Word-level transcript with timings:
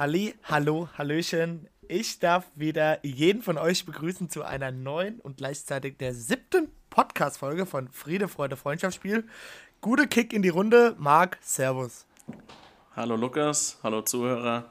Halli, 0.00 0.34
hallo, 0.44 0.88
hallöchen. 0.96 1.68
Ich 1.86 2.20
darf 2.20 2.46
wieder 2.54 3.04
jeden 3.04 3.42
von 3.42 3.58
euch 3.58 3.84
begrüßen 3.84 4.30
zu 4.30 4.42
einer 4.42 4.70
neuen 4.70 5.20
und 5.20 5.36
gleichzeitig 5.36 5.98
der 5.98 6.14
siebten 6.14 6.70
Podcast-Folge 6.88 7.66
von 7.66 7.86
Friede, 7.90 8.26
Freude, 8.26 8.56
Freundschaftsspiel. 8.56 9.28
Gute 9.82 10.06
Kick 10.06 10.32
in 10.32 10.40
die 10.40 10.48
Runde. 10.48 10.94
Marc, 10.96 11.36
Servus. 11.42 12.06
Hallo 12.96 13.14
Lukas, 13.14 13.78
hallo 13.82 14.00
Zuhörer. 14.00 14.70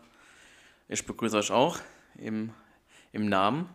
Ich 0.88 1.06
begrüße 1.06 1.38
euch 1.38 1.52
auch 1.52 1.78
im, 2.18 2.50
im 3.12 3.30
Namen 3.30 3.70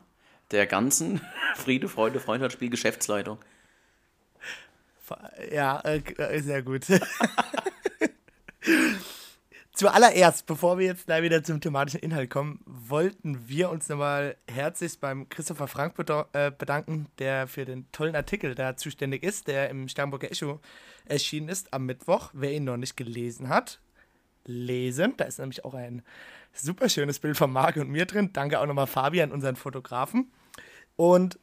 der 0.50 0.66
ganzen 0.66 1.20
Friede, 1.54 1.88
Freude, 1.88 2.18
Freundschaftsspiel 2.18 2.70
Geschäftsleitung. 2.70 3.38
Ja, 5.52 5.80
äh, 5.82 6.40
sehr 6.40 6.64
gut. 6.64 6.86
Zuallererst, 9.76 10.46
bevor 10.46 10.78
wir 10.78 10.86
jetzt 10.86 11.06
gleich 11.06 11.24
wieder 11.24 11.42
zum 11.42 11.60
thematischen 11.60 11.98
Inhalt 11.98 12.30
kommen, 12.30 12.60
wollten 12.64 13.48
wir 13.48 13.70
uns 13.70 13.88
nochmal 13.88 14.36
herzlich 14.48 15.00
beim 15.00 15.28
Christopher 15.28 15.66
Frank 15.66 15.94
äh, 16.32 16.52
bedanken, 16.52 17.08
der 17.18 17.48
für 17.48 17.64
den 17.64 17.90
tollen 17.90 18.14
Artikel 18.14 18.54
da 18.54 18.76
zuständig 18.76 19.24
ist, 19.24 19.48
der 19.48 19.70
im 19.70 19.88
Sternburger 19.88 20.30
Echo 20.30 20.60
erschienen 21.06 21.48
ist 21.48 21.74
am 21.74 21.86
Mittwoch. 21.86 22.30
Wer 22.34 22.52
ihn 22.52 22.62
noch 22.62 22.76
nicht 22.76 22.96
gelesen 22.96 23.48
hat, 23.48 23.80
lesen. 24.44 25.14
Da 25.16 25.24
ist 25.24 25.40
nämlich 25.40 25.64
auch 25.64 25.74
ein 25.74 26.02
super 26.52 26.88
schönes 26.88 27.18
Bild 27.18 27.36
von 27.36 27.50
Marc 27.50 27.74
und 27.74 27.90
mir 27.90 28.06
drin. 28.06 28.30
Danke 28.32 28.60
auch 28.60 28.66
nochmal 28.66 28.86
Fabian, 28.86 29.32
unseren 29.32 29.56
Fotografen. 29.56 30.30
Und 30.94 31.40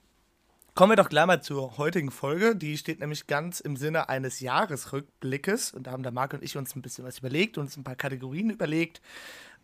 Kommen 0.74 0.94
wir 0.94 0.96
doch 0.96 1.10
gleich 1.10 1.26
mal 1.26 1.44
zur 1.44 1.78
heutigen 1.78 2.12
Folge. 2.12 2.56
Die 2.56 2.78
steht 2.78 3.02
nämlich 3.02 3.28
ganz 3.28 3.60
im 3.60 3.76
Sinne 3.76 4.08
eines 4.08 4.40
Jahresrückblickes. 4.40 5.74
Und 5.74 5.86
da 5.86 5.92
haben 5.92 6.02
der 6.02 6.14
Marc 6.14 6.34
und 6.34 6.44
ich 6.44 6.56
uns 6.56 6.78
ein 6.78 6.82
bisschen 6.82 7.04
was 7.04 7.20
überlegt 7.20 7.58
uns 7.58 7.76
ein 7.76 7.84
paar 7.84 7.98
Kategorien 7.98 8.50
überlegt. 8.50 9.02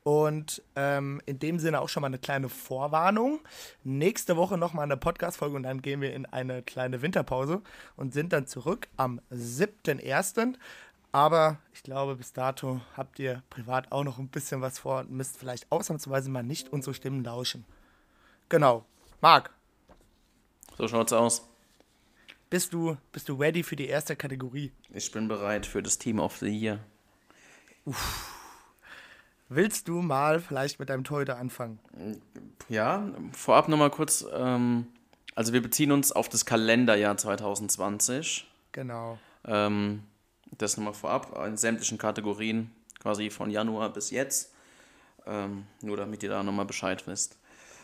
Und 0.04 0.62
ähm, 0.76 1.22
in 1.26 1.40
dem 1.40 1.60
Sinne 1.60 1.80
auch 1.80 1.88
schon 1.88 2.02
mal 2.02 2.08
eine 2.08 2.20
kleine 2.20 2.50
Vorwarnung. 2.50 3.40
Nächste 3.86 4.36
Woche 4.36 4.58
nochmal 4.58 4.84
eine 4.84 4.98
Podcast-Folge 4.98 5.56
und 5.56 5.64
dann 5.64 5.82
gehen 5.82 6.02
wir 6.02 6.14
in 6.14 6.26
eine 6.26 6.62
kleine 6.62 7.02
Winterpause 7.02 7.62
und 7.96 8.14
sind 8.14 8.34
dann 8.34 8.46
zurück 8.46 8.90
am 8.98 9.22
7.1. 9.32 10.56
Aber 11.14 11.58
ich 11.74 11.84
glaube, 11.84 12.18
bis 12.18 12.34
dato 12.34 12.82
habt 12.98 13.18
ihr 13.20 13.44
privat 13.50 13.94
auch 13.94 14.04
noch 14.04 14.20
ein 14.20 14.28
bisschen 14.28 14.60
was 14.60 14.78
vor 14.80 15.00
und 15.00 15.12
müsst 15.12 15.38
vielleicht 15.38 15.72
ausnahmsweise 15.72 16.30
mal 16.30 16.44
nicht 16.44 16.74
unsere 16.74 16.94
Stimmen 16.94 17.24
lauschen. 17.24 17.64
Genau. 18.50 18.84
Marc, 19.22 19.52
so 20.78 20.88
schaut's 20.88 21.14
aus. 21.14 21.48
Bist 22.50 22.72
du, 22.72 22.98
bist 23.12 23.28
du 23.28 23.36
ready 23.36 23.64
für 23.64 23.76
die 23.76 23.88
erste 23.88 24.16
Kategorie? 24.16 24.72
Ich 24.94 25.12
bin 25.12 25.28
bereit 25.28 25.66
für 25.66 25.84
das 25.84 25.98
Team 25.98 26.20
of 26.20 26.38
the 26.38 26.48
Year. 26.48 26.80
Uff. 27.86 28.34
Willst 29.50 29.88
du 29.88 30.02
mal 30.02 30.40
vielleicht 30.40 30.80
mit 30.80 30.90
deinem 30.90 31.04
Torhüter 31.04 31.38
anfangen? 31.38 31.80
Ja, 32.70 33.10
vorab 33.32 33.70
nochmal 33.70 33.90
kurz. 33.90 34.26
Ähm, 34.34 34.88
also 35.36 35.54
wir 35.54 35.62
beziehen 35.62 35.92
uns 35.92 36.12
auf 36.12 36.30
das 36.30 36.46
Kalenderjahr 36.46 37.16
2020. 37.16 38.48
Genau. 38.74 39.18
Ähm, 39.46 40.04
das 40.58 40.78
nochmal 40.78 40.94
vorab 40.94 41.38
in 41.46 41.58
sämtlichen 41.58 41.98
Kategorien, 41.98 42.72
quasi 43.00 43.30
von 43.30 43.50
Januar 43.50 43.92
bis 43.92 44.12
jetzt. 44.12 44.54
Ähm, 45.26 45.66
nur 45.82 45.98
damit 45.98 46.24
ihr 46.24 46.30
da 46.30 46.44
nochmal 46.44 46.66
Bescheid 46.66 47.06
wisst. 47.08 47.38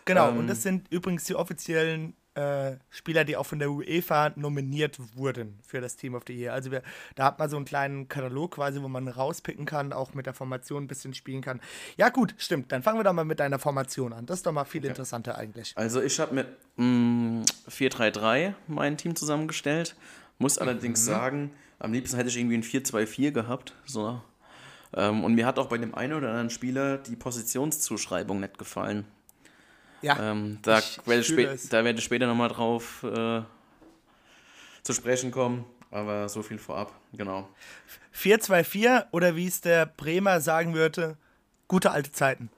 Genau, 0.06 0.30
und 0.30 0.40
ähm, 0.40 0.48
das 0.48 0.64
sind 0.64 0.92
übrigens 0.92 1.26
die 1.26 1.36
offiziellen 1.36 2.14
äh, 2.36 2.78
Spieler, 2.90 3.26
die 3.26 3.38
auch 3.38 3.46
von 3.46 3.60
der 3.60 3.70
UEFA 3.70 4.32
nominiert 4.36 4.98
wurden 5.16 5.60
für 5.66 5.82
das 5.82 5.96
Team 5.96 6.16
of 6.16 6.24
the 6.28 6.34
Year. 6.34 6.54
Also 6.54 6.72
wir, 6.72 6.82
da 7.16 7.26
hat 7.26 7.40
man 7.40 7.50
so 7.50 7.56
einen 7.56 7.66
kleinen 7.66 8.08
Katalog 8.08 8.56
quasi, 8.56 8.82
wo 8.82 8.88
man 8.88 9.08
rauspicken 9.08 9.66
kann, 9.66 9.94
auch 9.94 10.14
mit 10.14 10.26
der 10.26 10.34
Formation 10.34 10.84
ein 10.84 10.88
bisschen 10.88 11.14
spielen 11.14 11.42
kann. 11.42 11.62
Ja 11.98 12.10
gut, 12.10 12.34
stimmt. 12.38 12.72
Dann 12.72 12.84
fangen 12.84 13.00
wir 13.00 13.04
doch 13.04 13.14
mal 13.14 13.26
mit 13.26 13.40
deiner 13.40 13.60
Formation 13.60 14.14
an. 14.14 14.26
Das 14.26 14.40
ist 14.40 14.46
doch 14.46 14.52
mal 14.52 14.66
viel 14.66 14.82
okay. 14.82 14.90
interessanter 14.90 15.38
eigentlich. 15.38 15.74
Also 15.76 16.02
ich 16.02 16.20
habe 16.20 16.34
mit 16.34 16.48
mm, 16.78 17.44
4-3-3 17.70 18.54
mein 18.68 18.98
Team 18.98 19.16
zusammengestellt. 19.16 19.96
Muss 20.40 20.58
allerdings 20.58 21.02
mhm. 21.02 21.06
sagen, 21.06 21.52
am 21.80 21.94
liebsten 21.94 22.18
hätte 22.18 22.30
ich 22.30 22.38
irgendwie 22.38 22.58
ein 22.58 22.64
4-2-4 22.64 23.32
gehabt. 23.32 23.76
So. 23.86 24.22
Ähm, 24.96 25.24
und 25.24 25.36
mir 25.36 25.46
hat 25.46 25.60
auch 25.60 25.68
bei 25.68 25.78
dem 25.78 25.94
einen 25.96 26.14
oder 26.14 26.30
anderen 26.30 26.50
Spieler 26.50 26.98
die 26.98 27.16
Positionszuschreibung 27.16 28.40
nicht 28.40 28.58
gefallen. 28.58 29.06
Ja. 30.04 30.32
Ähm, 30.32 30.60
da, 30.62 30.80
ich, 30.80 31.00
werde 31.06 31.22
ich 31.22 31.28
spä 31.28 31.58
da 31.70 31.84
werde 31.84 31.98
ich 31.98 32.06
später 32.06 32.28
nochmal 32.28 32.50
drauf 32.50 33.04
äh, 33.04 33.42
zu 34.84 34.94
sprechen 34.94 35.32
kommen. 35.32 35.66
Aber 35.90 36.28
so 36.28 36.42
viel 36.42 36.58
vorab, 36.58 36.92
genau. 37.14 37.48
4-2-4 38.16 39.06
oder 39.12 39.36
wie 39.36 39.46
es 39.46 39.62
der 39.62 39.86
Bremer 39.86 40.42
sagen 40.42 40.74
würde, 40.74 41.18
gute 41.68 41.92
alte 41.92 42.12
Zeiten. 42.12 42.50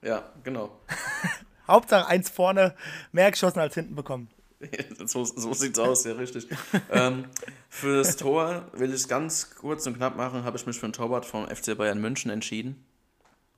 Ja, 0.00 0.22
genau. 0.44 0.78
Hauptsache 1.66 2.06
eins 2.06 2.30
vorne, 2.30 2.76
mehr 3.10 3.32
geschossen 3.32 3.58
als 3.58 3.74
hinten 3.74 3.96
bekommen. 3.96 4.28
so, 5.06 5.24
so 5.24 5.52
sieht's 5.54 5.78
aus, 5.78 6.04
ja, 6.04 6.12
richtig. 6.12 6.46
ähm, 6.90 7.24
für 7.68 7.96
das 7.96 8.16
Tor 8.16 8.68
will 8.72 8.90
ich 8.90 8.96
es 8.96 9.08
ganz 9.08 9.56
kurz 9.56 9.86
und 9.88 9.96
knapp 9.96 10.16
machen, 10.16 10.44
habe 10.44 10.56
ich 10.56 10.64
mich 10.64 10.78
für 10.78 10.86
ein 10.86 10.92
Torwart 10.92 11.26
vom 11.26 11.48
FC 11.48 11.76
Bayern 11.76 12.00
München 12.00 12.30
entschieden. 12.30 12.84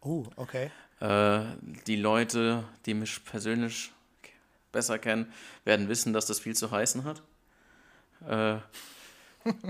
Oh, 0.00 0.24
okay. 0.36 0.70
Äh, 1.00 1.40
die 1.86 1.96
Leute, 1.96 2.64
die 2.86 2.94
mich 2.94 3.24
persönlich 3.24 3.92
besser 4.72 4.98
kennen, 4.98 5.32
werden 5.64 5.88
wissen, 5.88 6.12
dass 6.12 6.26
das 6.26 6.40
viel 6.40 6.54
zu 6.56 6.70
heißen 6.70 7.04
hat. 7.04 7.22
Äh, 8.26 8.58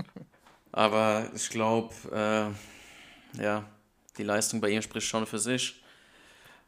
aber 0.71 1.29
ich 1.33 1.49
glaube, 1.49 1.93
äh, 3.35 3.41
ja, 3.41 3.65
die 4.17 4.23
Leistung 4.23 4.61
bei 4.61 4.69
ihm 4.69 4.81
spricht 4.81 5.07
schon 5.07 5.25
für 5.25 5.39
sich. 5.39 5.81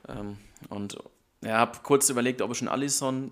Ähm, 0.08 0.38
und 0.70 0.98
ja, 1.42 1.58
habe 1.58 1.80
kurz 1.84 2.10
überlegt, 2.10 2.42
ob 2.42 2.52
ich 2.52 2.62
einen 2.62 2.70
Allison 2.70 3.32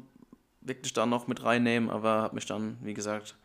wirklich 0.62 0.94
da 0.94 1.06
noch 1.06 1.28
mit 1.28 1.44
reinnehme, 1.44 1.92
aber 1.92 2.22
habe 2.22 2.36
mich 2.36 2.46
dann, 2.46 2.78
wie 2.82 2.94
gesagt, 2.94 3.36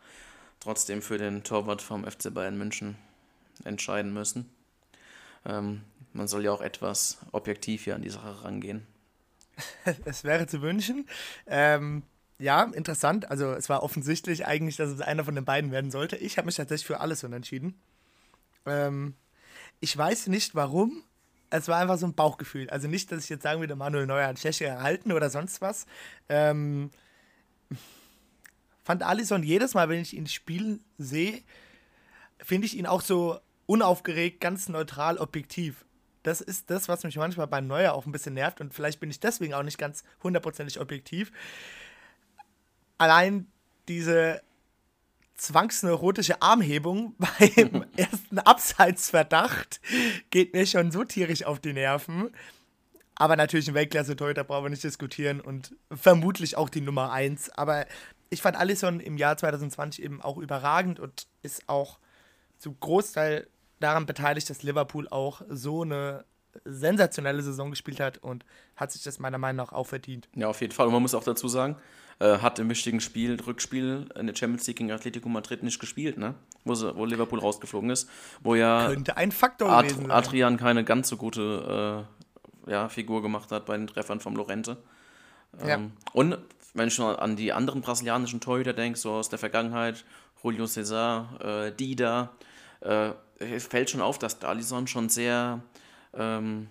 trotzdem 0.59 1.01
für 1.01 1.17
den 1.17 1.43
Torwart 1.43 1.81
vom 1.81 2.05
FC 2.05 2.33
Bayern 2.33 2.57
München 2.57 2.95
entscheiden 3.63 4.13
müssen. 4.13 4.49
Ähm, 5.45 5.83
man 6.13 6.27
soll 6.27 6.45
ja 6.45 6.51
auch 6.51 6.61
etwas 6.61 7.17
objektiv 7.31 7.83
hier 7.83 7.95
an 7.95 8.01
die 8.01 8.09
Sache 8.09 8.43
rangehen. 8.43 8.87
Es 10.05 10.23
wäre 10.23 10.47
zu 10.47 10.61
wünschen. 10.61 11.07
Ähm, 11.45 12.03
ja, 12.39 12.63
interessant. 12.63 13.29
Also 13.29 13.51
es 13.53 13.69
war 13.69 13.83
offensichtlich 13.83 14.45
eigentlich, 14.45 14.77
dass 14.77 14.89
es 14.89 15.01
einer 15.01 15.23
von 15.23 15.35
den 15.35 15.45
beiden 15.45 15.71
werden 15.71 15.91
sollte. 15.91 16.17
Ich 16.17 16.37
habe 16.37 16.47
mich 16.47 16.55
tatsächlich 16.55 16.87
für 16.87 16.99
alles 16.99 17.23
entschieden. 17.23 17.79
Ähm, 18.65 19.15
ich 19.79 19.95
weiß 19.95 20.27
nicht 20.27 20.55
warum. 20.55 21.03
Es 21.49 21.67
war 21.67 21.77
einfach 21.79 21.97
so 21.97 22.07
ein 22.07 22.15
Bauchgefühl. 22.15 22.69
Also 22.69 22.87
nicht, 22.87 23.11
dass 23.11 23.23
ich 23.23 23.29
jetzt 23.29 23.43
sagen 23.43 23.59
würde, 23.59 23.75
Manuel 23.75 24.07
Neuer 24.07 24.27
hat 24.27 24.37
Tscheche 24.37 24.65
erhalten 24.65 25.11
oder 25.11 25.29
sonst 25.29 25.61
was. 25.61 25.85
Ähm, 26.27 26.89
fand 28.83 29.03
Alisson 29.03 29.43
jedes 29.43 29.75
Mal, 29.75 29.87
wenn 29.89 30.01
ich 30.01 30.15
ihn 30.15 30.27
spielen 30.27 30.83
sehe, 30.97 31.43
finde 32.39 32.65
ich 32.65 32.75
ihn 32.75 32.87
auch 32.87 33.01
so 33.01 33.39
unaufgeregt, 33.67 34.41
ganz 34.41 34.67
neutral, 34.67 35.17
objektiv. 35.17 35.85
Das 36.23 36.41
ist 36.41 36.69
das, 36.69 36.87
was 36.87 37.03
mich 37.03 37.17
manchmal 37.17 37.47
beim 37.47 37.67
Neuer 37.67 37.93
auch 37.93 38.05
ein 38.05 38.11
bisschen 38.11 38.33
nervt 38.33 38.61
und 38.61 38.73
vielleicht 38.73 38.99
bin 38.99 39.09
ich 39.09 39.19
deswegen 39.19 39.53
auch 39.53 39.63
nicht 39.63 39.77
ganz 39.77 40.03
hundertprozentig 40.23 40.79
objektiv. 40.79 41.31
Allein 42.97 43.47
diese 43.87 44.41
zwangsneurotische 45.35 46.41
Armhebung 46.41 47.15
beim 47.17 47.85
ersten 47.97 48.39
Abseitsverdacht 48.39 49.81
geht 50.29 50.53
mir 50.53 50.65
schon 50.65 50.91
so 50.91 51.03
tierisch 51.03 51.43
auf 51.43 51.59
die 51.59 51.73
Nerven. 51.73 52.31
Aber 53.15 53.35
natürlich 53.35 53.67
ein 53.67 53.75
Weltklasse-Torhüter 53.75 54.43
brauchen 54.43 54.65
wir 54.65 54.69
nicht 54.69 54.83
diskutieren 54.83 55.39
und 55.39 55.75
vermutlich 55.91 56.57
auch 56.57 56.69
die 56.69 56.81
Nummer 56.81 57.11
1. 57.11 57.51
Aber 57.51 57.85
ich 58.29 58.41
fand 58.41 58.57
Alisson 58.57 58.99
im 58.99 59.17
Jahr 59.17 59.37
2020 59.37 60.03
eben 60.03 60.21
auch 60.21 60.37
überragend 60.37 60.99
und 60.99 61.27
ist 61.43 61.69
auch 61.69 61.99
zu 62.57 62.73
Großteil 62.73 63.47
daran 63.83 64.05
beteiligt, 64.05 64.49
dass 64.49 64.63
Liverpool 64.63 65.07
auch 65.09 65.41
so 65.49 65.83
eine 65.83 66.25
sensationelle 66.65 67.41
Saison 67.41 67.69
gespielt 67.71 67.99
hat 67.99 68.19
und 68.19 68.45
hat 68.75 68.91
sich 68.91 69.03
das 69.03 69.19
meiner 69.19 69.37
Meinung 69.37 69.65
nach 69.65 69.73
auch 69.73 69.87
verdient. 69.87 70.27
Ja, 70.35 70.47
auf 70.47 70.61
jeden 70.61 70.73
Fall. 70.73 70.87
Und 70.87 70.93
man 70.93 71.01
muss 71.01 71.15
auch 71.15 71.23
dazu 71.23 71.47
sagen, 71.47 71.77
äh, 72.19 72.37
hat 72.37 72.59
im 72.59 72.69
wichtigen 72.69 73.01
Spiel, 73.01 73.39
Rückspiel 73.41 74.07
in 74.17 74.27
der 74.27 74.35
Champions 74.35 74.67
League 74.67 74.77
gegen 74.77 74.91
Atletico 74.91 75.29
Madrid 75.29 75.63
nicht 75.63 75.79
gespielt, 75.79 76.17
ne? 76.17 76.35
Wo, 76.63 76.75
sie, 76.75 76.95
wo 76.95 77.05
Liverpool 77.05 77.39
rausgeflogen 77.39 77.89
ist. 77.89 78.09
Wo 78.41 78.55
ja 78.55 78.87
Könnte 78.87 79.17
ein 79.17 79.31
Faktor 79.31 79.69
Ad 79.69 79.87
gewesen 79.87 80.03
sein. 80.03 80.11
Adrian 80.11 80.57
keine 80.57 80.83
ganz 80.83 81.09
so 81.09 81.17
gute 81.17 82.05
äh, 82.67 82.71
ja, 82.71 82.89
Figur 82.89 83.21
gemacht 83.21 83.51
hat 83.51 83.65
bei 83.65 83.75
den 83.75 83.87
Treffern 83.87 84.19
vom 84.19 84.35
Lorente. 84.35 84.77
Ähm, 85.59 85.67
ja. 85.67 85.79
Und 86.13 86.37
wenn 86.73 86.87
ich 86.87 86.97
noch 86.97 87.17
an 87.17 87.35
die 87.35 87.51
anderen 87.51 87.81
brasilianischen 87.81 88.41
Torhüter 88.41 88.73
denke, 88.73 88.97
so 88.97 89.11
aus 89.11 89.29
der 89.29 89.39
Vergangenheit, 89.39 90.05
Julio 90.43 90.67
Cesar, 90.67 91.39
äh, 91.41 91.71
Dida, 91.71 92.31
fällt 93.39 93.89
schon 93.89 94.01
auf, 94.01 94.19
dass 94.19 94.39
Dalison 94.39 94.87
schon 94.87 95.09
sehr, 95.09 95.61
ähm, 96.13 96.69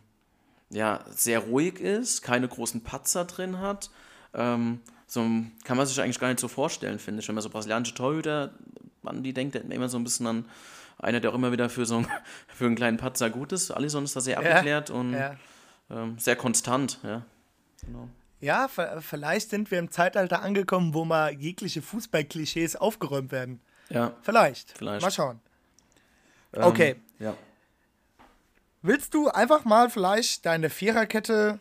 ja, 0.70 1.04
sehr 1.10 1.40
ruhig 1.40 1.80
ist, 1.80 2.22
keine 2.22 2.48
großen 2.48 2.82
Patzer 2.82 3.24
drin 3.24 3.60
hat. 3.60 3.90
Ähm, 4.34 4.80
so 5.06 5.20
kann 5.64 5.76
man 5.76 5.86
sich 5.86 6.00
eigentlich 6.00 6.18
gar 6.18 6.28
nicht 6.28 6.40
so 6.40 6.48
vorstellen, 6.48 6.98
finde 6.98 7.20
ich. 7.20 7.28
Wenn 7.28 7.34
man 7.34 7.42
so 7.42 7.50
brasilianische 7.50 7.94
Torhüter 7.94 8.52
an 9.04 9.22
die 9.22 9.32
denkt, 9.32 9.56
immer 9.56 9.88
so 9.88 9.98
ein 9.98 10.04
bisschen 10.04 10.26
an 10.26 10.44
einer, 10.98 11.20
der 11.20 11.30
auch 11.30 11.34
immer 11.34 11.52
wieder 11.52 11.68
für 11.68 11.84
so 11.84 11.96
einen, 11.96 12.08
für 12.48 12.66
einen 12.66 12.76
kleinen 12.76 12.96
Patzer 12.96 13.30
gut 13.30 13.52
ist. 13.52 13.70
Alisson 13.70 14.04
ist 14.04 14.16
da 14.16 14.20
sehr 14.20 14.38
abgeklärt 14.38 14.88
ja, 14.88 14.94
und 14.94 15.12
ja. 15.12 15.36
ähm, 15.90 16.18
sehr 16.18 16.36
konstant, 16.36 16.98
ja. 17.02 17.22
Genau. 17.84 18.08
Ja, 18.40 18.68
vielleicht 18.68 19.50
sind 19.50 19.70
wir 19.70 19.78
im 19.78 19.90
Zeitalter 19.90 20.42
angekommen, 20.42 20.94
wo 20.94 21.04
mal 21.04 21.32
jegliche 21.32 21.80
Fußballklischees 21.80 22.74
aufgeräumt 22.74 23.30
werden. 23.30 23.60
Ja. 23.88 24.16
Vielleicht. 24.22 24.76
Vielleicht. 24.76 25.02
Mal 25.02 25.12
schauen. 25.12 25.40
Ähm, 26.54 26.62
okay. 26.64 26.96
Ja. 27.18 27.34
Willst 28.82 29.14
du 29.14 29.28
einfach 29.28 29.64
mal 29.64 29.90
vielleicht 29.90 30.44
deine 30.44 30.68
Viererkette 30.70 31.60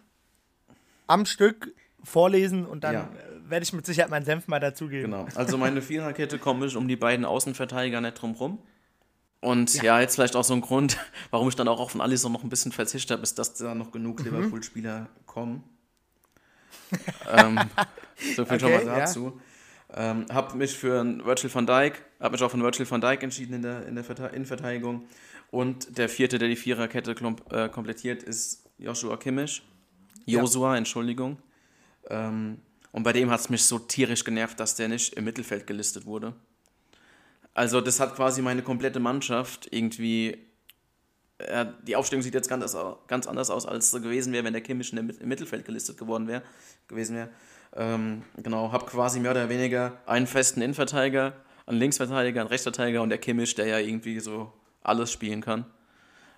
am 1.08 1.26
Stück 1.26 1.74
vorlesen 2.04 2.66
und 2.66 2.84
dann 2.84 2.94
ja. 2.94 3.10
werde 3.48 3.64
ich 3.64 3.74
mit 3.74 3.86
Sicherheit 3.86 4.10
meinen 4.10 4.26
Senf 4.26 4.48
mal 4.48 4.60
dazugeben. 4.60 5.12
Genau. 5.12 5.28
Also 5.36 5.58
meine 5.58 5.82
Viererkette 5.82 6.40
komme 6.40 6.66
ich 6.66 6.76
um 6.76 6.88
die 6.88 6.96
beiden 6.96 7.26
Außenverteidiger 7.26 8.02
nicht 8.02 8.20
drum 8.20 8.34
rum. 8.34 8.60
Und 9.40 9.74
ja. 9.76 9.84
ja. 9.84 10.02
jetzt 10.02 10.16
vielleicht 10.16 10.36
auch 10.36 10.44
so 10.44 10.54
ein 10.54 10.62
Grund, 10.62 10.98
warum 11.32 11.48
ich 11.50 11.56
dann 11.56 11.68
auch 11.68 11.80
auf 11.80 11.92
von 11.92 12.02
Alisson 12.02 12.32
noch 12.32 12.44
ein 12.44 12.50
bisschen 12.50 12.72
verzichtet 12.72 13.12
habe, 13.12 13.24
ist, 13.24 13.38
dass 13.38 13.56
da 13.56 13.76
noch 13.76 13.92
genug 13.92 14.20
mhm. 14.20 14.26
Liverpool-Spieler 14.26 15.10
kommen. 15.26 15.64
ähm, 17.32 17.60
so 18.36 18.46
viel 18.46 18.56
okay, 18.56 18.60
schon 18.60 18.72
mal 18.72 18.86
dazu. 18.86 19.34
Ja. 19.36 19.42
Ähm, 19.94 20.26
habe 20.32 20.58
mich 20.58 20.78
für 20.78 21.04
Virgil 21.26 21.54
van 21.54 21.68
Dijk, 21.68 22.02
habe 22.20 22.34
mich 22.34 22.44
auch 22.44 22.52
von 22.52 22.64
Virgil 22.64 22.90
van 22.90 23.02
Dijk 23.02 23.24
entschieden 23.24 23.56
in 23.56 23.62
der, 23.62 23.86
in 23.88 23.96
der 23.96 24.34
Innenverteidigung. 24.34 25.06
Und 25.52 25.98
der 25.98 26.08
vierte, 26.08 26.40
der 26.40 26.48
die 26.48 26.56
Viererkette 26.56 27.14
äh, 27.50 27.68
komplettiert, 27.68 28.24
ist 28.24 28.70
Joshua 28.78 29.18
Kimmich. 29.18 29.62
Josua, 30.26 30.72
ja. 30.72 30.78
Entschuldigung. 30.78 31.38
Ähm, 32.10 32.60
und 32.94 33.04
bei 33.04 33.14
dem 33.14 33.30
hat 33.30 33.42
es 33.42 33.50
mich 33.50 33.64
so 33.64 33.80
tierisch 33.80 34.24
genervt, 34.24 34.60
dass 34.60 34.76
der 34.76 34.88
nicht 34.88 35.14
im 35.14 35.26
Mittelfeld 35.26 35.68
gelistet 35.68 36.06
wurde. 36.06 36.34
Also 37.54 37.82
das 37.82 38.00
hat 38.00 38.16
quasi 38.16 38.42
meine 38.42 38.64
komplette 38.64 39.00
Mannschaft 39.00 39.68
irgendwie. 39.72 40.38
Äh, 41.38 41.66
die 41.86 41.96
Aufstellung 41.96 42.24
sieht 42.24 42.34
jetzt 42.34 42.48
ganz, 42.48 42.76
ganz 43.08 43.28
anders 43.28 43.50
aus, 43.50 43.66
als 43.66 43.92
es 43.92 44.02
gewesen 44.02 44.32
wäre, 44.32 44.46
wenn 44.46 44.54
der 44.54 44.62
Kimmich 44.62 44.94
im 44.94 45.12
Mittelfeld 45.24 45.66
gelistet 45.66 45.98
geworden 45.98 46.28
wäre, 46.28 46.44
gewesen 46.88 47.16
wäre. 47.16 47.30
Ähm, 47.76 48.24
genau, 48.38 48.72
habe 48.72 48.86
quasi 48.86 49.20
mehr 49.20 49.32
oder 49.32 49.50
weniger 49.50 49.98
einen 50.06 50.28
festen 50.28 50.62
Innenverteidiger, 50.62 51.34
einen 51.66 51.80
Linksverteidiger, 51.80 52.42
einen 52.42 52.50
Rechtsverteidiger 52.50 53.02
und 53.02 53.10
der 53.10 53.18
Kimmich, 53.18 53.56
der 53.56 53.66
ja 53.68 53.78
irgendwie 53.78 54.20
so 54.20 54.52
alles 54.84 55.12
spielen 55.12 55.42
kann. 55.42 55.66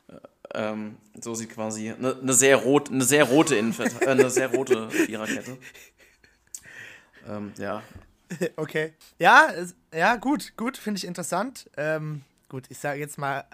Äh, 0.08 0.14
ähm, 0.54 0.98
so 1.20 1.34
sieht 1.34 1.50
quasi 1.50 1.92
eine, 1.92 2.18
eine, 2.20 2.34
sehr 2.34 2.58
rot, 2.58 2.92
eine 2.92 3.04
sehr 3.04 3.24
rote 3.24 3.56
Innenvert 3.56 4.02
äh, 4.02 4.08
eine 4.08 4.30
sehr 4.30 4.54
rote 4.54 4.90
Viererkette. 4.92 5.58
Ähm, 7.28 7.54
ja. 7.58 7.82
Okay. 8.56 8.94
Ja, 9.20 9.54
ja, 9.94 10.16
gut, 10.16 10.58
gut, 10.58 10.76
finde 10.76 10.98
ich 10.98 11.06
interessant. 11.06 11.70
Ähm, 11.78 12.24
gut, 12.50 12.66
ich 12.70 12.80
sage 12.80 13.00
jetzt 13.00 13.20
mal, 13.20 13.46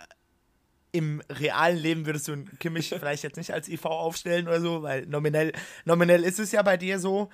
im 0.91 1.21
realen 1.29 1.77
Leben 1.77 2.05
würdest 2.05 2.27
du 2.27 2.45
Kimmich 2.59 2.89
vielleicht 2.99 3.23
jetzt 3.23 3.37
nicht 3.37 3.51
als 3.53 3.67
IV 3.67 3.85
aufstellen 3.85 4.47
oder 4.47 4.61
so, 4.61 4.81
weil 4.83 5.05
nominell, 5.05 5.51
nominell 5.85 6.23
ist 6.23 6.39
es 6.39 6.51
ja 6.51 6.61
bei 6.61 6.77
dir 6.77 6.99
so. 6.99 7.29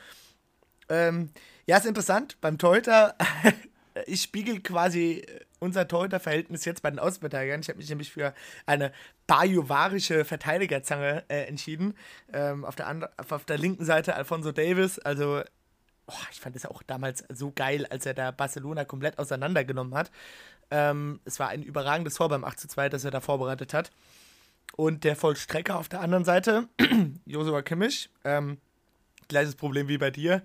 Ähm, 0.90 1.30
ja, 1.66 1.78
ist 1.78 1.86
interessant. 1.86 2.38
Beim 2.42 2.58
Torhüter, 2.58 3.16
ich 4.06 4.22
spiegel 4.22 4.62
quasi 4.62 5.26
unser 5.60 5.88
Torhüter-Verhältnis 5.88 6.66
jetzt 6.66 6.82
bei 6.82 6.90
den 6.90 7.00
Außenverteidigern. 7.00 7.62
Ich 7.62 7.70
habe 7.70 7.78
mich 7.78 7.90
nämlich 7.90 8.12
für 8.12 8.34
eine 8.66 8.92
bajuwarische 9.28 10.26
Verteidigerzange 10.26 11.24
äh, 11.28 11.46
entschieden. 11.46 11.96
Ähm, 12.32 12.66
auf, 12.66 12.76
der 12.76 13.12
auf 13.30 13.46
der 13.46 13.58
linken 13.58 13.86
Seite 13.86 14.16
Alfonso 14.16 14.52
Davis, 14.52 15.00
also 15.00 15.42
oh, 16.08 16.14
ich 16.32 16.40
fand 16.40 16.56
es 16.56 16.66
auch 16.66 16.84
damals 16.84 17.24
so 17.34 17.52
geil, 17.52 17.88
als 17.90 18.06
er 18.06 18.14
da 18.14 18.32
Barcelona 18.32 18.86
komplett 18.86 19.18
auseinandergenommen 19.18 19.96
hat. 19.96 20.12
Ähm, 20.72 21.20
es 21.26 21.40
war 21.40 21.50
ein 21.50 21.64
überragendes 21.64 22.16
Tor 22.16 22.30
beim 22.30 22.44
8 22.44 22.60
zu 22.60 22.68
2, 22.68 22.90
das 22.90 23.04
er 23.04 23.12
da 23.12 23.22
vorbereitet 23.22 23.74
hat. 23.74 23.92
Und 24.76 25.04
der 25.04 25.16
Vollstrecker 25.16 25.78
auf 25.78 25.90
der 25.90 26.02
anderen 26.02 26.26
Seite, 26.26 26.68
Josua 27.26 27.62
Kimmich, 27.62 28.10
ähm, 28.24 28.58
gleiches 29.28 29.56
Problem 29.56 29.88
wie 29.88 29.98
bei 29.98 30.12
dir 30.12 30.42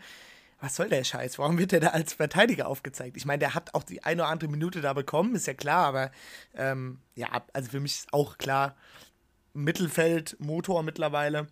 was 0.60 0.76
soll 0.76 0.88
der 0.88 1.04
Scheiß? 1.04 1.38
Warum 1.38 1.58
wird 1.58 1.72
der 1.72 1.80
da 1.80 1.88
als 1.88 2.12
Verteidiger 2.12 2.68
aufgezeigt? 2.68 3.16
Ich 3.16 3.24
meine, 3.24 3.38
der 3.38 3.54
hat 3.54 3.74
auch 3.74 3.82
die 3.82 4.02
eine 4.02 4.22
oder 4.22 4.30
andere 4.30 4.50
Minute 4.50 4.80
da 4.80 4.92
bekommen, 4.92 5.34
ist 5.34 5.46
ja 5.46 5.54
klar, 5.54 5.86
aber 5.86 6.10
ähm, 6.54 7.00
ja, 7.14 7.28
also 7.52 7.70
für 7.70 7.80
mich 7.80 7.92
ist 7.92 8.12
auch 8.12 8.38
klar, 8.38 8.76
Mittelfeld, 9.52 10.36
Motor 10.38 10.82
mittlerweile. 10.82 11.48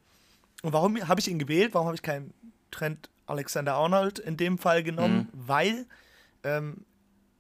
Und 0.63 0.73
warum 0.73 0.97
habe 1.09 1.21
ich 1.21 1.29
ihn 1.29 1.39
gewählt? 1.39 1.75
Warum 1.75 1.87
habe 1.87 1.97
ich 1.97 2.03
keinen 2.03 2.35
Trent 2.71 3.11
Alexander 3.27 3.75
Arnold 3.75 4.19
in 4.19 4.37
dem 4.37 4.59
Fall 4.59 4.83
genommen? 4.83 5.29
Mhm. 5.33 5.49
Weil 5.49 5.87
ähm, 6.45 6.85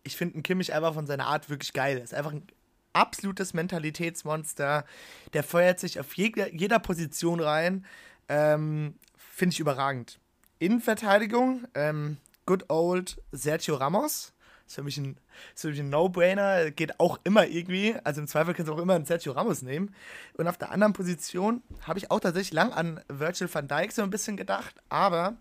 ich 0.03 0.17
finde 0.17 0.41
Kimmich 0.43 0.73
einfach 0.73 0.95
von 0.95 1.07
seiner 1.07 1.27
Art 1.27 1.51
wirklich 1.51 1.73
geil. 1.73 1.99
Er 1.99 2.05
ist 2.05 2.15
einfach 2.15 2.33
ein 2.33 2.47
absolutes 2.93 3.55
Mentalitätsmonster. 3.55 4.85
Der 5.33 5.43
feuert 5.43 5.81
sich 5.81 6.01
auf 6.01 6.15
jeder, 6.15 6.53
jeder 6.53 6.79
Position 6.79 7.41
rein. 7.41 7.85
Ähm, 8.29 8.95
finde 9.17 9.55
ich 9.55 9.61
überragend. 9.61 10.19
Innenverteidigung, 10.59 11.67
ähm, 11.75 12.19
good 12.47 12.65
old 12.69 13.23
Sergio 13.33 13.77
Ramos. 13.77 14.33
Ist 14.67 14.75
für 14.75 14.83
mich 14.83 14.99
ein, 14.99 15.17
ein 15.65 15.89
No-Brainer. 15.89 16.71
Geht 16.71 17.01
auch 17.01 17.19
immer 17.25 17.47
irgendwie. 17.47 17.95
Also 18.05 18.21
im 18.21 18.27
Zweifel 18.27 18.55
kannst 18.55 18.69
du 18.69 18.75
auch 18.75 18.79
immer 18.79 18.95
einen 18.95 19.07
Sergio 19.07 19.33
Ramos 19.33 19.63
nehmen. 19.63 19.95
Und 20.35 20.47
auf 20.47 20.59
der 20.59 20.71
anderen 20.71 20.93
Position 20.93 21.63
habe 21.87 21.99
ich 21.99 22.11
auch 22.11 22.21
tatsächlich 22.21 22.53
lang 22.53 22.73
an 22.73 23.01
Virgil 23.09 23.53
van 23.53 23.67
Dijk 23.67 23.93
so 23.93 24.03
ein 24.03 24.11
bisschen 24.11 24.37
gedacht, 24.37 24.75
aber 24.89 25.37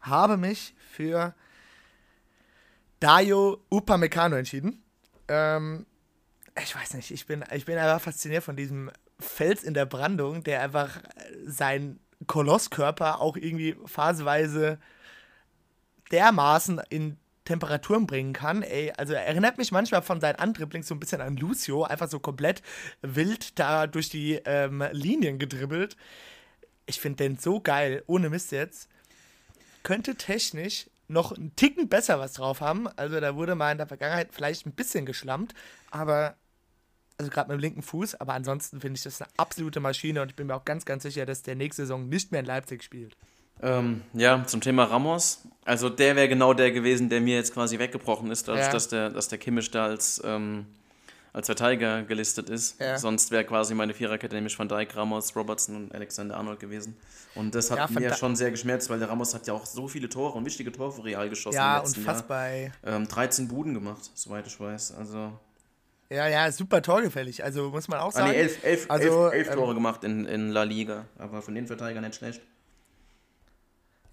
habe 0.00 0.36
mich 0.36 0.74
für 0.90 1.34
Dayo 3.00 3.62
Upamecano 3.70 4.36
entschieden. 4.36 4.82
Ähm, 5.28 5.86
ich 6.62 6.74
weiß 6.74 6.94
nicht, 6.94 7.10
ich 7.10 7.26
bin, 7.26 7.44
ich 7.52 7.64
bin 7.64 7.76
einfach 7.78 8.00
fasziniert 8.00 8.44
von 8.44 8.56
diesem 8.56 8.90
Fels 9.20 9.62
in 9.62 9.74
der 9.74 9.86
Brandung, 9.86 10.42
der 10.42 10.62
einfach 10.62 11.02
sein 11.44 12.00
Kolosskörper 12.26 13.20
auch 13.20 13.36
irgendwie 13.36 13.76
phasenweise 13.86 14.78
dermaßen 16.10 16.80
in 16.90 17.16
Temperaturen 17.44 18.06
bringen 18.06 18.34
kann. 18.34 18.62
Ey, 18.62 18.92
also 18.96 19.14
er 19.14 19.26
erinnert 19.26 19.56
mich 19.56 19.72
manchmal 19.72 20.02
von 20.02 20.20
seinen 20.20 20.36
Andribblings 20.36 20.86
so 20.86 20.94
ein 20.94 21.00
bisschen 21.00 21.22
an 21.22 21.36
Lucio, 21.36 21.84
einfach 21.84 22.08
so 22.08 22.20
komplett 22.20 22.62
wild 23.00 23.58
da 23.58 23.86
durch 23.86 24.10
die 24.10 24.34
ähm, 24.44 24.84
Linien 24.92 25.38
gedribbelt. 25.38 25.96
Ich 26.86 27.00
finde 27.00 27.24
den 27.24 27.38
so 27.38 27.60
geil, 27.60 28.02
ohne 28.06 28.28
Mist 28.28 28.52
jetzt. 28.52 28.88
Könnte 29.82 30.16
technisch 30.16 30.90
noch 31.08 31.32
einen 31.32 31.56
Ticken 31.56 31.88
besser 31.88 32.18
was 32.18 32.34
drauf 32.34 32.60
haben. 32.60 32.86
Also 32.96 33.18
da 33.18 33.34
wurde 33.34 33.54
mal 33.54 33.72
in 33.72 33.78
der 33.78 33.86
Vergangenheit 33.86 34.28
vielleicht 34.32 34.66
ein 34.66 34.72
bisschen 34.72 35.06
geschlammt, 35.06 35.54
aber 35.90 36.36
also 37.18 37.30
gerade 37.30 37.48
mit 37.50 37.58
dem 37.58 37.60
linken 37.60 37.82
Fuß, 37.82 38.14
aber 38.16 38.34
ansonsten 38.34 38.80
finde 38.80 38.96
ich 38.96 39.02
das 39.02 39.20
eine 39.20 39.28
absolute 39.36 39.80
Maschine 39.80 40.22
und 40.22 40.30
ich 40.30 40.36
bin 40.36 40.46
mir 40.46 40.54
auch 40.54 40.64
ganz, 40.64 40.84
ganz 40.84 41.02
sicher, 41.02 41.26
dass 41.26 41.42
der 41.42 41.56
nächste 41.56 41.82
Saison 41.82 42.08
nicht 42.08 42.30
mehr 42.30 42.40
in 42.40 42.46
Leipzig 42.46 42.82
spielt. 42.82 43.16
Ähm, 43.60 44.02
ja, 44.12 44.44
zum 44.46 44.60
Thema 44.60 44.84
Ramos. 44.84 45.42
Also 45.64 45.88
der 45.88 46.14
wäre 46.14 46.28
genau 46.28 46.54
der 46.54 46.70
gewesen, 46.70 47.08
der 47.08 47.20
mir 47.20 47.34
jetzt 47.34 47.52
quasi 47.52 47.78
weggebrochen 47.80 48.30
ist, 48.30 48.46
dadurch, 48.46 48.66
ja. 48.66 48.72
dass, 48.72 48.88
der, 48.88 49.10
dass 49.10 49.26
der 49.26 49.38
Kimmich 49.38 49.68
da 49.72 49.86
als, 49.86 50.22
ähm, 50.24 50.66
als 51.32 51.48
Verteidiger 51.48 52.04
gelistet 52.04 52.50
ist. 52.50 52.80
Ja. 52.80 52.96
Sonst 52.98 53.32
wäre 53.32 53.44
quasi 53.44 53.74
meine 53.74 53.94
Viererkette 53.94 54.36
nämlich 54.36 54.56
Van 54.56 54.68
Dijk, 54.68 54.96
Ramos, 54.96 55.34
Robertson 55.34 55.74
und 55.74 55.94
Alexander 55.94 56.36
Arnold 56.36 56.60
gewesen. 56.60 56.96
Und 57.34 57.52
das 57.56 57.72
hat 57.72 57.90
ja, 57.90 58.00
mir 58.00 58.14
schon 58.14 58.36
sehr 58.36 58.52
geschmerzt, 58.52 58.90
weil 58.90 59.00
der 59.00 59.08
Ramos 59.08 59.34
hat 59.34 59.48
ja 59.48 59.54
auch 59.54 59.66
so 59.66 59.88
viele 59.88 60.08
Tore 60.08 60.38
und 60.38 60.44
wichtige 60.44 60.70
Tore 60.70 60.92
für 60.92 61.04
Real 61.04 61.28
geschossen 61.28 61.56
ja, 61.56 61.78
letzten 61.78 62.00
unfassbar. 62.00 62.48
Jahr. 62.48 62.72
Ähm, 62.84 63.08
13 63.08 63.48
Buden 63.48 63.74
gemacht, 63.74 64.08
soweit 64.14 64.46
ich 64.46 64.58
weiß. 64.58 64.92
Also 64.92 65.32
ja, 66.10 66.26
ja, 66.26 66.50
super 66.50 66.80
torgefällig. 66.82 67.44
Also 67.44 67.70
muss 67.70 67.88
man 67.88 68.00
auch 68.00 68.12
sagen. 68.12 68.28
Ah, 68.28 68.32
nee, 68.32 68.38
elf, 68.38 68.64
elf, 68.64 68.86
also, 68.90 69.26
elf, 69.26 69.48
elf 69.48 69.54
Tore 69.54 69.70
ähm, 69.70 69.74
gemacht 69.74 70.04
in, 70.04 70.24
in 70.24 70.50
La 70.50 70.62
Liga. 70.62 71.04
Aber 71.18 71.42
von 71.42 71.54
den 71.54 71.66
Verteidigern 71.66 72.04
nicht 72.04 72.16
schlecht. 72.16 72.40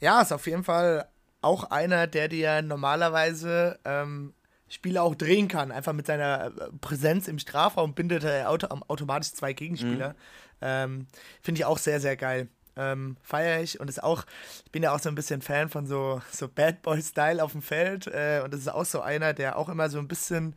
Ja, 0.01 0.21
ist 0.21 0.33
auf 0.33 0.45
jeden 0.45 0.63
Fall 0.63 1.07
auch 1.41 1.65
einer, 1.65 2.07
der 2.07 2.27
dir 2.27 2.61
normalerweise 2.61 3.79
ähm, 3.85 4.33
Spiele 4.67 5.01
auch 5.01 5.15
drehen 5.15 5.47
kann. 5.47 5.71
Einfach 5.71 5.93
mit 5.93 6.05
seiner 6.05 6.47
äh, 6.47 6.69
Präsenz 6.81 7.27
im 7.27 7.39
Strafraum 7.39 7.93
bindet 7.93 8.23
er 8.23 8.49
auto 8.49 8.67
automatisch 8.87 9.31
zwei 9.31 9.53
Gegenspieler. 9.53 10.09
Mhm. 10.09 10.15
Ähm, 10.61 11.07
Finde 11.41 11.59
ich 11.59 11.65
auch 11.65 11.77
sehr, 11.77 12.01
sehr 12.01 12.17
geil 12.17 12.49
ähm, 12.77 13.17
feiere 13.22 13.62
ich 13.62 13.79
und 13.79 13.89
ist 13.89 14.03
auch, 14.03 14.25
ich 14.65 14.72
bin 14.72 14.84
ja 14.84 14.94
auch 14.94 15.00
so 15.00 15.10
ein 15.10 15.15
bisschen 15.15 15.41
Fan 15.41 15.70
von 15.70 15.86
so, 15.86 16.22
so 16.32 16.48
Bad 16.48 16.82
Boy-Style 16.82 17.44
auf 17.44 17.53
dem 17.53 17.62
Feld 17.62 18.08
äh, 18.08 18.41
und 18.44 18.53
das 18.53 18.62
ist 18.62 18.67
auch 18.67 18.86
so 18.86 19.01
einer, 19.01 19.34
der 19.34 19.58
auch 19.58 19.70
immer 19.70 19.89
so 19.89 20.00
ein 20.00 20.08
bisschen 20.08 20.55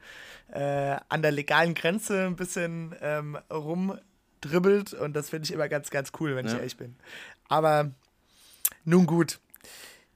äh, 0.52 0.96
an 1.08 1.22
der 1.22 1.32
legalen 1.32 1.74
Grenze 1.74 2.26
ein 2.26 2.36
bisschen 2.36 2.94
ähm, 3.00 3.38
rumdribbelt 3.50 4.94
und 4.94 5.14
das 5.14 5.30
finde 5.30 5.46
ich 5.46 5.52
immer 5.52 5.68
ganz, 5.68 5.90
ganz 5.90 6.12
cool, 6.20 6.36
wenn 6.36 6.46
ja. 6.46 6.52
ich 6.52 6.58
ehrlich 6.58 6.76
bin. 6.76 6.96
Aber 7.48 7.90
nun 8.84 9.06
gut, 9.06 9.40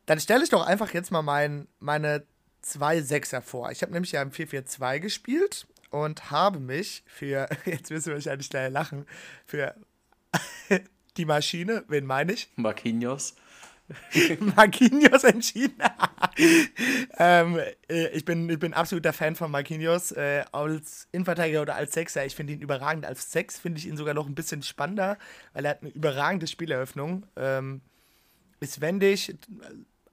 dann 0.06 0.20
stelle 0.20 0.42
ich 0.42 0.50
doch 0.50 0.66
einfach 0.66 0.92
jetzt 0.92 1.10
mal 1.10 1.22
mein, 1.22 1.68
meine 1.78 2.24
zwei 2.62 3.00
Sechser 3.02 3.42
vor. 3.42 3.70
Ich 3.70 3.82
habe 3.82 3.92
nämlich 3.92 4.12
ja 4.12 4.22
im 4.22 4.30
4-4-2 4.30 5.00
gespielt 5.00 5.66
und 5.90 6.30
habe 6.30 6.58
mich 6.58 7.02
für, 7.06 7.48
jetzt 7.64 7.90
wirst 7.90 8.06
du 8.06 8.12
wahrscheinlich 8.12 8.50
gleich 8.50 8.70
lachen, 8.70 9.06
für 9.46 9.74
die 11.16 11.24
Maschine, 11.24 11.84
wen 11.88 12.06
meine 12.06 12.32
ich? 12.32 12.50
Marquinhos. 12.56 13.34
Marquinhos 14.56 15.24
entschieden. 15.24 15.82
ähm, 17.18 17.60
äh, 17.88 18.08
ich, 18.08 18.24
bin, 18.24 18.48
ich 18.48 18.58
bin 18.58 18.72
absoluter 18.72 19.12
Fan 19.12 19.36
von 19.36 19.50
Marquinhos 19.50 20.12
äh, 20.12 20.44
als 20.52 21.08
Innenverteidiger 21.12 21.62
oder 21.62 21.74
als 21.74 21.92
Sechser. 21.92 22.24
Ich 22.24 22.34
finde 22.34 22.54
ihn 22.54 22.60
überragend. 22.60 23.04
Als 23.04 23.32
Sechs 23.32 23.58
finde 23.58 23.78
ich 23.78 23.86
ihn 23.86 23.96
sogar 23.96 24.14
noch 24.14 24.26
ein 24.26 24.34
bisschen 24.34 24.62
spannender, 24.62 25.18
weil 25.52 25.64
er 25.64 25.72
hat 25.72 25.82
eine 25.82 25.90
überragende 25.90 26.46
Spieleröffnung. 26.46 27.26
Ähm, 27.36 27.82
ist 28.60 28.80
wendig, 28.80 29.36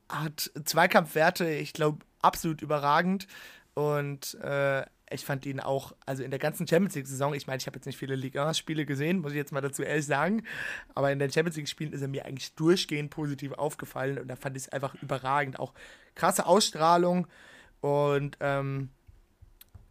hat 0.10 0.52
Zweikampfwerte, 0.66 1.50
ich 1.50 1.74
glaube, 1.74 2.00
absolut 2.22 2.62
überragend. 2.62 3.28
Und 3.76 4.34
äh, 4.42 4.84
ich 5.12 5.26
fand 5.26 5.46
ihn 5.46 5.60
auch, 5.60 5.94
also 6.06 6.24
in 6.24 6.32
der 6.32 6.40
ganzen 6.40 6.68
Champions 6.68 6.96
League-Saison, 6.96 7.34
ich 7.34 7.48
meine, 7.48 7.58
ich 7.58 7.68
habe 7.68 7.78
jetzt 7.78 7.86
nicht 7.86 7.98
viele 7.98 8.16
Ligue 8.16 8.42
1-Spiele 8.42 8.86
gesehen, 8.86 9.20
muss 9.20 9.32
ich 9.32 9.38
jetzt 9.38 9.52
mal 9.52 9.62
dazu 9.62 9.84
ehrlich 9.84 10.06
sagen, 10.06 10.44
aber 10.96 11.12
in 11.12 11.20
den 11.20 11.32
Champions 11.32 11.58
League-Spielen 11.58 11.94
ist 11.94 12.02
er 12.02 12.08
mir 12.08 12.26
eigentlich 12.26 12.54
durchgehend 12.56 13.10
positiv 13.10 13.54
aufgefallen 13.54 14.20
und 14.20 14.28
da 14.28 14.36
fand 14.36 14.56
ich 14.56 14.64
es 14.64 14.70
einfach 14.70 14.96
überragend. 15.02 15.60
Auch 15.60 15.74
krasse 16.16 16.46
Ausstrahlung 16.46 17.28
und 17.82 18.38
ähm, 18.40 18.90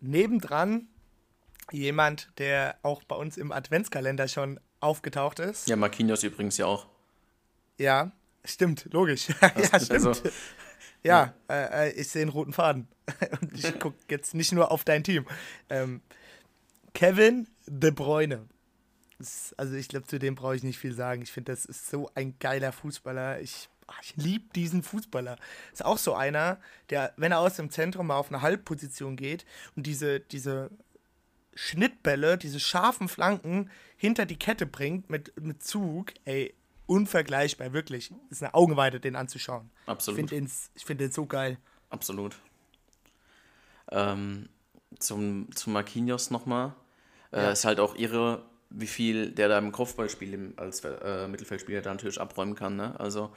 nebendran 0.00 0.88
jemand, 1.72 2.30
der 2.38 2.78
auch 2.82 3.02
bei 3.02 3.16
uns 3.16 3.36
im 3.36 3.52
Adventskalender 3.52 4.28
schon 4.28 4.60
aufgetaucht 4.80 5.38
ist. 5.38 5.68
Ja, 5.68 5.76
Marquinhos 5.76 6.22
übrigens 6.22 6.56
ja 6.56 6.66
auch. 6.66 6.86
Ja, 7.78 8.12
stimmt, 8.44 8.88
logisch. 8.92 9.28
ja, 9.40 9.80
stimmt. 9.80 10.06
Also, 10.06 10.12
ja, 11.02 11.34
äh, 11.48 11.88
äh, 11.88 11.92
ich 11.92 12.08
sehe 12.08 12.22
einen 12.22 12.30
roten 12.30 12.52
Faden. 12.52 12.88
Und 13.40 13.52
ich 13.52 13.78
gucke 13.78 13.96
jetzt 14.10 14.34
nicht 14.34 14.52
nur 14.52 14.70
auf 14.70 14.84
dein 14.84 15.04
Team. 15.04 15.26
Ähm, 15.70 16.00
Kevin 16.94 17.48
De 17.66 17.90
Bruyne. 17.90 18.46
Das, 19.18 19.54
also 19.56 19.74
ich 19.74 19.88
glaube, 19.88 20.06
zu 20.06 20.18
dem 20.18 20.34
brauche 20.34 20.56
ich 20.56 20.62
nicht 20.62 20.78
viel 20.78 20.94
sagen. 20.94 21.22
Ich 21.22 21.32
finde, 21.32 21.52
das 21.52 21.64
ist 21.64 21.88
so 21.90 22.10
ein 22.14 22.38
geiler 22.38 22.72
Fußballer. 22.72 23.40
Ich, 23.40 23.68
ich 24.02 24.16
liebe 24.16 24.44
diesen 24.54 24.82
Fußballer. 24.82 25.36
Ist 25.72 25.84
auch 25.84 25.98
so 25.98 26.14
einer, 26.14 26.60
der, 26.90 27.12
wenn 27.16 27.32
er 27.32 27.40
aus 27.40 27.56
dem 27.56 27.70
Zentrum 27.70 28.08
mal 28.08 28.16
auf 28.16 28.28
eine 28.28 28.42
Halbposition 28.42 29.16
geht 29.16 29.44
und 29.76 29.86
diese, 29.86 30.20
diese 30.20 30.70
Schnittbälle, 31.54 32.38
diese 32.38 32.60
scharfen 32.60 33.08
Flanken 33.08 33.70
hinter 33.96 34.26
die 34.26 34.38
Kette 34.38 34.64
bringt 34.64 35.10
mit, 35.10 35.40
mit 35.40 35.62
Zug, 35.62 36.12
ey, 36.24 36.54
unvergleichbar, 36.88 37.72
wirklich. 37.72 38.12
Ist 38.30 38.42
eine 38.42 38.54
Augenweide, 38.54 38.98
den 38.98 39.14
anzuschauen. 39.14 39.70
Absolut. 39.86 40.18
Ich 40.18 40.28
finde 40.28 40.46
den, 40.46 40.52
find 40.76 41.00
den 41.00 41.12
so 41.12 41.26
geil. 41.26 41.58
Absolut. 41.90 42.36
Ähm, 43.90 44.48
zum, 44.98 45.48
zum 45.54 45.72
Marquinhos 45.74 46.30
nochmal. 46.30 46.74
Äh, 47.30 47.42
ja. 47.42 47.50
Ist 47.50 47.64
halt 47.64 47.78
auch 47.78 47.94
irre, 47.96 48.44
wie 48.70 48.86
viel 48.86 49.30
der 49.30 49.48
da 49.48 49.58
im 49.58 49.72
Kopfballspiel 49.72 50.54
als 50.56 50.82
äh, 50.84 51.28
Mittelfeldspieler 51.28 51.82
da 51.82 51.90
natürlich 51.90 52.20
abräumen 52.20 52.54
kann. 52.54 52.76
Ne? 52.76 52.98
Also 52.98 53.30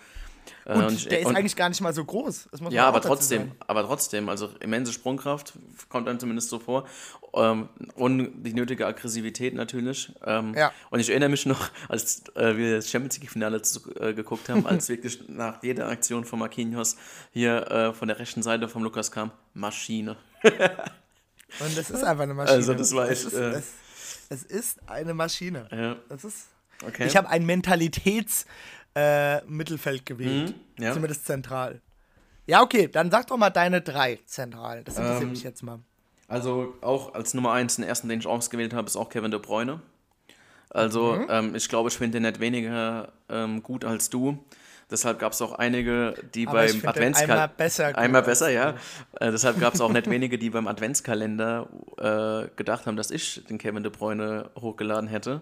und, 0.66 0.86
und, 0.86 1.12
der 1.12 1.22
ist 1.22 1.26
und, 1.26 1.36
eigentlich 1.36 1.56
gar 1.56 1.70
nicht 1.70 1.82
mal 1.82 1.94
so 1.94 2.06
groß. 2.06 2.50
ja, 2.70 2.88
aber 2.88 3.02
trotzdem, 3.02 3.52
aber 3.66 3.84
trotzdem, 3.84 4.30
also 4.30 4.50
immense 4.60 4.94
Sprungkraft 4.94 5.54
kommt 5.90 6.08
dann 6.08 6.20
zumindest 6.20 6.50
so 6.50 6.60
vor. 6.60 6.86
Ähm, 7.34 7.70
und 7.96 8.44
die 8.44 8.54
nötige 8.54 8.86
Aggressivität 8.86 9.54
natürlich. 9.54 10.12
Ähm, 10.26 10.54
ja. 10.56 10.72
Und 10.90 11.00
ich 11.00 11.10
erinnere 11.10 11.30
mich 11.30 11.46
noch, 11.46 11.70
als 11.88 12.24
äh, 12.36 12.58
wir 12.58 12.76
das 12.76 12.90
Champions 12.90 13.20
League-Finale 13.20 13.62
äh, 14.00 14.14
geguckt 14.14 14.50
haben, 14.50 14.68
als 14.68 14.90
wirklich 14.90 15.28
nach 15.30 15.64
jeder 15.64 15.88
Aktion 15.88 16.26
von 16.26 16.40
Marquinhos 16.40 16.98
hier 17.32 17.70
äh, 17.72 17.94
von 17.94 18.08
der 18.08 18.20
rechten 18.20 18.44
Seite 18.44 18.68
vom 18.68 18.84
Lukas 18.84 19.12
kam, 19.12 19.32
Maschine. 19.54 20.18
und 20.44 21.78
das 21.78 21.90
ist 21.90 22.04
einfach 22.04 22.24
eine 22.24 22.34
Maschine. 22.34 22.58
Also 22.58 22.74
das 22.74 22.94
war 22.94 23.10
echt... 23.10 23.26
Es 23.26 23.34
ist, 23.34 23.34
äh, 23.34 23.50
es, 23.50 23.66
es 24.30 24.44
ist 24.44 24.90
eine 24.90 25.14
Maschine. 25.14 25.68
Ja. 25.72 25.96
Das 26.10 26.24
ist... 26.24 26.48
Okay. 26.86 27.06
Ich 27.06 27.16
habe 27.16 27.30
ein 27.30 27.46
Mentalitäts- 27.46 28.46
äh, 28.94 29.42
gewählt. 30.06 30.56
Mhm, 30.78 30.84
ja. 30.84 30.94
Zumindest 30.94 31.26
zentral. 31.26 31.82
Ja, 32.48 32.62
okay, 32.62 32.88
dann 32.88 33.12
sag 33.12 33.28
doch 33.28 33.38
mal 33.38 33.50
deine 33.50 33.82
drei 33.82 34.20
Zentralen. 34.26 34.84
Das 34.84 34.98
interessiert 34.98 35.24
ähm, 35.24 35.30
mich 35.30 35.44
jetzt 35.44 35.64
mal. 35.64 35.80
Also 36.28 36.76
auch 36.82 37.14
als 37.14 37.34
Nummer 37.34 37.54
eins, 37.54 37.76
den 37.76 37.86
ersten, 37.86 38.10
den 38.10 38.20
ich 38.20 38.28
ausgewählt 38.28 38.74
habe, 38.74 38.88
ist 38.88 38.96
auch 38.96 39.10
Kevin 39.10 39.32
De 39.32 39.40
Bruyne. 39.40 39.82
Also 40.70 41.14
mhm. 41.14 41.28
ähm, 41.30 41.56
ich 41.56 41.68
glaube, 41.68 41.90
ich 41.90 41.98
finde 41.98 42.20
den 42.20 42.24
nicht 42.24 42.40
weniger 42.40 43.12
ähm, 43.30 43.62
gut 43.62 43.86
als 43.86 44.10
du. 44.10 44.44
Deshalb 44.90 45.20
gab 45.20 45.32
es 45.32 45.42
auch 45.42 45.54
einige, 45.54 46.14
die 46.34 46.48
Aber 46.48 46.66
beim 46.66 46.82
Adventskalender. 46.86 47.34
Einmal 47.34 47.48
besser. 47.48 47.86
Einmal 47.98 48.24
besser, 48.24 48.50
ja. 48.50 48.76
Äh, 49.20 49.32
deshalb 49.32 49.60
gab 49.60 49.74
es 49.74 49.82
auch 49.82 49.92
nicht 49.92 50.10
wenige, 50.10 50.38
die 50.38 50.50
beim 50.50 50.68
Adventskalender 50.68 51.68
äh, 51.98 52.56
gedacht 52.58 52.86
haben, 52.86 52.98
dass 52.98 53.12
ich 53.12 53.46
den 53.46 53.58
Kevin 53.58 53.84
De 53.84 53.92
Bruyne 53.92 54.50
hochgeladen 54.60 55.08
hätte. 55.08 55.42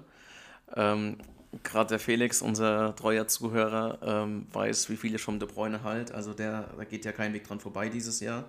Ähm, 0.76 1.18
gerade 1.64 1.90
der 1.90 2.00
Felix, 2.00 2.42
unser 2.42 2.96
treuer 2.96 3.28
Zuhörer, 3.28 4.00
ähm, 4.02 4.48
weiß, 4.52 4.90
wie 4.90 4.98
viel 4.98 5.16
ich 5.16 5.22
vom 5.22 5.40
De 5.40 5.48
Bruyne 5.48 5.84
halt. 5.84 6.12
Also 6.12 6.34
der, 6.34 6.70
da 6.78 6.84
geht 6.84 7.06
ja 7.06 7.12
kein 7.12 7.34
Weg 7.34 7.48
dran 7.48 7.60
vorbei 7.60 7.90
dieses 7.90 8.20
Jahr. 8.20 8.46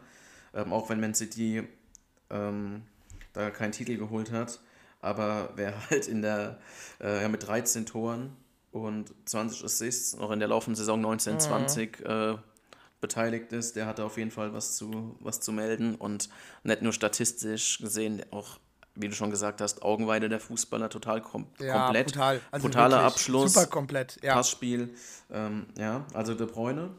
Ähm, 0.55 0.73
auch 0.73 0.89
wenn 0.91 1.00
Man 1.00 1.15
City 1.15 1.62
ähm, 2.31 2.83
da 3.33 3.50
keinen 3.50 3.73
Titel 3.73 3.97
geholt 3.97 4.33
hat. 4.33 4.61
Aber 5.00 5.50
wer 5.57 5.75
halt 5.91 6.09
in 6.09 6.23
der, 6.23 6.59
äh, 7.00 7.23
ja, 7.23 7.29
mit 7.29 7.47
13 7.47 7.87
Toren 7.87 8.37
und 8.73 9.12
20 9.25 9.65
Assists 9.65 10.17
noch 10.17 10.31
in 10.31 10.39
der 10.39 10.49
laufenden 10.49 10.77
Saison 10.77 10.99
1920 10.99 12.00
mhm. 12.00 12.07
äh, 12.07 12.37
beteiligt 13.00 13.53
ist, 13.53 13.77
der 13.77 13.87
hatte 13.87 14.05
auf 14.05 14.19
jeden 14.19 14.31
Fall 14.31 14.53
was 14.53 14.77
zu, 14.77 15.17
was 15.21 15.41
zu 15.41 15.53
melden 15.53 15.95
und 15.95 16.29
nicht 16.65 16.83
nur 16.83 16.93
statistisch 16.93 17.79
gesehen, 17.79 18.23
auch 18.31 18.59
wie 19.00 19.09
du 19.09 19.14
schon 19.14 19.30
gesagt 19.30 19.61
hast, 19.61 19.83
Augenweide 19.83 20.28
der 20.28 20.40
Fußballer 20.40 20.88
total 20.88 21.23
kom 21.23 21.47
ja, 21.59 21.85
komplett. 21.85 22.07
Brutal. 22.09 22.40
Also 22.50 22.66
Brutaler 22.66 23.00
Abschluss. 23.00 23.54
Super 23.54 23.66
komplett, 23.66 24.19
ja. 24.23 24.35
Passspiel. 24.35 24.95
Ähm, 25.30 25.66
ja, 25.76 26.04
also 26.14 26.35
De 26.35 26.47
Bruyne. 26.47 26.90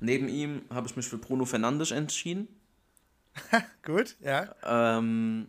Neben 0.00 0.28
ihm 0.28 0.62
habe 0.70 0.86
ich 0.86 0.96
mich 0.96 1.08
für 1.08 1.18
Bruno 1.18 1.44
Fernandes 1.44 1.90
entschieden. 1.90 2.48
Gut, 3.82 4.16
ja. 4.20 4.54
Ähm, 4.64 5.48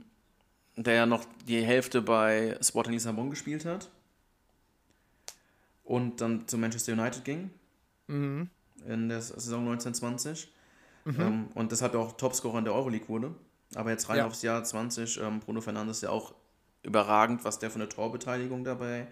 der 0.75 0.93
ja 0.93 1.05
noch 1.05 1.25
die 1.47 1.61
Hälfte 1.61 2.01
bei 2.01 2.57
Sporting 2.61 2.93
Lissabon 2.93 3.29
gespielt 3.29 3.65
hat. 3.65 3.89
Und 5.83 6.21
dann 6.21 6.47
zu 6.47 6.57
Manchester 6.57 6.93
United 6.93 7.23
ging. 7.23 7.49
Mhm. 8.07 8.49
In 8.85 9.09
der 9.09 9.21
Saison 9.21 9.61
1920. 9.61 10.51
Mhm. 11.05 11.21
Ähm, 11.21 11.47
und 11.55 11.71
deshalb 11.71 11.95
auch 11.95 12.17
Topscorer 12.17 12.59
in 12.59 12.65
der 12.65 12.73
Euroleague 12.73 13.07
wurde. 13.09 13.33
Aber 13.75 13.91
jetzt 13.91 14.09
rein 14.09 14.17
ja. 14.17 14.27
aufs 14.27 14.41
Jahr 14.41 14.63
20, 14.63 15.19
ähm, 15.21 15.39
Bruno 15.39 15.61
Fernandes 15.61 16.01
ja 16.01 16.09
auch 16.09 16.33
überragend, 16.83 17.43
was 17.43 17.59
der 17.59 17.69
für 17.69 17.75
eine 17.75 17.89
Torbeteiligung 17.89 18.63
dabei 18.63 19.07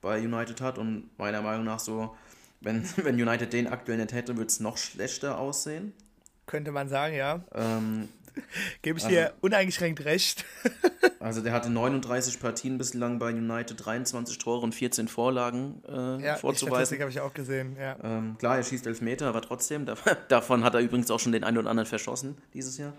bei 0.00 0.20
United 0.20 0.60
hat. 0.60 0.78
Und 0.78 1.10
meiner 1.18 1.42
Meinung 1.42 1.64
nach 1.64 1.78
so, 1.78 2.14
wenn, 2.60 2.84
wenn 2.96 3.14
United 3.20 3.52
den 3.52 3.66
aktuell 3.66 3.98
nicht 3.98 4.12
hätte, 4.12 4.36
würde 4.36 4.48
es 4.48 4.60
noch 4.60 4.76
schlechter 4.76 5.38
aussehen. 5.38 5.92
Könnte 6.46 6.72
man 6.72 6.88
sagen, 6.88 7.14
ja. 7.14 7.42
Ähm, 7.54 8.08
Gebe 8.82 8.98
ich 8.98 9.04
also, 9.04 9.16
dir 9.16 9.32
uneingeschränkt 9.40 10.04
recht. 10.04 10.44
also 11.20 11.40
der 11.40 11.52
hatte 11.52 11.70
39 11.70 12.40
Partien 12.40 12.78
bislang 12.78 13.18
bei 13.18 13.30
United, 13.30 13.84
23 13.84 14.36
Tore 14.38 14.60
und 14.60 14.74
14 14.74 15.08
Vorlagen 15.08 15.82
äh, 15.88 16.22
ja, 16.22 16.36
vorzuweisen. 16.36 16.96
Ja, 16.96 17.02
habe 17.02 17.10
ich 17.10 17.20
auch 17.20 17.32
gesehen, 17.32 17.76
ja. 17.78 17.96
Ähm, 18.02 18.36
klar, 18.38 18.56
er 18.56 18.64
schießt 18.64 18.86
Elfmeter, 18.86 19.28
aber 19.28 19.40
trotzdem, 19.40 19.86
davon 20.28 20.64
hat 20.64 20.74
er 20.74 20.80
übrigens 20.80 21.10
auch 21.10 21.20
schon 21.20 21.32
den 21.32 21.44
einen 21.44 21.58
oder 21.58 21.70
anderen 21.70 21.88
verschossen 21.88 22.36
dieses 22.52 22.76
Jahr. 22.76 22.92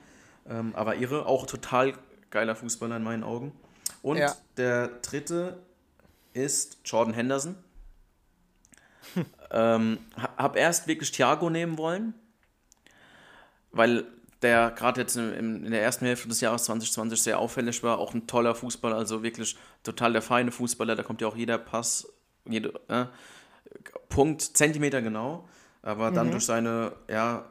Ähm, 0.48 0.74
aber 0.75 0.96
ihre 0.96 1.25
auch 1.25 1.46
total 1.46 1.94
geiler 2.30 2.56
Fußballer 2.56 2.98
in 2.98 3.04
meinen 3.04 3.24
Augen. 3.24 3.52
Und 4.02 4.18
ja. 4.18 4.36
der 4.58 4.88
dritte 5.02 5.58
ist 6.34 6.80
Jordan 6.86 7.14
Henderson. 7.14 7.56
ähm, 9.52 10.00
hab 10.16 10.56
erst 10.56 10.88
wirklich 10.88 11.12
Thiago 11.12 11.50
nehmen 11.50 11.78
wollen, 11.78 12.14
weil 13.72 14.06
der 14.42 14.72
gerade 14.72 15.02
jetzt 15.02 15.16
in, 15.16 15.64
in, 15.66 15.72
der 15.72 15.82
ersten 15.82 16.06
Hälfte 16.06 16.28
des 16.28 16.42
Jahres 16.42 16.66
2020 16.66 17.22
sehr 17.22 17.40
auffällig 17.40 17.82
war, 17.84 17.98
auch 18.00 18.14
ein 18.14 18.28
toller 18.28 18.54
Fußballer, 18.54 18.96
also 18.96 19.24
wirklich 19.24 19.56
total 19.84 20.14
der 20.14 20.22
feine 20.22 20.52
Fußballer, 20.52 20.96
da 20.96 21.04
kommt 21.04 21.22
ja 21.22 21.28
auch 21.28 21.36
jeder 21.36 21.58
Pass, 21.58 22.08
jede, 22.48 22.74
äh, 22.90 23.06
Punkt, 24.10 24.42
Zentimeter 24.42 25.02
genau, 25.02 25.48
aber 25.82 26.12
dann 26.12 26.28
mhm. 26.28 26.32
durch 26.32 26.46
seine 26.46 26.94
ja, 27.10 27.46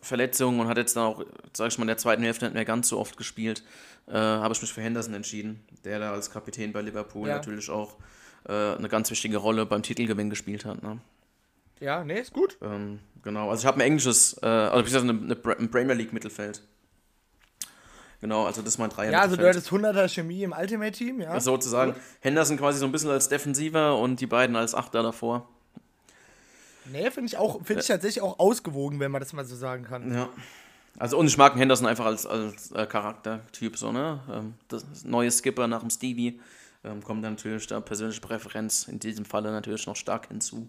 Verletzungen 0.00 0.60
und 0.60 0.68
hat 0.68 0.76
jetzt 0.76 0.96
dann 0.96 1.04
auch, 1.04 1.24
sag 1.52 1.68
ich 1.68 1.78
mal, 1.78 1.84
in 1.84 1.88
der 1.88 1.98
zweiten 1.98 2.22
Hälfte 2.22 2.44
nicht 2.44 2.54
mehr 2.54 2.64
ganz 2.64 2.88
so 2.88 2.98
oft 2.98 3.16
gespielt, 3.16 3.62
äh, 4.06 4.12
habe 4.12 4.52
ich 4.52 4.60
mich 4.60 4.72
für 4.72 4.82
Henderson 4.82 5.14
entschieden, 5.14 5.64
der 5.84 5.98
da 5.98 6.12
als 6.12 6.30
Kapitän 6.30 6.72
bei 6.72 6.82
Liverpool 6.82 7.28
ja. 7.28 7.36
natürlich 7.36 7.70
auch 7.70 7.96
äh, 8.48 8.52
eine 8.52 8.88
ganz 8.88 9.10
wichtige 9.10 9.38
Rolle 9.38 9.66
beim 9.66 9.82
Titelgewinn 9.82 10.30
gespielt 10.30 10.64
hat. 10.64 10.82
Ne? 10.82 10.98
Ja, 11.80 12.04
nee, 12.04 12.20
ist 12.20 12.32
gut. 12.32 12.56
Ähm, 12.62 13.00
genau, 13.22 13.50
also 13.50 13.62
ich 13.62 13.66
habe 13.66 13.78
ein 13.78 13.82
englisches, 13.82 14.36
äh, 14.42 14.46
also 14.46 14.98
eine, 14.98 15.10
eine, 15.10 15.58
ein 15.58 15.70
Premier 15.70 15.94
League 15.94 16.12
Mittelfeld. 16.12 16.62
Genau, 18.20 18.46
also 18.46 18.62
das 18.62 18.74
ist 18.74 18.78
mein 18.78 18.88
Dreier. 18.88 19.12
Ja, 19.12 19.20
also 19.20 19.36
du 19.36 19.46
hattest 19.46 19.68
100er 19.68 20.08
Chemie 20.08 20.44
im 20.44 20.54
Ultimate 20.58 20.92
Team, 20.92 21.20
ja. 21.20 21.38
sozusagen. 21.40 21.92
Gut. 21.92 22.02
Henderson 22.20 22.56
quasi 22.56 22.78
so 22.78 22.86
ein 22.86 22.92
bisschen 22.92 23.10
als 23.10 23.28
Defensiver 23.28 23.98
und 23.98 24.18
die 24.18 24.26
beiden 24.26 24.56
als 24.56 24.74
Achter 24.74 25.02
davor. 25.02 25.46
Nee, 26.92 27.10
finde 27.10 27.26
ich 27.26 27.36
auch, 27.36 27.64
finde 27.64 27.82
ich 27.82 27.88
tatsächlich 27.88 28.22
auch 28.22 28.38
ausgewogen, 28.38 29.00
wenn 29.00 29.10
man 29.10 29.20
das 29.20 29.32
mal 29.32 29.44
so 29.44 29.56
sagen 29.56 29.84
kann. 29.84 30.12
Ja. 30.12 30.28
Also 30.98 31.18
und 31.18 31.26
ich 31.26 31.36
mag 31.36 31.56
Henderson 31.56 31.86
einfach 31.86 32.06
als, 32.06 32.26
als 32.26 32.70
äh, 32.72 32.86
Charaktertyp 32.86 33.76
so, 33.76 33.90
ne? 33.90 34.20
Ähm, 34.30 34.54
das 34.68 34.84
neue 35.04 35.30
Skipper 35.30 35.66
nach 35.66 35.80
dem 35.80 35.90
Stevie 35.90 36.40
ähm, 36.84 37.02
kommt 37.02 37.22
natürlich 37.22 37.66
da 37.66 37.80
persönliche 37.80 38.20
Präferenz 38.20 38.84
in 38.84 39.00
diesem 39.00 39.24
Falle 39.24 39.50
natürlich 39.50 39.86
noch 39.86 39.96
stark 39.96 40.28
hinzu. 40.28 40.68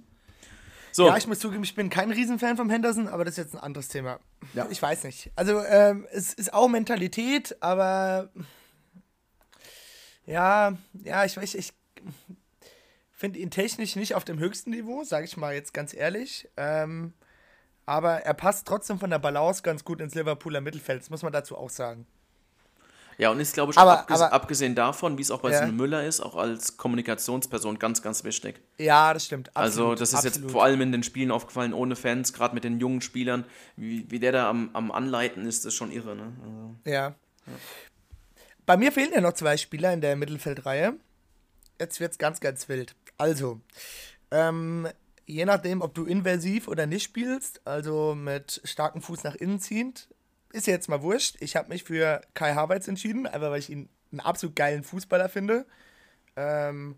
So. 0.92 1.08
Ja, 1.08 1.18
ich 1.18 1.28
muss 1.28 1.40
zugeben, 1.40 1.64
ich 1.64 1.76
bin 1.76 1.90
kein 1.90 2.10
Riesenfan 2.10 2.56
vom 2.56 2.70
Henderson, 2.70 3.10
aber 3.10 3.26
das 3.26 3.34
ist 3.34 3.38
jetzt 3.38 3.54
ein 3.54 3.60
anderes 3.60 3.90
Thema. 3.90 4.18
Ja. 4.54 4.66
Ich 4.70 4.82
weiß 4.82 5.04
nicht. 5.04 5.30
Also, 5.36 5.62
ähm, 5.66 6.08
es 6.10 6.34
ist 6.34 6.54
auch 6.54 6.70
Mentalität, 6.70 7.58
aber 7.60 8.30
ja, 10.26 10.78
ja, 11.04 11.26
ich 11.26 11.36
weiß, 11.36 11.56
ich 11.56 11.74
finde 13.26 13.40
ihn 13.40 13.50
technisch 13.50 13.96
nicht 13.96 14.14
auf 14.14 14.24
dem 14.24 14.38
höchsten 14.38 14.70
Niveau, 14.70 15.04
sage 15.04 15.26
ich 15.26 15.36
mal 15.36 15.56
jetzt 15.56 15.74
ganz 15.74 15.96
ehrlich. 15.96 16.48
Ähm, 16.58 17.12
aber 17.88 18.18
er 18.18 18.36
passt 18.36 18.68
trotzdem 18.68 19.00
von 19.00 19.10
der 19.10 19.18
Balance 19.18 19.64
ganz 19.64 19.84
gut 19.84 20.00
ins 20.00 20.14
Liverpooler 20.14 20.62
Mittelfeld, 20.62 21.02
das 21.02 21.10
muss 21.10 21.24
man 21.24 21.34
dazu 21.34 21.58
auch 21.58 21.72
sagen. 21.72 22.06
Ja, 23.18 23.32
und 23.32 23.40
ist, 23.40 23.54
glaube 23.54 23.72
ich, 23.72 23.80
aber, 23.80 24.02
abges 24.02 24.22
aber, 24.22 24.32
abgesehen 24.32 24.76
davon, 24.76 25.18
wie 25.18 25.24
es 25.24 25.32
auch 25.32 25.40
bei 25.40 25.52
ja. 25.52 25.66
Müller 25.66 26.06
ist, 26.06 26.20
auch 26.20 26.36
als 26.36 26.78
Kommunikationsperson 26.78 27.80
ganz, 27.80 28.04
ganz 28.04 28.24
wichtig. 28.24 28.62
Ja, 28.78 29.12
das 29.12 29.26
stimmt. 29.26 29.50
Absolut, 29.56 29.92
also, 29.92 29.96
das 29.96 30.10
ist 30.10 30.16
absolut. 30.16 30.38
jetzt 30.44 30.52
vor 30.52 30.64
allem 30.64 30.82
in 30.82 30.92
den 30.92 31.02
Spielen 31.02 31.32
aufgefallen, 31.32 31.74
ohne 31.74 31.96
Fans, 31.96 32.32
gerade 32.32 32.54
mit 32.54 32.64
den 32.64 32.80
jungen 32.80 33.02
Spielern, 33.02 33.46
wie, 33.76 34.06
wie 34.12 34.20
der 34.20 34.34
da 34.34 34.50
am, 34.50 34.70
am 34.74 34.92
Anleiten 34.92 35.48
ist, 35.48 35.66
ist 35.66 35.74
schon 35.74 35.92
irre. 35.92 36.16
Ne? 36.16 36.32
Also, 36.44 36.76
ja. 36.86 36.92
ja. 36.92 37.16
Bei 38.68 38.78
mir 38.78 38.92
fehlen 38.92 39.14
ja 39.14 39.22
noch 39.22 39.34
zwei 39.34 39.58
Spieler 39.58 39.94
in 39.94 40.02
der 40.02 40.16
Mittelfeldreihe. 40.16 40.94
Jetzt 41.80 42.00
wird 42.00 42.12
es 42.12 42.18
ganz, 42.18 42.40
ganz 42.40 42.70
wild. 42.70 42.96
Also, 43.18 43.62
ähm, 44.32 44.88
je 45.26 45.46
nachdem, 45.46 45.82
ob 45.82 45.94
du 45.94 46.06
inversiv 46.06 46.68
oder 46.68 46.86
nicht 46.86 47.04
spielst, 47.04 47.66
also 47.66 48.16
mit 48.16 48.62
starkem 48.64 49.02
Fuß 49.02 49.24
nach 49.24 49.36
innen 49.36 49.60
ziehend, 49.60 50.10
ist 50.52 50.68
jetzt 50.68 50.90
mal 50.90 51.02
wurscht. 51.02 51.36
Ich 51.40 51.56
habe 51.56 51.70
mich 51.70 51.84
für 51.84 52.22
Kai 52.34 52.54
Havertz 52.54 52.88
entschieden, 52.88 53.28
einfach 53.28 53.52
weil 53.52 53.60
ich 53.60 53.70
ihn 53.70 53.90
einen 54.12 54.22
absolut 54.22 54.56
geilen 54.56 54.84
Fußballer 54.84 55.30
finde. 55.30 55.66
Ähm, 56.36 56.96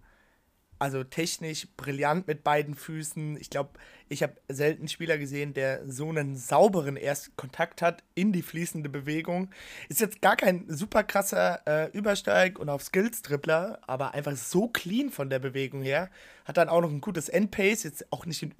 also 0.79 1.03
technisch 1.03 1.67
brillant 1.75 2.27
mit 2.27 2.43
beiden 2.43 2.75
Füßen. 2.75 3.37
Ich 3.37 3.49
glaube, 3.49 3.71
ich 4.09 4.23
habe 4.23 4.35
selten 4.47 4.87
Spieler 4.87 5.17
gesehen, 5.17 5.53
der 5.53 5.87
so 5.87 6.09
einen 6.09 6.37
sauberen 6.37 6.95
Erstkontakt 6.95 7.81
hat 7.81 8.03
in 8.15 8.31
die 8.31 8.41
fließende 8.41 8.89
Bewegung. 8.89 9.49
Ist 9.89 10.01
jetzt 10.01 10.21
gar 10.21 10.35
kein 10.35 10.65
super 10.69 11.03
krasser 11.03 11.61
äh, 11.65 11.91
Übersteig 11.97 12.59
und 12.59 12.69
auf 12.69 12.83
Skills-Dribbler, 12.83 13.79
aber 13.87 14.13
einfach 14.13 14.35
so 14.35 14.67
clean 14.67 15.09
von 15.09 15.29
der 15.29 15.39
Bewegung 15.39 15.81
her. 15.81 16.09
Hat 16.45 16.57
dann 16.57 16.69
auch 16.69 16.81
noch 16.81 16.91
ein 16.91 17.01
gutes 17.01 17.27
Endpace, 17.27 17.83
jetzt 17.83 18.11
auch 18.11 18.25
nicht 18.25 18.43
ein 18.43 18.53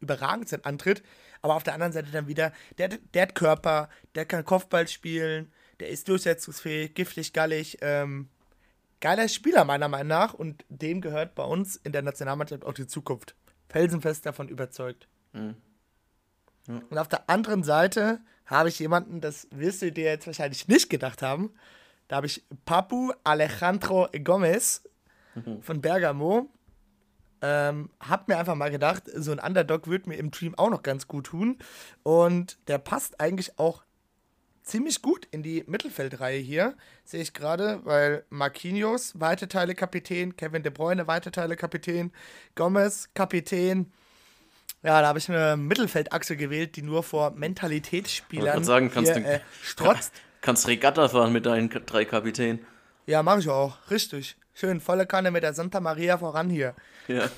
überragendsten 0.00 0.64
Antritt, 0.64 1.02
aber 1.42 1.56
auf 1.56 1.62
der 1.62 1.74
anderen 1.74 1.92
Seite 1.92 2.10
dann 2.10 2.28
wieder, 2.28 2.52
der, 2.78 2.88
der 2.88 3.22
hat 3.22 3.34
Körper, 3.34 3.88
der 4.14 4.24
kann 4.24 4.44
Kopfball 4.44 4.88
spielen, 4.88 5.52
der 5.80 5.88
ist 5.88 6.08
durchsetzungsfähig, 6.08 6.94
giftig, 6.94 7.32
gallig. 7.32 7.78
Ähm, 7.82 8.30
geiler 9.00 9.28
Spieler 9.28 9.64
meiner 9.64 9.88
Meinung 9.88 10.08
nach 10.08 10.34
und 10.34 10.64
dem 10.68 11.00
gehört 11.00 11.34
bei 11.34 11.44
uns 11.44 11.76
in 11.76 11.92
der 11.92 12.02
Nationalmannschaft 12.02 12.64
auch 12.64 12.74
die 12.74 12.86
Zukunft. 12.86 13.34
Felsenfest 13.68 14.26
davon 14.26 14.48
überzeugt. 14.48 15.08
Mhm. 15.32 15.56
Ja. 16.68 16.80
Und 16.90 16.98
auf 16.98 17.08
der 17.08 17.28
anderen 17.28 17.62
Seite 17.62 18.20
habe 18.46 18.68
ich 18.68 18.78
jemanden, 18.78 19.20
das 19.20 19.48
wirst 19.50 19.82
du 19.82 19.92
dir 19.92 20.04
jetzt 20.04 20.26
wahrscheinlich 20.26 20.68
nicht 20.68 20.88
gedacht 20.88 21.22
haben. 21.22 21.52
Da 22.08 22.16
habe 22.16 22.26
ich 22.26 22.44
Papu 22.64 23.12
Alejandro 23.24 24.08
Gomez 24.22 24.82
mhm. 25.34 25.62
von 25.62 25.80
Bergamo. 25.80 26.48
Ähm, 27.42 27.90
hab 28.00 28.28
mir 28.28 28.38
einfach 28.38 28.54
mal 28.54 28.70
gedacht, 28.70 29.04
so 29.14 29.30
ein 29.30 29.38
Underdog 29.38 29.88
würde 29.88 30.08
mir 30.08 30.16
im 30.16 30.30
Dream 30.30 30.54
auch 30.56 30.70
noch 30.70 30.82
ganz 30.82 31.06
gut 31.06 31.26
tun. 31.26 31.58
Und 32.02 32.58
der 32.68 32.78
passt 32.78 33.20
eigentlich 33.20 33.58
auch 33.58 33.82
ziemlich 34.66 35.00
gut 35.00 35.26
in 35.30 35.42
die 35.42 35.64
Mittelfeldreihe 35.66 36.38
hier, 36.38 36.74
sehe 37.04 37.22
ich 37.22 37.32
gerade, 37.32 37.80
weil 37.84 38.24
Marquinhos, 38.28 39.18
weite 39.18 39.48
Teile 39.48 39.74
Kapitän, 39.74 40.36
Kevin 40.36 40.62
De 40.62 40.70
Bruyne, 40.70 41.06
weite 41.06 41.30
Teile 41.30 41.56
Kapitän, 41.56 42.12
Gomez, 42.54 43.08
Kapitän. 43.14 43.92
Ja, 44.82 45.00
da 45.00 45.08
habe 45.08 45.18
ich 45.18 45.30
eine 45.30 45.56
Mittelfeldachse 45.56 46.36
gewählt, 46.36 46.76
die 46.76 46.82
nur 46.82 47.02
vor 47.02 47.30
Mentalitätsspielern 47.30 48.62
sagen, 48.62 48.90
kannst 48.92 49.14
hier, 49.14 49.22
du, 49.22 49.28
äh, 49.28 49.40
strotzt. 49.62 50.12
Kannst 50.42 50.68
Regatta 50.68 51.08
fahren 51.08 51.32
mit 51.32 51.44
deinen 51.44 51.70
drei 51.70 52.04
Kapitänen. 52.04 52.64
Ja, 53.06 53.24
mache 53.24 53.40
ich 53.40 53.48
auch. 53.48 53.78
Richtig. 53.90 54.36
Schön, 54.54 54.80
volle 54.80 55.04
Kanne 55.04 55.32
mit 55.32 55.42
der 55.42 55.54
Santa 55.54 55.80
Maria 55.80 56.18
voran 56.18 56.50
hier. 56.50 56.76
Ja. 57.08 57.28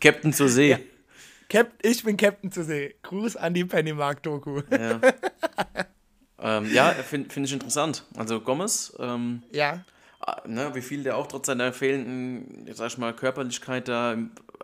Captain 0.00 0.32
zur 0.32 0.48
See. 0.48 0.70
Ja. 0.70 0.78
Cap 1.48 1.72
ich 1.82 2.04
bin 2.04 2.16
Captain 2.16 2.52
zur 2.52 2.62
See. 2.62 2.94
Gruß 3.02 3.34
an 3.34 3.54
die 3.54 3.64
Pennymark-Doku. 3.64 4.62
Ja. 4.70 5.00
Ähm, 6.40 6.72
ja, 6.72 6.90
finde 6.90 7.30
find 7.30 7.46
ich 7.46 7.52
interessant. 7.52 8.04
Also 8.16 8.40
Gomez, 8.40 8.92
ähm, 8.98 9.42
ja. 9.52 9.84
Ah, 10.20 10.42
ne, 10.46 10.74
wie 10.74 10.82
viel 10.82 11.02
der 11.02 11.16
auch 11.16 11.26
trotz 11.26 11.46
seiner 11.46 11.72
fehlenden, 11.72 12.68
sag 12.74 12.88
ich 12.88 12.98
mal, 12.98 13.14
Körperlichkeit 13.14 13.88
da 13.88 14.16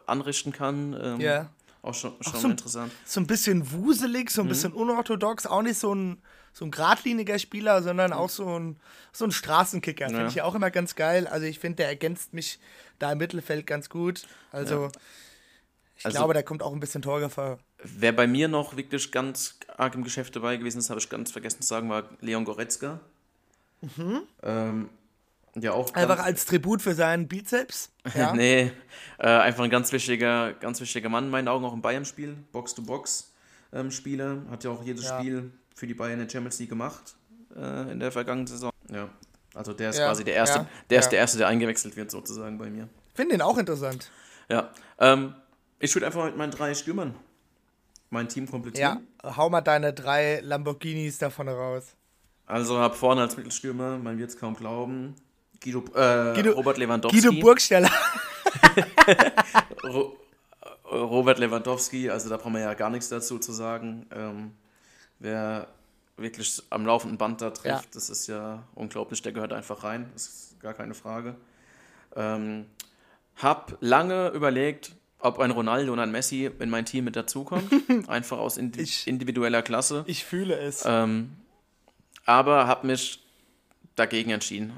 anrichten 0.06 0.52
kann. 0.52 0.98
Ähm, 1.02 1.20
ja. 1.20 1.50
Auch 1.82 1.94
schon, 1.94 2.14
schon 2.20 2.40
so, 2.40 2.48
interessant. 2.48 2.92
So 3.04 3.20
ein 3.20 3.26
bisschen 3.26 3.70
wuselig, 3.72 4.30
so 4.30 4.42
ein 4.42 4.46
mhm. 4.46 4.48
bisschen 4.48 4.72
unorthodox, 4.72 5.46
auch 5.46 5.62
nicht 5.62 5.78
so 5.78 5.94
ein, 5.94 6.18
so 6.52 6.64
ein 6.64 6.70
geradliniger 6.70 7.38
Spieler, 7.38 7.82
sondern 7.82 8.12
auch 8.12 8.28
so 8.28 8.58
ein, 8.58 8.76
so 9.12 9.24
ein 9.24 9.30
Straßenkicker. 9.30 10.06
Finde 10.06 10.22
ja. 10.22 10.28
ich 10.28 10.34
ja 10.34 10.44
auch 10.44 10.54
immer 10.54 10.70
ganz 10.70 10.96
geil. 10.96 11.26
Also 11.26 11.46
ich 11.46 11.58
finde, 11.58 11.76
der 11.76 11.88
ergänzt 11.88 12.34
mich 12.34 12.58
da 12.98 13.12
im 13.12 13.18
Mittelfeld 13.18 13.66
ganz 13.66 13.88
gut. 13.88 14.26
Also 14.50 14.84
ja. 14.84 14.92
Ich 15.98 16.04
also, 16.04 16.18
glaube, 16.18 16.34
da 16.34 16.42
kommt 16.42 16.62
auch 16.62 16.72
ein 16.72 16.80
bisschen 16.80 17.02
Torgefahr. 17.02 17.58
Wer 17.82 18.12
bei 18.12 18.26
mir 18.26 18.48
noch 18.48 18.76
wirklich 18.76 19.10
ganz 19.12 19.58
arg 19.76 19.94
im 19.94 20.04
Geschäft 20.04 20.36
dabei 20.36 20.56
gewesen 20.56 20.78
ist, 20.78 20.90
habe 20.90 21.00
ich 21.00 21.08
ganz 21.08 21.30
vergessen 21.30 21.62
zu 21.62 21.68
sagen, 21.68 21.88
war 21.88 22.04
Leon 22.20 22.44
Goretzka. 22.44 23.00
Mhm. 23.80 24.22
Ähm, 24.42 24.88
ja, 25.54 25.72
auch 25.72 25.92
einfach 25.94 26.18
als 26.18 26.44
Tribut 26.44 26.82
für 26.82 26.94
seinen 26.94 27.28
Bizeps. 27.28 27.90
Ja. 28.14 28.32
nee, 28.34 28.70
äh, 29.18 29.26
einfach 29.26 29.64
ein 29.64 29.70
ganz 29.70 29.90
wichtiger, 29.90 30.52
ganz 30.52 30.80
wichtiger 30.80 31.08
Mann 31.08 31.24
in 31.24 31.30
meinen 31.30 31.48
Augen 31.48 31.64
auch 31.64 31.72
im 31.72 31.82
Bayern-Spiel, 31.82 32.36
Box-to-Box-Spieler. 32.52 34.30
Ähm, 34.30 34.50
Hat 34.50 34.62
ja 34.62 34.70
auch 34.70 34.84
jedes 34.84 35.06
ja. 35.06 35.18
Spiel 35.18 35.50
für 35.74 35.88
die 35.88 35.94
Bayern 35.94 36.20
in 36.20 36.26
der 36.26 36.28
Champions 36.30 36.60
League 36.60 36.68
gemacht 36.68 37.16
äh, 37.56 37.90
in 37.90 37.98
der 37.98 38.12
vergangenen 38.12 38.46
Saison. 38.46 38.70
Ja, 38.92 39.08
also 39.54 39.72
der 39.72 39.90
ist 39.90 39.98
ja. 39.98 40.06
quasi 40.06 40.22
der 40.22 40.34
erste, 40.34 40.66
der 40.88 41.00
ist 41.00 41.08
der 41.08 41.18
erste, 41.18 41.38
der 41.38 41.48
eingewechselt 41.48 41.96
wird 41.96 42.10
sozusagen 42.10 42.58
bei 42.58 42.70
mir. 42.70 42.88
Finde 43.14 43.34
den 43.34 43.42
auch 43.42 43.58
interessant. 43.58 44.10
Ja, 44.48 44.70
ähm, 45.00 45.34
ich 45.78 45.94
würde 45.94 46.06
einfach 46.06 46.24
mit 46.24 46.36
meinen 46.36 46.50
drei 46.50 46.74
Stürmern 46.74 47.14
mein 48.10 48.28
Team 48.28 48.48
komplettieren. 48.48 49.06
Ja, 49.22 49.36
hau 49.36 49.50
mal 49.50 49.60
deine 49.60 49.92
drei 49.92 50.40
Lamborghinis 50.40 51.18
davon 51.18 51.48
raus. 51.48 51.94
Also 52.46 52.78
hab 52.78 52.94
vorne 52.94 53.22
als 53.22 53.36
Mittelstürmer, 53.36 53.98
man 53.98 54.18
wird 54.18 54.30
es 54.30 54.38
kaum 54.38 54.54
glauben, 54.54 55.16
Guido, 55.62 55.80
äh, 55.94 56.34
Guido, 56.34 56.52
Robert 56.52 56.78
Lewandowski. 56.78 57.20
Guido 57.20 57.40
Burgsteller. 57.40 57.90
Robert 60.84 61.38
Lewandowski, 61.38 62.08
also 62.10 62.28
da 62.28 62.36
brauchen 62.36 62.54
wir 62.54 62.60
ja 62.60 62.74
gar 62.74 62.90
nichts 62.90 63.08
dazu 63.08 63.38
zu 63.38 63.52
sagen. 63.52 64.06
Ähm, 64.14 64.52
wer 65.18 65.68
wirklich 66.16 66.62
am 66.70 66.86
laufenden 66.86 67.18
Band 67.18 67.42
da 67.42 67.50
trifft, 67.50 67.66
ja. 67.66 67.90
das 67.92 68.08
ist 68.08 68.26
ja 68.28 68.62
unglaublich, 68.74 69.20
der 69.22 69.32
gehört 69.32 69.52
einfach 69.52 69.82
rein, 69.82 70.08
das 70.12 70.26
ist 70.26 70.60
gar 70.60 70.74
keine 70.74 70.94
Frage. 70.94 71.34
Ähm, 72.14 72.66
hab 73.36 73.76
lange 73.80 74.28
überlegt, 74.28 74.94
ob 75.18 75.38
ein 75.40 75.50
Ronaldo 75.50 75.92
und 75.92 75.98
ein 75.98 76.10
Messi 76.10 76.50
in 76.58 76.70
mein 76.70 76.84
Team 76.84 77.04
mit 77.04 77.16
dazukommt. 77.16 77.70
Einfach 78.08 78.38
aus 78.38 78.56
indi 78.56 78.82
ich, 78.82 79.06
individueller 79.06 79.62
Klasse. 79.62 80.04
Ich 80.06 80.24
fühle 80.24 80.56
es. 80.56 80.84
Ähm, 80.86 81.32
aber 82.24 82.66
habe 82.66 82.86
mich 82.86 83.24
dagegen 83.94 84.30
entschieden. 84.30 84.72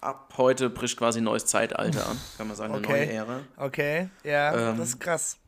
Ab 0.00 0.34
heute 0.36 0.70
bricht 0.70 0.96
quasi 0.96 1.20
ein 1.20 1.24
neues 1.24 1.46
Zeitalter 1.46 2.06
an, 2.08 2.18
kann 2.36 2.46
man 2.46 2.56
sagen, 2.56 2.74
eine 2.74 2.84
okay. 2.84 3.06
neue 3.06 3.12
Ära. 3.12 3.40
Okay, 3.56 4.08
ja, 4.24 4.70
ähm, 4.70 4.78
das 4.78 4.90
ist 4.90 5.00
krass. 5.00 5.38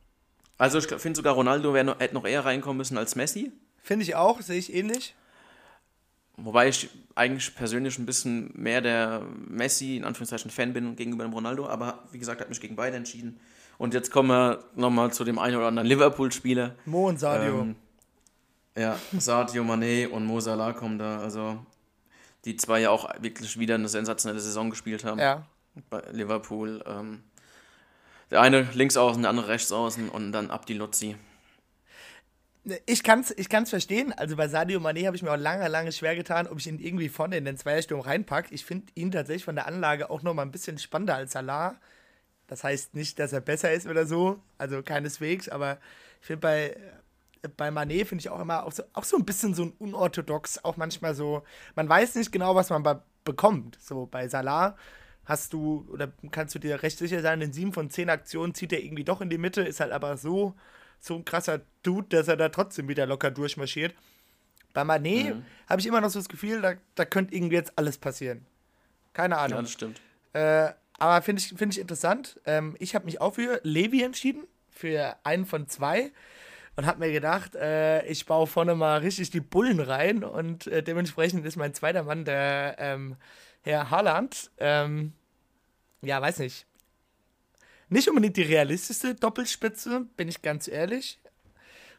Also 0.58 0.78
ich 0.78 0.86
finde 0.86 1.16
sogar 1.16 1.34
Ronaldo 1.34 1.72
noch, 1.82 1.98
hätte 2.00 2.14
noch 2.14 2.26
eher 2.26 2.44
reinkommen 2.44 2.76
müssen 2.76 2.98
als 2.98 3.16
Messi. 3.16 3.52
Finde 3.82 4.04
ich 4.04 4.14
auch, 4.14 4.40
sehe 4.40 4.58
ich 4.58 4.74
ähnlich. 4.74 5.14
Wobei 6.36 6.68
ich 6.68 6.88
eigentlich 7.14 7.54
persönlich 7.54 7.98
ein 7.98 8.06
bisschen 8.06 8.50
mehr 8.54 8.80
der 8.80 9.22
Messi, 9.48 9.96
in 9.96 10.04
Anführungszeichen, 10.04 10.50
Fan 10.50 10.72
bin 10.72 10.96
gegenüber 10.96 11.24
dem 11.24 11.32
Ronaldo, 11.32 11.66
aber 11.66 12.04
wie 12.12 12.18
gesagt, 12.18 12.40
habe 12.40 12.48
mich 12.50 12.60
gegen 12.60 12.76
beide 12.76 12.96
entschieden. 12.96 13.40
Und 13.80 13.94
jetzt 13.94 14.10
kommen 14.10 14.28
wir 14.28 14.62
nochmal 14.76 15.10
zu 15.10 15.24
dem 15.24 15.38
einen 15.38 15.56
oder 15.56 15.68
anderen 15.68 15.88
Liverpool-Spieler. 15.88 16.74
Mo 16.84 17.08
und 17.08 17.18
Sadio. 17.18 17.62
Ähm, 17.62 17.76
ja, 18.76 18.98
Sadio 19.18 19.62
Mané 19.62 20.06
und 20.06 20.26
Mo 20.26 20.38
Salah 20.38 20.74
kommen 20.74 20.98
da. 20.98 21.20
Also 21.20 21.64
die 22.44 22.58
zwei 22.58 22.80
ja 22.80 22.90
auch 22.90 23.08
wirklich 23.22 23.58
wieder 23.58 23.76
eine 23.76 23.88
sensationelle 23.88 24.38
Saison 24.38 24.68
gespielt 24.68 25.02
haben. 25.02 25.18
Ja. 25.18 25.46
Bei 25.88 26.02
Liverpool. 26.12 26.84
Ähm, 26.86 27.22
der 28.30 28.42
eine 28.42 28.68
links 28.74 28.98
außen, 28.98 29.22
der 29.22 29.30
andere 29.30 29.48
rechts 29.48 29.72
außen 29.72 30.10
und 30.10 30.32
dann 30.32 30.50
Abdi 30.50 30.74
Lutzi. 30.74 31.16
Ich 32.84 33.02
kann 33.02 33.20
es 33.20 33.30
ich 33.30 33.48
kann's 33.48 33.70
verstehen. 33.70 34.12
Also 34.12 34.36
bei 34.36 34.48
Sadio 34.48 34.78
Mané 34.78 35.06
habe 35.06 35.16
ich 35.16 35.22
mir 35.22 35.32
auch 35.32 35.38
lange, 35.38 35.66
lange 35.68 35.90
schwer 35.92 36.16
getan, 36.16 36.46
ob 36.48 36.58
ich 36.58 36.66
ihn 36.66 36.80
irgendwie 36.80 37.08
vorne 37.08 37.38
in 37.38 37.46
den 37.46 37.56
Zweiersturm 37.56 38.00
reinpacke. 38.00 38.52
Ich 38.54 38.66
finde 38.66 38.92
ihn 38.94 39.10
tatsächlich 39.10 39.46
von 39.46 39.54
der 39.54 39.66
Anlage 39.66 40.10
auch 40.10 40.22
nochmal 40.22 40.44
ein 40.44 40.52
bisschen 40.52 40.76
spannender 40.76 41.14
als 41.14 41.32
Salah. 41.32 41.76
Das 42.50 42.64
heißt 42.64 42.96
nicht, 42.96 43.20
dass 43.20 43.32
er 43.32 43.40
besser 43.40 43.72
ist 43.72 43.86
oder 43.86 44.06
so, 44.06 44.40
also 44.58 44.82
keineswegs, 44.82 45.48
aber 45.48 45.78
ich 46.20 46.26
finde 46.26 46.40
bei, 46.40 46.76
bei 47.56 47.70
Manet 47.70 48.08
finde 48.08 48.22
ich 48.22 48.28
auch 48.28 48.40
immer 48.40 48.64
auch 48.64 48.72
so, 48.72 48.82
auch 48.92 49.04
so 49.04 49.16
ein 49.16 49.24
bisschen 49.24 49.54
so 49.54 49.66
ein 49.66 49.72
unorthodox, 49.78 50.64
auch 50.64 50.76
manchmal 50.76 51.14
so, 51.14 51.44
man 51.76 51.88
weiß 51.88 52.16
nicht 52.16 52.32
genau, 52.32 52.56
was 52.56 52.70
man 52.70 52.82
bekommt. 53.22 53.78
So 53.80 54.06
bei 54.06 54.26
Salah 54.26 54.76
hast 55.26 55.52
du, 55.52 55.86
oder 55.92 56.12
kannst 56.32 56.56
du 56.56 56.58
dir 56.58 56.82
recht 56.82 56.98
sicher 56.98 57.22
sein, 57.22 57.40
in 57.40 57.52
sieben 57.52 57.72
von 57.72 57.88
zehn 57.88 58.10
Aktionen 58.10 58.52
zieht 58.52 58.72
er 58.72 58.82
irgendwie 58.82 59.04
doch 59.04 59.20
in 59.20 59.30
die 59.30 59.38
Mitte, 59.38 59.62
ist 59.62 59.78
halt 59.78 59.92
aber 59.92 60.16
so, 60.16 60.56
so 60.98 61.14
ein 61.14 61.24
krasser 61.24 61.60
Dude, 61.84 62.08
dass 62.08 62.26
er 62.26 62.36
da 62.36 62.48
trotzdem 62.48 62.88
wieder 62.88 63.06
locker 63.06 63.30
durchmarschiert. 63.30 63.94
Bei 64.74 64.82
Mané 64.82 65.34
mhm. 65.34 65.44
habe 65.68 65.80
ich 65.80 65.86
immer 65.86 66.00
noch 66.00 66.10
so 66.10 66.18
das 66.18 66.28
Gefühl, 66.28 66.60
da, 66.62 66.72
da 66.96 67.04
könnte 67.04 67.32
irgendwie 67.32 67.54
jetzt 67.54 67.78
alles 67.78 67.96
passieren. 67.96 68.44
Keine 69.12 69.38
Ahnung. 69.38 69.58
Ja, 69.58 69.62
das 69.62 69.70
stimmt. 69.70 70.00
Äh, 70.32 70.72
aber 71.00 71.22
finde 71.22 71.40
ich, 71.40 71.48
find 71.56 71.74
ich 71.74 71.80
interessant. 71.80 72.40
Ähm, 72.44 72.76
ich 72.78 72.94
habe 72.94 73.06
mich 73.06 73.20
auch 73.20 73.34
für 73.34 73.60
Levi 73.64 74.02
entschieden, 74.02 74.44
für 74.70 75.16
einen 75.24 75.46
von 75.46 75.66
zwei. 75.66 76.12
Und 76.76 76.86
habe 76.86 77.00
mir 77.00 77.12
gedacht, 77.12 77.56
äh, 77.56 78.06
ich 78.06 78.26
baue 78.26 78.46
vorne 78.46 78.74
mal 78.74 79.00
richtig 79.00 79.30
die 79.30 79.40
Bullen 79.40 79.80
rein. 79.80 80.22
Und 80.22 80.66
äh, 80.68 80.82
dementsprechend 80.82 81.44
ist 81.44 81.56
mein 81.56 81.74
zweiter 81.74 82.04
Mann 82.04 82.24
der 82.24 82.76
ähm, 82.78 83.16
Herr 83.62 83.90
Haaland. 83.90 84.50
Ähm, 84.58 85.12
ja, 86.02 86.20
weiß 86.22 86.38
nicht. 86.38 86.66
Nicht 87.88 88.08
unbedingt 88.08 88.36
die 88.36 88.42
realistischste 88.42 89.14
Doppelspitze, 89.14 90.06
bin 90.16 90.28
ich 90.28 90.42
ganz 90.42 90.68
ehrlich. 90.68 91.18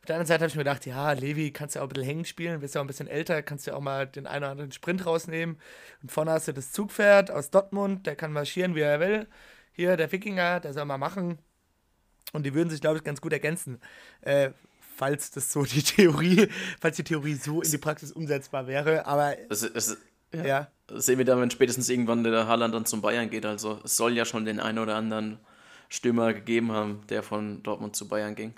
Auf 0.01 0.07
der 0.07 0.15
anderen 0.15 0.27
Seite 0.27 0.41
habe 0.41 0.49
ich 0.49 0.55
mir 0.55 0.63
gedacht, 0.63 0.87
ja, 0.87 1.11
Levi, 1.11 1.51
kannst 1.51 1.75
du 1.75 1.79
ja 1.79 1.85
auch 1.85 1.87
ein 1.87 1.93
bisschen 1.93 2.07
hängen 2.07 2.25
spielen, 2.25 2.59
bist 2.59 2.73
ja 2.73 2.81
auch 2.81 2.85
ein 2.85 2.87
bisschen 2.87 3.07
älter, 3.07 3.43
kannst 3.43 3.67
du 3.67 3.71
ja 3.71 3.77
auch 3.77 3.81
mal 3.81 4.07
den 4.07 4.25
einen 4.25 4.43
oder 4.43 4.51
anderen 4.51 4.71
Sprint 4.71 5.05
rausnehmen. 5.05 5.59
Und 6.01 6.11
vorne 6.11 6.31
hast 6.31 6.47
du 6.47 6.53
das 6.53 6.71
Zugpferd 6.71 7.29
aus 7.29 7.51
Dortmund, 7.51 8.07
der 8.07 8.15
kann 8.15 8.33
marschieren, 8.33 8.73
wie 8.73 8.79
er 8.79 8.99
will. 8.99 9.27
Hier, 9.73 9.97
der 9.97 10.11
Wikinger, 10.11 10.59
der 10.59 10.73
soll 10.73 10.85
mal 10.85 10.97
machen. 10.97 11.37
Und 12.33 12.47
die 12.47 12.55
würden 12.55 12.71
sich, 12.71 12.81
glaube 12.81 12.97
ich, 12.97 13.03
ganz 13.03 13.21
gut 13.21 13.31
ergänzen. 13.31 13.79
Äh, 14.21 14.49
falls 14.95 15.29
das 15.29 15.51
so 15.51 15.65
die 15.65 15.83
Theorie, 15.83 16.47
falls 16.79 16.95
die 16.95 17.03
Theorie 17.03 17.35
so 17.35 17.61
in 17.61 17.69
die 17.69 17.77
Praxis 17.77 18.11
umsetzbar 18.11 18.65
wäre. 18.65 19.05
Aber 19.05 19.35
es, 19.51 19.61
es, 19.61 19.97
ja. 20.33 20.45
ja. 20.45 20.71
Das 20.87 21.05
sehen 21.05 21.19
wir 21.19 21.25
dann, 21.25 21.39
wenn 21.39 21.51
spätestens 21.51 21.89
irgendwann 21.89 22.23
der 22.23 22.47
Haaland 22.47 22.73
dann 22.73 22.85
zum 22.87 23.01
Bayern 23.01 23.29
geht. 23.29 23.45
Also 23.45 23.79
es 23.83 23.97
soll 23.97 24.17
ja 24.17 24.25
schon 24.25 24.45
den 24.45 24.59
einen 24.59 24.79
oder 24.79 24.95
anderen 24.95 25.37
Stürmer 25.89 26.33
gegeben 26.33 26.71
haben, 26.71 27.01
der 27.09 27.21
von 27.21 27.61
Dortmund 27.61 27.95
zu 27.95 28.07
Bayern 28.07 28.33
ging. 28.33 28.55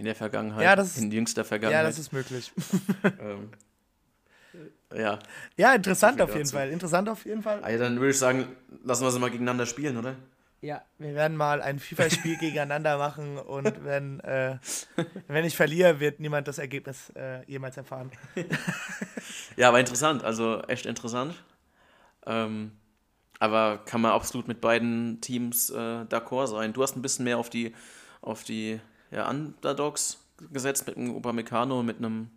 In 0.00 0.06
der 0.06 0.14
Vergangenheit. 0.14 0.64
Ja, 0.64 0.76
das, 0.76 0.96
in 0.96 1.12
jüngster 1.12 1.44
Vergangenheit. 1.44 1.82
Ja, 1.82 1.86
das 1.86 1.98
ist 1.98 2.10
möglich. 2.10 2.50
ähm, 3.20 3.50
ja. 4.96 5.18
Ja, 5.58 5.74
interessant 5.74 6.22
auf 6.22 6.30
jeden 6.30 6.44
dazu. 6.44 6.56
Fall. 6.56 6.70
Interessant 6.70 7.06
auf 7.10 7.26
jeden 7.26 7.42
Fall. 7.42 7.62
Also 7.62 7.84
dann 7.84 7.96
würde 7.96 8.12
ich 8.12 8.18
sagen, 8.18 8.46
lassen 8.82 9.04
wir 9.04 9.10
sie 9.10 9.18
mal 9.18 9.30
gegeneinander 9.30 9.66
spielen, 9.66 9.98
oder? 9.98 10.16
Ja, 10.62 10.80
wir 10.96 11.14
werden 11.14 11.36
mal 11.36 11.60
ein 11.60 11.78
FIFA-Spiel 11.78 12.36
gegeneinander 12.40 12.96
machen 12.96 13.36
und 13.36 13.84
wenn, 13.84 14.20
äh, 14.20 14.56
wenn 15.28 15.44
ich 15.44 15.54
verliere, 15.54 16.00
wird 16.00 16.18
niemand 16.18 16.48
das 16.48 16.56
Ergebnis 16.56 17.10
äh, 17.10 17.44
jemals 17.46 17.76
erfahren. 17.76 18.10
ja, 19.56 19.68
aber 19.68 19.80
interessant, 19.80 20.24
also 20.24 20.62
echt 20.62 20.86
interessant. 20.86 21.34
Ähm, 22.24 22.72
aber 23.38 23.82
kann 23.84 24.00
man 24.00 24.12
absolut 24.12 24.48
mit 24.48 24.62
beiden 24.62 25.20
Teams 25.20 25.68
äh, 25.68 25.74
d'accord 25.76 26.46
sein. 26.46 26.72
Du 26.72 26.82
hast 26.82 26.96
ein 26.96 27.02
bisschen 27.02 27.26
mehr 27.26 27.36
auf 27.36 27.50
die, 27.50 27.74
auf 28.22 28.44
die 28.44 28.80
ja, 29.10 29.28
Underdogs 29.28 30.18
gesetzt 30.52 30.86
mit 30.86 30.96
einem 30.96 31.14
Upamecano, 31.14 31.82
mit 31.82 31.98
einem 31.98 32.30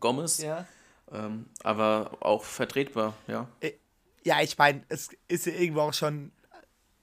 Gomez. 0.00 0.38
Ja. 0.38 0.66
Ähm, 1.12 1.46
aber 1.62 2.16
auch 2.20 2.44
vertretbar, 2.44 3.14
ja. 3.26 3.48
Äh, 3.60 3.72
ja, 4.24 4.40
ich 4.40 4.56
meine, 4.56 4.82
es 4.88 5.10
ist 5.28 5.46
ja 5.46 5.52
irgendwo 5.52 5.80
auch 5.80 5.94
schon 5.94 6.32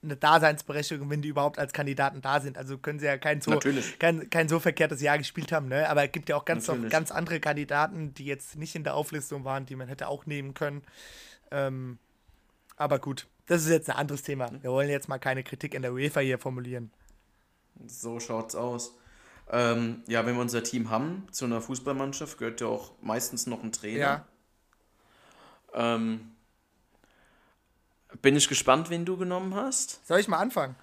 eine 0.01 0.15
Daseinsberechtigung, 0.15 1.09
wenn 1.09 1.21
die 1.21 1.27
überhaupt 1.27 1.59
als 1.59 1.73
Kandidaten 1.73 2.21
da 2.21 2.39
sind. 2.39 2.57
Also 2.57 2.77
können 2.77 2.99
sie 2.99 3.05
ja 3.05 3.17
kein 3.17 3.41
so, 3.41 3.59
kein, 3.99 4.29
kein 4.29 4.47
so 4.47 4.59
verkehrtes 4.59 5.01
Jahr 5.01 5.17
gespielt 5.17 5.51
haben, 5.51 5.67
ne? 5.67 5.89
Aber 5.89 6.05
es 6.05 6.11
gibt 6.11 6.29
ja 6.29 6.37
auch 6.37 6.45
ganz, 6.45 6.67
noch, 6.67 6.77
ganz 6.89 7.11
andere 7.11 7.39
Kandidaten, 7.39 8.13
die 8.13 8.25
jetzt 8.25 8.55
nicht 8.55 8.75
in 8.75 8.85
der 8.85 8.95
Auflistung 8.95 9.43
waren, 9.43 9.65
die 9.65 9.75
man 9.75 9.89
hätte 9.89 10.07
auch 10.07 10.25
nehmen 10.25 10.53
können. 10.53 10.83
Ähm, 11.51 11.99
aber 12.77 12.99
gut, 12.99 13.27
das 13.47 13.63
ist 13.63 13.69
jetzt 13.69 13.89
ein 13.89 13.97
anderes 13.97 14.21
Thema. 14.21 14.49
Wir 14.61 14.71
wollen 14.71 14.89
jetzt 14.89 15.09
mal 15.09 15.19
keine 15.19 15.43
Kritik 15.43 15.73
in 15.73 15.81
der 15.81 15.91
UEFA 15.91 16.21
hier 16.21 16.39
formulieren. 16.39 16.91
So 17.87 18.19
schaut's 18.19 18.55
aus. 18.55 18.95
Ähm, 19.51 20.03
ja, 20.07 20.25
wenn 20.25 20.35
wir 20.35 20.41
unser 20.41 20.63
Team 20.63 20.89
haben, 20.89 21.27
zu 21.31 21.45
einer 21.45 21.61
Fußballmannschaft 21.61 22.37
gehört 22.37 22.61
ja 22.61 22.67
auch 22.67 22.91
meistens 23.01 23.47
noch 23.47 23.63
ein 23.63 23.71
Trainer. 23.71 23.99
Ja. 23.99 24.25
Ähm, 25.73 26.31
bin 28.21 28.35
ich 28.35 28.47
gespannt, 28.47 28.89
wen 28.89 29.05
du 29.05 29.17
genommen 29.17 29.55
hast. 29.55 30.05
Soll 30.07 30.19
ich 30.19 30.27
mal 30.27 30.37
anfangen? 30.37 30.75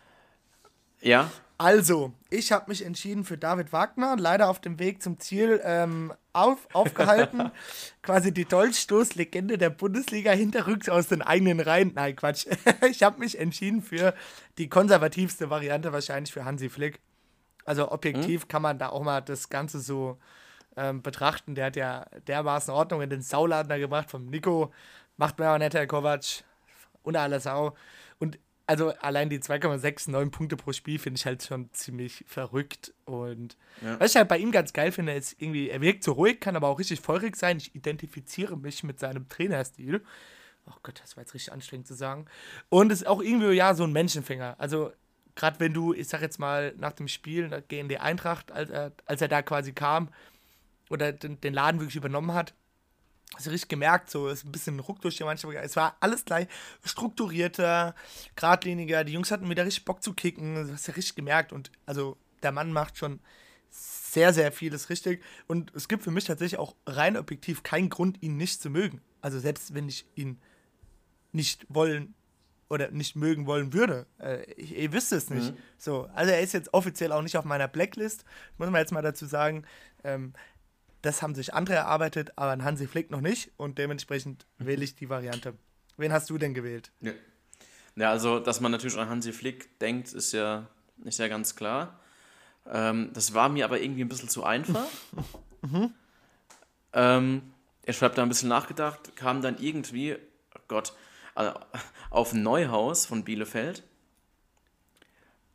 Ja. 1.00 1.30
Also, 1.58 2.12
ich 2.28 2.52
habe 2.52 2.68
mich 2.68 2.84
entschieden 2.84 3.24
für 3.24 3.38
David 3.38 3.72
Wagner, 3.72 4.16
leider 4.18 4.50
auf 4.50 4.60
dem 4.60 4.78
Weg 4.78 5.02
zum 5.02 5.18
Ziel 5.18 5.60
ähm, 5.64 6.12
auf, 6.34 6.68
aufgehalten. 6.74 7.50
Quasi 8.02 8.32
die 8.32 8.44
Dolchstoßlegende 8.44 9.56
der 9.56 9.70
Bundesliga 9.70 10.32
hinterrücks 10.32 10.90
aus 10.90 11.08
den 11.08 11.22
eigenen 11.22 11.60
Reihen. 11.60 11.92
Nein, 11.94 12.14
Quatsch. 12.14 12.46
ich 12.90 13.02
habe 13.02 13.20
mich 13.20 13.38
entschieden 13.38 13.80
für 13.80 14.12
die 14.58 14.68
konservativste 14.68 15.48
Variante, 15.48 15.94
wahrscheinlich 15.94 16.30
für 16.30 16.44
Hansi 16.44 16.68
Flick. 16.68 17.00
Also 17.64 17.90
objektiv 17.90 18.42
hm? 18.42 18.48
kann 18.48 18.62
man 18.62 18.78
da 18.78 18.90
auch 18.90 19.02
mal 19.02 19.22
das 19.22 19.48
Ganze 19.48 19.80
so 19.80 20.18
ähm, 20.76 21.00
betrachten. 21.00 21.54
Der 21.54 21.66
hat 21.66 21.76
ja 21.76 22.04
dermaßen 22.28 22.72
Ordnung 22.72 23.00
in 23.00 23.08
den 23.08 23.22
Sauladen 23.22 23.80
gebracht 23.80 24.10
vom 24.10 24.26
Nico. 24.26 24.72
Macht 25.16 25.38
mir 25.38 25.48
aber 25.48 25.64
Herr 25.64 25.86
Kovac. 25.86 26.44
Unter 27.02 27.20
aller 27.22 27.40
Sau. 27.40 27.74
Und 28.18 28.38
also 28.66 28.90
allein 29.00 29.30
die 29.30 29.38
2,69 29.38 30.30
Punkte 30.30 30.56
pro 30.56 30.72
Spiel 30.72 30.98
finde 30.98 31.18
ich 31.18 31.26
halt 31.26 31.42
schon 31.42 31.72
ziemlich 31.72 32.24
verrückt. 32.26 32.92
Und 33.04 33.56
ja. 33.82 33.98
was 34.00 34.10
ich 34.10 34.16
halt 34.16 34.28
bei 34.28 34.38
ihm 34.38 34.50
ganz 34.50 34.72
geil 34.72 34.90
finde, 34.90 35.12
ist 35.14 35.36
irgendwie, 35.40 35.70
er 35.70 35.80
wirkt 35.80 36.02
so 36.02 36.12
ruhig, 36.12 36.40
kann 36.40 36.56
aber 36.56 36.68
auch 36.68 36.78
richtig 36.78 37.00
feurig 37.00 37.36
sein. 37.36 37.58
Ich 37.58 37.74
identifiziere 37.74 38.56
mich 38.56 38.82
mit 38.82 38.98
seinem 38.98 39.28
Trainerstil. 39.28 40.04
Oh 40.66 40.74
Gott, 40.82 41.00
das 41.02 41.16
war 41.16 41.22
jetzt 41.22 41.34
richtig 41.34 41.52
anstrengend 41.52 41.86
zu 41.86 41.94
sagen. 41.94 42.26
Und 42.68 42.90
ist 42.90 43.06
auch 43.06 43.22
irgendwie, 43.22 43.52
ja, 43.52 43.74
so 43.74 43.84
ein 43.84 43.92
Menschenfänger. 43.92 44.56
Also, 44.58 44.92
gerade 45.36 45.60
wenn 45.60 45.72
du, 45.72 45.94
ich 45.94 46.08
sag 46.08 46.20
jetzt 46.20 46.40
mal, 46.40 46.74
nach 46.76 46.92
dem 46.92 47.06
Spiel 47.06 47.62
gegen 47.68 47.88
die 47.88 47.98
Eintracht, 47.98 48.50
als 48.50 48.70
er, 48.70 48.92
als 49.04 49.22
er 49.22 49.28
da 49.28 49.42
quasi 49.42 49.72
kam 49.72 50.08
oder 50.90 51.12
den, 51.12 51.40
den 51.40 51.54
Laden 51.54 51.80
wirklich 51.80 51.96
übernommen 51.96 52.34
hat, 52.34 52.52
hast 53.34 53.46
du 53.46 53.50
richtig 53.50 53.68
gemerkt, 53.68 54.10
so 54.10 54.28
ist 54.28 54.44
ein 54.44 54.52
bisschen 54.52 54.78
Ruck 54.80 55.00
durch 55.00 55.16
die 55.16 55.24
Mannschaft. 55.24 55.52
Es 55.54 55.76
war 55.76 55.96
alles 56.00 56.24
gleich 56.24 56.46
strukturierter, 56.84 57.94
geradliniger. 58.36 59.04
Die 59.04 59.12
Jungs 59.12 59.30
hatten 59.30 59.50
wieder 59.50 59.66
richtig 59.66 59.84
Bock 59.84 60.02
zu 60.02 60.14
kicken. 60.14 60.54
Das 60.54 60.70
hast 60.70 60.88
du 60.88 60.92
richtig 60.92 61.16
gemerkt. 61.16 61.52
Und 61.52 61.70
also 61.86 62.16
der 62.42 62.52
Mann 62.52 62.72
macht 62.72 62.96
schon 62.98 63.20
sehr, 63.68 64.32
sehr 64.32 64.52
vieles 64.52 64.90
richtig. 64.90 65.22
Und 65.46 65.74
es 65.74 65.88
gibt 65.88 66.04
für 66.04 66.10
mich 66.10 66.24
tatsächlich 66.24 66.58
auch 66.58 66.76
rein 66.86 67.16
objektiv 67.16 67.62
keinen 67.62 67.90
Grund, 67.90 68.22
ihn 68.22 68.36
nicht 68.36 68.62
zu 68.62 68.70
mögen. 68.70 69.00
Also 69.20 69.38
selbst 69.38 69.74
wenn 69.74 69.88
ich 69.88 70.06
ihn 70.14 70.40
nicht 71.32 71.66
wollen 71.68 72.14
oder 72.68 72.90
nicht 72.90 73.16
mögen 73.16 73.46
wollen 73.46 73.72
würde. 73.72 74.06
Äh, 74.18 74.44
ich, 74.52 74.76
ihr 74.76 74.92
wisst 74.92 75.12
es 75.12 75.30
nicht. 75.30 75.52
Mhm. 75.52 75.58
So, 75.78 76.08
also 76.14 76.32
er 76.32 76.40
ist 76.40 76.52
jetzt 76.52 76.72
offiziell 76.74 77.12
auch 77.12 77.22
nicht 77.22 77.36
auf 77.36 77.44
meiner 77.44 77.68
Blacklist. 77.68 78.24
Muss 78.58 78.70
man 78.70 78.80
jetzt 78.80 78.92
mal 78.92 79.02
dazu 79.02 79.26
sagen. 79.26 79.64
Ähm, 80.02 80.32
das 81.02 81.22
haben 81.22 81.34
sich 81.34 81.54
andere 81.54 81.76
erarbeitet, 81.76 82.32
aber 82.36 82.50
ein 82.50 82.64
Hansi 82.64 82.86
Flick 82.86 83.10
noch 83.10 83.20
nicht 83.20 83.52
und 83.56 83.78
dementsprechend 83.78 84.46
mhm. 84.58 84.66
wähle 84.66 84.84
ich 84.84 84.94
die 84.94 85.08
Variante. 85.08 85.54
Wen 85.96 86.12
hast 86.12 86.28
du 86.30 86.38
denn 86.38 86.54
gewählt? 86.54 86.90
Ja. 87.00 87.12
ja, 87.96 88.10
also, 88.10 88.38
dass 88.38 88.60
man 88.60 88.72
natürlich 88.72 88.98
an 88.98 89.08
Hansi 89.08 89.32
Flick 89.32 89.78
denkt, 89.78 90.12
ist 90.12 90.32
ja, 90.32 90.68
ist 91.04 91.18
ja 91.18 91.28
ganz 91.28 91.56
klar. 91.56 91.98
Ähm, 92.68 93.10
das 93.12 93.34
war 93.34 93.48
mir 93.48 93.64
aber 93.64 93.80
irgendwie 93.80 94.02
ein 94.02 94.08
bisschen 94.08 94.28
zu 94.28 94.44
einfach. 94.44 94.86
mhm. 95.62 95.94
ähm, 96.92 97.42
ich 97.84 98.02
habe 98.02 98.14
da 98.14 98.22
ein 98.22 98.28
bisschen 98.28 98.48
nachgedacht, 98.48 99.14
kam 99.16 99.42
dann 99.42 99.58
irgendwie, 99.58 100.16
oh 100.54 100.60
Gott, 100.68 100.92
also 101.34 101.58
auf 102.10 102.34
Neuhaus 102.34 103.06
von 103.06 103.22
Bielefeld. 103.22 103.84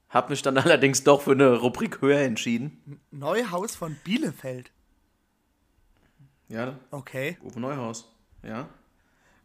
Habe 0.09 0.29
mich 0.29 0.41
dann 0.41 0.57
allerdings 0.59 1.03
doch 1.03 1.21
für 1.21 1.31
eine 1.31 1.57
Rubrik 1.57 2.01
höher 2.01 2.19
entschieden. 2.19 3.01
Neuhaus 3.11 3.75
von 3.75 3.95
Bielefeld? 4.03 4.71
Ja. 6.51 6.75
Okay. 6.91 7.37
Uwe 7.43 7.59
Neuhaus. 7.59 8.11
Ja. 8.43 8.67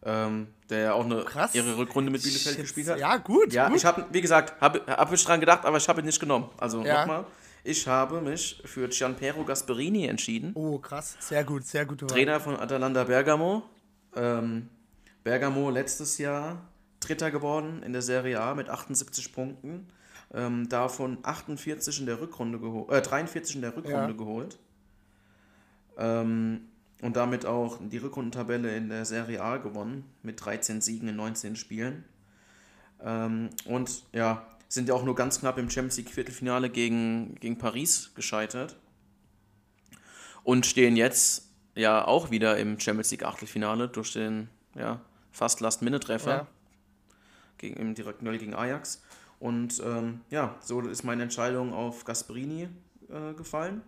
Ähm, 0.04 0.48
der 0.70 0.78
ja 0.78 0.92
auch 0.92 1.04
eine 1.04 1.24
Krass. 1.24 1.54
ihre 1.54 1.76
Rückrunde 1.76 2.10
mit 2.10 2.22
Bielefeld 2.22 2.56
Jetzt, 2.56 2.64
gespielt 2.64 2.88
hat. 2.88 2.98
Ja, 2.98 3.16
gut. 3.16 3.52
Ja, 3.52 3.68
gut. 3.68 3.76
ich 3.76 3.84
habe, 3.84 4.06
wie 4.12 4.20
gesagt, 4.20 4.60
habe 4.60 4.82
hab 4.86 5.12
ich 5.12 5.24
dran 5.24 5.40
gedacht, 5.40 5.64
aber 5.64 5.78
ich 5.78 5.88
habe 5.88 6.00
ihn 6.00 6.06
nicht 6.06 6.20
genommen. 6.20 6.50
Also 6.58 6.84
ja. 6.84 7.00
nochmal. 7.00 7.26
Ich 7.64 7.88
habe 7.88 8.20
mich 8.20 8.62
für 8.64 8.88
Gianpero 8.88 9.44
Gasperini 9.44 10.06
entschieden. 10.06 10.52
Oh, 10.54 10.78
krass. 10.78 11.16
Sehr 11.18 11.42
gut, 11.42 11.64
sehr 11.64 11.84
gut. 11.84 12.06
Trainer 12.06 12.38
von 12.38 12.56
Atalanta 12.56 13.02
Bergamo. 13.04 13.64
Ähm, 14.14 14.68
Bergamo 15.24 15.70
letztes 15.70 16.18
Jahr 16.18 16.62
Dritter 17.00 17.32
geworden 17.32 17.82
in 17.82 17.92
der 17.92 18.02
Serie 18.02 18.40
A 18.40 18.54
mit 18.54 18.68
78 18.68 19.32
Punkten. 19.32 19.88
Ähm, 20.32 20.68
davon 20.68 21.18
48 21.22 22.00
in 22.00 22.06
der 22.06 22.20
Rückrunde 22.20 22.58
geholt, 22.58 22.90
äh, 22.90 23.00
43 23.02 23.56
in 23.56 23.62
der 23.62 23.76
Rückrunde 23.76 24.10
ja. 24.10 24.12
geholt. 24.12 24.58
Ähm, 25.98 26.68
und 27.02 27.16
damit 27.16 27.44
auch 27.46 27.78
die 27.80 27.98
Rückrundentabelle 27.98 28.74
in 28.76 28.88
der 28.88 29.04
Serie 29.04 29.42
A 29.42 29.58
gewonnen 29.58 30.04
mit 30.22 30.44
13 30.44 30.80
Siegen 30.80 31.08
in 31.08 31.16
19 31.16 31.56
Spielen. 31.56 32.04
Ähm, 33.02 33.50
und 33.66 34.04
ja, 34.12 34.46
sind 34.68 34.88
ja 34.88 34.94
auch 34.94 35.04
nur 35.04 35.14
ganz 35.14 35.40
knapp 35.40 35.58
im 35.58 35.70
Champions 35.70 35.98
League 35.98 36.10
Viertelfinale 36.10 36.70
gegen, 36.70 37.34
gegen 37.36 37.58
Paris 37.58 38.12
gescheitert. 38.14 38.76
Und 40.42 40.64
stehen 40.64 40.96
jetzt 40.96 41.50
ja 41.74 42.04
auch 42.06 42.30
wieder 42.30 42.56
im 42.56 42.80
Champions 42.80 43.10
League 43.10 43.24
Achtelfinale 43.24 43.88
durch 43.88 44.12
den 44.12 44.48
ja, 44.74 45.00
fast 45.32 45.60
Last-Minute-Treffer. 45.60 46.46
gegen, 47.58 47.76
im 47.76 47.94
direkten 47.94 48.24
Duell 48.24 48.38
gegen 48.38 48.54
Ajax. 48.54 49.02
Und 49.38 49.82
ähm, 49.84 50.22
ja, 50.30 50.54
so 50.60 50.80
ist 50.80 51.04
meine 51.04 51.22
Entscheidung 51.22 51.74
auf 51.74 52.04
Gasperini 52.04 52.68
äh, 53.10 53.34
gefallen. 53.34 53.82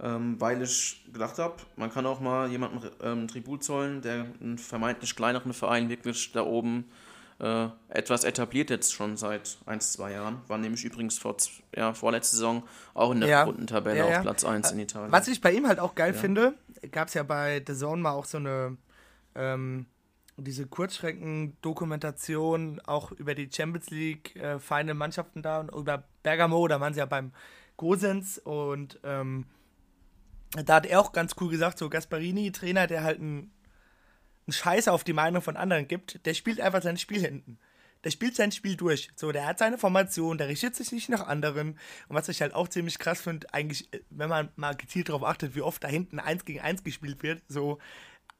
Ähm, 0.00 0.40
weil 0.40 0.62
ich 0.62 1.04
gedacht 1.12 1.38
habe, 1.38 1.56
man 1.76 1.90
kann 1.90 2.06
auch 2.06 2.20
mal 2.20 2.48
jemanden 2.48 2.88
ähm, 3.02 3.26
Tribut 3.26 3.64
zollen, 3.64 4.00
der 4.00 4.26
einen 4.40 4.58
vermeintlich 4.58 5.16
kleineren 5.16 5.52
Verein 5.52 5.88
wirklich 5.88 6.30
da 6.32 6.42
oben 6.42 6.84
äh, 7.40 7.68
etwas 7.88 8.22
etabliert 8.24 8.70
jetzt 8.70 8.92
schon 8.92 9.16
seit 9.16 9.58
ein, 9.66 9.80
zwei 9.80 10.12
Jahren. 10.12 10.40
War 10.46 10.58
nämlich 10.58 10.84
übrigens 10.84 11.18
vor, 11.18 11.36
ja, 11.74 11.94
vorletzte 11.94 12.36
Saison 12.36 12.62
auch 12.94 13.10
in 13.10 13.18
der 13.20 13.28
ja. 13.28 13.42
Rundentabelle 13.42 13.98
ja, 13.98 14.08
ja. 14.08 14.18
auf 14.18 14.22
Platz 14.22 14.44
1 14.44 14.70
in 14.72 14.78
Italien. 14.80 15.10
Was 15.10 15.26
ich 15.26 15.40
bei 15.40 15.52
ihm 15.52 15.66
halt 15.66 15.80
auch 15.80 15.94
geil 15.94 16.12
finde, 16.14 16.54
gab 16.92 17.08
es 17.08 17.14
ja 17.14 17.24
bei 17.24 17.62
The 17.66 17.74
Zone 17.74 18.02
mal 18.02 18.12
auch 18.12 18.24
so 18.24 18.38
eine 18.38 18.76
ähm, 19.34 19.86
diese 20.36 20.66
Kurzstrecken-Dokumentation 20.66 22.80
auch 22.86 23.10
über 23.12 23.34
die 23.34 23.50
Champions 23.52 23.90
League 23.90 24.36
äh, 24.36 24.60
feine 24.60 24.94
Mannschaften 24.94 25.42
da 25.42 25.60
und 25.60 25.74
über 25.74 26.04
Bergamo, 26.22 26.68
da 26.68 26.80
waren 26.80 26.94
sie 26.94 27.00
ja 27.00 27.06
beim 27.06 27.32
Gosens 27.76 28.38
und 28.38 29.00
ähm, 29.02 29.46
da 30.52 30.76
hat 30.76 30.86
er 30.86 31.00
auch 31.00 31.12
ganz 31.12 31.34
cool 31.40 31.50
gesagt, 31.50 31.78
so 31.78 31.90
Gasparini, 31.90 32.52
Trainer, 32.52 32.86
der 32.86 33.02
halt 33.02 33.18
einen, 33.18 33.52
einen 34.46 34.52
Scheiß 34.52 34.88
auf 34.88 35.04
die 35.04 35.12
Meinung 35.12 35.42
von 35.42 35.56
anderen 35.56 35.88
gibt, 35.88 36.24
der 36.26 36.34
spielt 36.34 36.60
einfach 36.60 36.82
sein 36.82 36.96
Spiel 36.96 37.20
hinten. 37.20 37.58
Der 38.04 38.10
spielt 38.10 38.36
sein 38.36 38.52
Spiel 38.52 38.76
durch. 38.76 39.10
So, 39.16 39.32
der 39.32 39.44
hat 39.44 39.58
seine 39.58 39.76
Formation, 39.76 40.38
der 40.38 40.48
richtet 40.48 40.76
sich 40.76 40.92
nicht 40.92 41.08
nach 41.08 41.26
anderen. 41.26 41.78
Und 42.08 42.16
was 42.16 42.28
ich 42.28 42.40
halt 42.40 42.54
auch 42.54 42.68
ziemlich 42.68 42.98
krass 42.98 43.20
finde, 43.20 43.52
eigentlich, 43.52 43.92
äh, 43.92 44.00
wenn 44.10 44.28
man 44.28 44.50
mal 44.56 44.76
gezielt 44.76 45.08
darauf 45.08 45.24
achtet, 45.24 45.54
wie 45.56 45.62
oft 45.62 45.82
da 45.82 45.88
hinten 45.88 46.20
1 46.20 46.44
gegen 46.44 46.60
1 46.60 46.84
gespielt 46.84 47.22
wird, 47.22 47.42
so, 47.48 47.78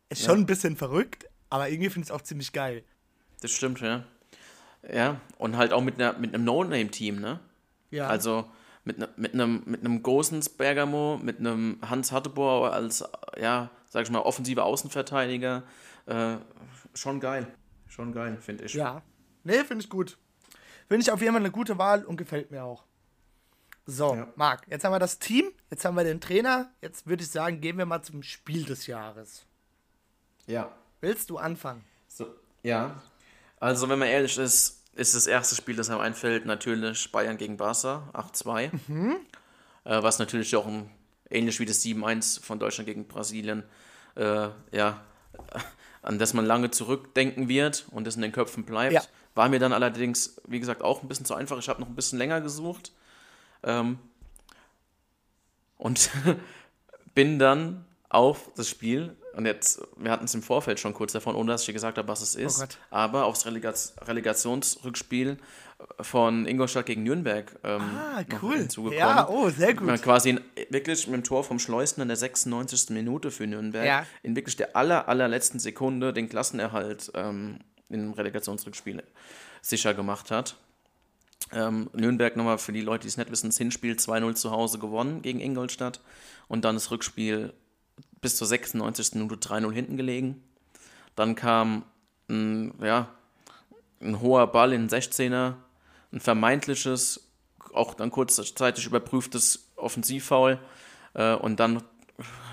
ist 0.09 0.23
schon 0.25 0.37
ja. 0.37 0.42
ein 0.42 0.47
bisschen 0.47 0.77
verrückt, 0.77 1.27
aber 1.51 1.68
irgendwie 1.68 1.90
finde 1.90 2.07
ich 2.07 2.11
es 2.11 2.14
auch 2.14 2.23
ziemlich 2.23 2.53
geil. 2.53 2.85
Das 3.40 3.51
stimmt, 3.51 3.81
ja. 3.81 4.05
Ja, 4.90 5.21
und 5.38 5.57
halt 5.57 5.73
auch 5.73 5.83
mit, 5.83 5.97
einer, 5.97 6.16
mit 6.18 6.35
einem 6.35 6.44
No-Name-Team, 6.44 7.21
ne? 7.21 7.40
Ja. 7.90 8.07
Also, 8.07 8.49
mit, 8.85 8.99
ne, 8.99 9.09
mit 9.17 9.35
einem, 9.35 9.62
mit 9.67 9.81
einem 9.81 10.03
Gosens 10.03 10.49
Bergamo, 10.49 11.19
mit 11.23 11.38
einem 11.38 11.79
Hans 11.88 12.12
Hatteboer 12.12 12.73
als, 12.73 13.05
ja, 13.41 13.71
sag 13.88 14.05
ich 14.05 14.11
mal, 14.11 14.21
offensiver 14.21 14.64
Außenverteidiger. 14.64 15.62
Äh, 16.07 16.37
schon 16.95 17.21
geil. 17.21 17.47
Schon 17.87 18.12
geil, 18.12 18.38
finde 18.41 18.64
ich. 18.64 18.75
Ja. 18.75 19.03
Nee, 19.45 19.64
finde 19.64 19.85
ich 19.85 19.91
gut. 19.91 20.19
Finde 20.88 21.03
ich 21.03 21.11
auf 21.11 21.21
jeden 21.21 21.33
Fall 21.33 21.43
eine 21.43 21.51
gute 21.51 21.79
Wahl 21.79 22.05
und 22.05 22.17
gefällt 22.17 22.51
mir 22.51 22.64
auch. 22.64 22.85
So, 23.87 24.14
ja. 24.14 24.29
Marc, 24.37 24.67
jetzt 24.69 24.85
haben 24.85 24.93
wir 24.93 24.99
das 24.99 25.19
Team, 25.19 25.51
jetzt 25.71 25.85
haben 25.85 25.97
wir 25.97 26.05
den 26.05 26.21
Trainer. 26.21 26.71
Jetzt 26.83 27.07
würde 27.07 27.23
ich 27.23 27.31
sagen, 27.31 27.61
gehen 27.61 27.79
wir 27.79 27.87
mal 27.87 28.03
zum 28.03 28.23
Spiel 28.23 28.64
des 28.64 28.87
Jahres. 28.87 29.47
Ja. 30.47 30.71
Willst 31.01 31.31
du 31.31 31.38
anfangen? 31.38 31.85
So, 32.07 32.27
ja. 32.62 33.03
Also, 33.61 33.88
wenn 33.88 33.99
man 33.99 34.09
ehrlich 34.09 34.37
ist, 34.37 34.78
ist 34.99 35.15
das 35.15 35.27
erste 35.29 35.55
Spiel, 35.55 35.77
das 35.77 35.91
einem 35.91 36.01
einfällt, 36.01 36.45
natürlich 36.45 37.13
Bayern 37.13 37.37
gegen 37.37 37.57
Barca, 37.57 38.11
8-2. 38.13 38.71
Mhm. 38.89 39.17
Äh, 39.85 40.03
was 40.03 40.19
natürlich 40.19 40.55
auch 40.57 40.67
ein, 40.67 40.91
ähnlich 41.31 41.61
wie 41.61 41.67
das 41.67 41.83
7-1 41.85 42.43
von 42.43 42.59
Deutschland 42.59 42.87
gegen 42.87 43.07
Brasilien, 43.07 43.63
äh, 44.17 44.49
ja, 44.73 45.01
an 46.03 46.19
das 46.19 46.35
man 46.35 46.45
lange 46.45 46.71
zurückdenken 46.73 47.49
wird 47.49 47.87
und 47.93 48.07
das 48.07 48.17
in 48.17 48.23
den 48.23 48.33
Köpfen 48.33 48.65
bleibt. 48.65 48.93
Ja. 48.93 49.03
War 49.35 49.49
mir 49.49 49.61
dann 49.61 49.73
allerdings, 49.73 50.41
wie 50.49 50.59
gesagt, 50.59 50.83
auch 50.83 51.03
ein 51.03 51.09
bisschen 51.09 51.27
zu 51.27 51.35
einfach. 51.35 51.59
Ich 51.59 51.69
habe 51.69 51.81
noch 51.81 51.89
ein 51.89 51.95
bisschen 51.95 52.19
länger 52.19 52.41
gesucht. 52.41 52.93
Ähm, 53.63 53.99
und 55.77 56.11
bin 57.15 57.39
dann 57.39 57.85
auf 58.09 58.51
das 58.57 58.68
Spiel 58.68 59.16
und 59.38 59.47
jetzt, 59.47 59.81
wir 59.97 60.11
hatten 60.11 60.25
es 60.25 60.35
im 60.35 60.42
Vorfeld 60.42 60.81
schon 60.81 60.94
kurz 60.94 61.12
davon, 61.12 61.37
ohne 61.37 61.53
dass 61.53 61.62
ich 61.62 61.66
dir 61.66 61.73
gesagt 61.75 61.97
habe, 61.97 62.09
was 62.09 62.23
es 62.23 62.37
oh 62.37 62.40
ist, 62.40 62.62
oh 62.62 62.85
aber 62.90 63.25
aufs 63.25 63.47
Relegaz 63.47 63.94
Relegationsrückspiel 64.01 65.37
von 66.01 66.44
Ingolstadt 66.47 66.87
gegen 66.87 67.05
Nürnberg 67.05 67.55
ähm, 67.62 67.83
ah, 67.83 68.25
cool. 68.42 68.57
hinzugekommen. 68.57 68.99
Ja, 68.99 69.29
oh, 69.29 69.49
sehr 69.49 69.75
gut. 69.75 69.87
Man 69.87 70.01
quasi 70.01 70.31
in, 70.31 70.40
wirklich 70.71 71.07
mit 71.07 71.14
dem 71.14 71.25
Tor 71.25 71.44
vom 71.44 71.61
Schleusen 71.61 72.01
in 72.01 72.09
der 72.09 72.16
96. 72.16 72.90
Minute 72.90 73.31
für 73.31 73.47
Nürnberg 73.47 73.87
ja. 73.87 74.07
in 74.25 74.35
wirklich 74.35 74.57
der 74.57 74.75
aller, 74.75 75.09
allerletzten 75.09 75.61
Sekunde 75.61 76.12
den 76.12 76.29
Klassenerhalt 76.29 77.12
ähm, 77.14 77.61
im 77.90 78.12
Relegationsrückspiel 78.12 79.05
sicher 79.62 79.94
gemacht 79.94 80.33
hat. 80.33 80.57
Ähm, 81.53 81.90
Nürnberg 81.92 82.37
nochmal 82.37 82.59
für 82.59 82.73
die 82.73 82.81
Leute, 82.81 83.03
die 83.03 83.09
es 83.09 83.16
nicht 83.16 83.31
wissen, 83.31 83.51
das 83.51 83.59
Hinspiel 83.59 83.94
2-0 83.94 84.35
zu 84.35 84.51
Hause 84.51 84.81
gewonnen 84.81 85.23
gegen 85.23 85.38
Ingolstadt 85.38 86.01
und 86.49 86.64
dann 86.64 86.75
das 86.75 86.90
Rückspiel 86.90 87.55
bis 88.21 88.37
zur 88.37 88.47
96. 88.47 89.15
Minute 89.15 89.37
3-0 89.37 89.73
hinten 89.73 89.97
gelegen. 89.97 90.43
Dann 91.15 91.35
kam 91.35 91.85
ein, 92.29 92.75
ja, 92.83 93.09
ein 94.01 94.21
hoher 94.21 94.47
Ball 94.47 94.73
in 94.73 94.89
den 94.89 94.91
16er, 94.91 95.55
ein 96.13 96.21
vermeintliches, 96.21 97.29
auch 97.73 97.95
dann 97.95 98.11
kurzzeitig 98.11 98.87
überprüftes 98.87 99.71
Offensivfoul 99.77 100.59
äh, 101.15 101.35
und 101.35 101.61
dann 101.61 101.83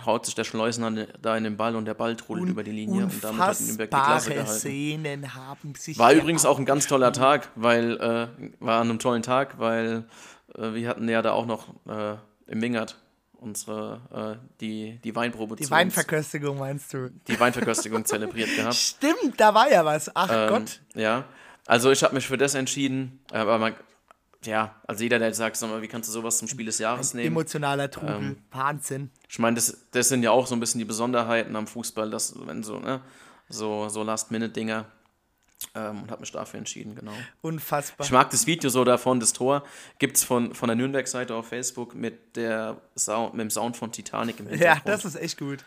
haut 0.06 0.25
sich 0.25 0.36
der 0.36 0.43
Schleusner 0.43 0.91
da 0.91 1.36
in 1.36 1.43
den 1.43 1.58
Ball 1.58 1.75
und 1.75 1.86
der 1.86 1.95
Ball 1.95 2.15
trudelt 2.15 2.49
über 2.49 2.63
die 2.63 2.71
Linie 2.71 3.06
und 3.06 3.23
damit 3.23 3.41
hat 3.41 3.60
Nürnberg 3.60 3.89
die 3.89 3.95
Klasse 3.95 4.30
gehalten. 4.34 4.51
Szenen 4.51 5.36
haben 5.36 5.73
sich 5.75 5.97
war 5.97 6.13
übrigens 6.13 6.45
auch 6.45 6.60
ein 6.60 6.65
ganz 6.65 6.88
toller 6.88 7.12
Tag, 7.12 7.49
weil 7.56 7.97
äh, 7.97 8.28
war 8.60 8.82
an 8.82 8.89
einem 8.89 8.99
tollen 8.99 9.23
Tag, 9.23 9.58
weil 9.60 10.06
äh, 10.56 10.73
wir 10.73 10.88
hatten 10.89 11.10
ja 11.10 11.21
da 11.21 11.32
auch 11.32 11.45
noch 11.45 11.69
äh, 11.88 12.15
im 12.47 12.60
Mingert 12.60 12.97
unsere, 13.45 14.39
äh, 14.41 14.45
die, 14.60 14.99
die 15.03 15.15
Weinprobe 15.15 15.55
Die 15.55 15.69
Weinverköstigung 15.69 16.58
meinst 16.58 16.93
du? 16.93 17.10
Die 17.27 17.39
Weinverköstigung 17.39 18.03
zelebriert 18.03 18.53
gehabt. 18.55 18.75
Stimmt, 18.75 19.36
da 19.38 19.53
war 19.53 19.71
ja 19.71 19.86
was. 19.86 20.13
Ach 20.15 20.29
ähm, 20.31 20.49
Gott. 20.49 20.81
Ja, 20.95 21.25
also 21.65 21.91
ich 21.91 22.03
habe 22.03 22.13
mich 22.15 22.27
für 22.27 22.38
das 22.38 22.55
entschieden, 22.55 23.19
aber 23.31 23.58
man, 23.58 23.75
ja, 24.43 24.75
also 24.88 25.03
jeder, 25.03 25.19
der 25.19 25.34
sagt, 25.34 25.55
sag 25.55 25.69
mal, 25.69 25.81
wie 25.81 25.88
kannst 25.88 26.10
du 26.10 26.13
sowas 26.13 26.38
zum 26.38 26.47
Spiel 26.47 26.65
des 26.65 26.79
Jahres 26.79 27.13
nehmen? 27.13 27.27
Emotionaler 27.27 27.89
Trubel, 27.89 28.15
ähm, 28.15 28.38
Wahnsinn. 28.51 29.12
Ich 29.29 29.39
meine, 29.39 29.55
das, 29.55 29.86
das 29.91 30.10
sind 30.10 30.23
ja 30.23 30.31
auch 30.31 30.47
so 30.47 30.55
ein 30.55 30.60
bisschen 30.60 30.79
die 30.79 30.86
Besonderheiten 30.86 31.55
am 31.55 31.67
Fußball, 31.67 32.10
dass 32.10 32.36
wenn 32.45 32.63
so, 32.63 32.79
ne, 32.79 33.01
so, 33.49 33.89
so 33.89 34.03
Last-Minute-Dinger 34.03 34.86
ähm, 35.73 36.04
und 36.04 36.12
habe 36.12 36.21
mich 36.21 36.32
dafür 36.32 36.60
entschieden, 36.60 36.95
genau. 36.95 37.13
Unfassbar. 37.41 38.06
Ich 38.06 38.12
mag 38.12 38.30
das 38.30 38.47
Video 38.47 38.69
so 38.69 38.84
davon, 38.84 39.19
das 39.19 39.34
Tor 39.34 39.63
gibt 39.99 40.17
es 40.17 40.23
von, 40.23 40.54
von 40.54 40.67
der 40.67 40.75
Nürnberg-Seite 40.75 41.34
auf 41.34 41.47
Facebook 41.47 41.95
mit, 41.95 42.36
der 42.36 42.78
Sound, 42.97 43.34
mit 43.34 43.41
dem 43.41 43.49
Sound 43.49 43.78
von 43.78 43.91
Titanic 43.91 44.39
im 44.39 44.47
Hintergrund. 44.47 44.86
Ja, 44.86 44.91
das 44.91 45.06
ist 45.06 45.15
echt 45.15 45.38
gut. 45.38 45.63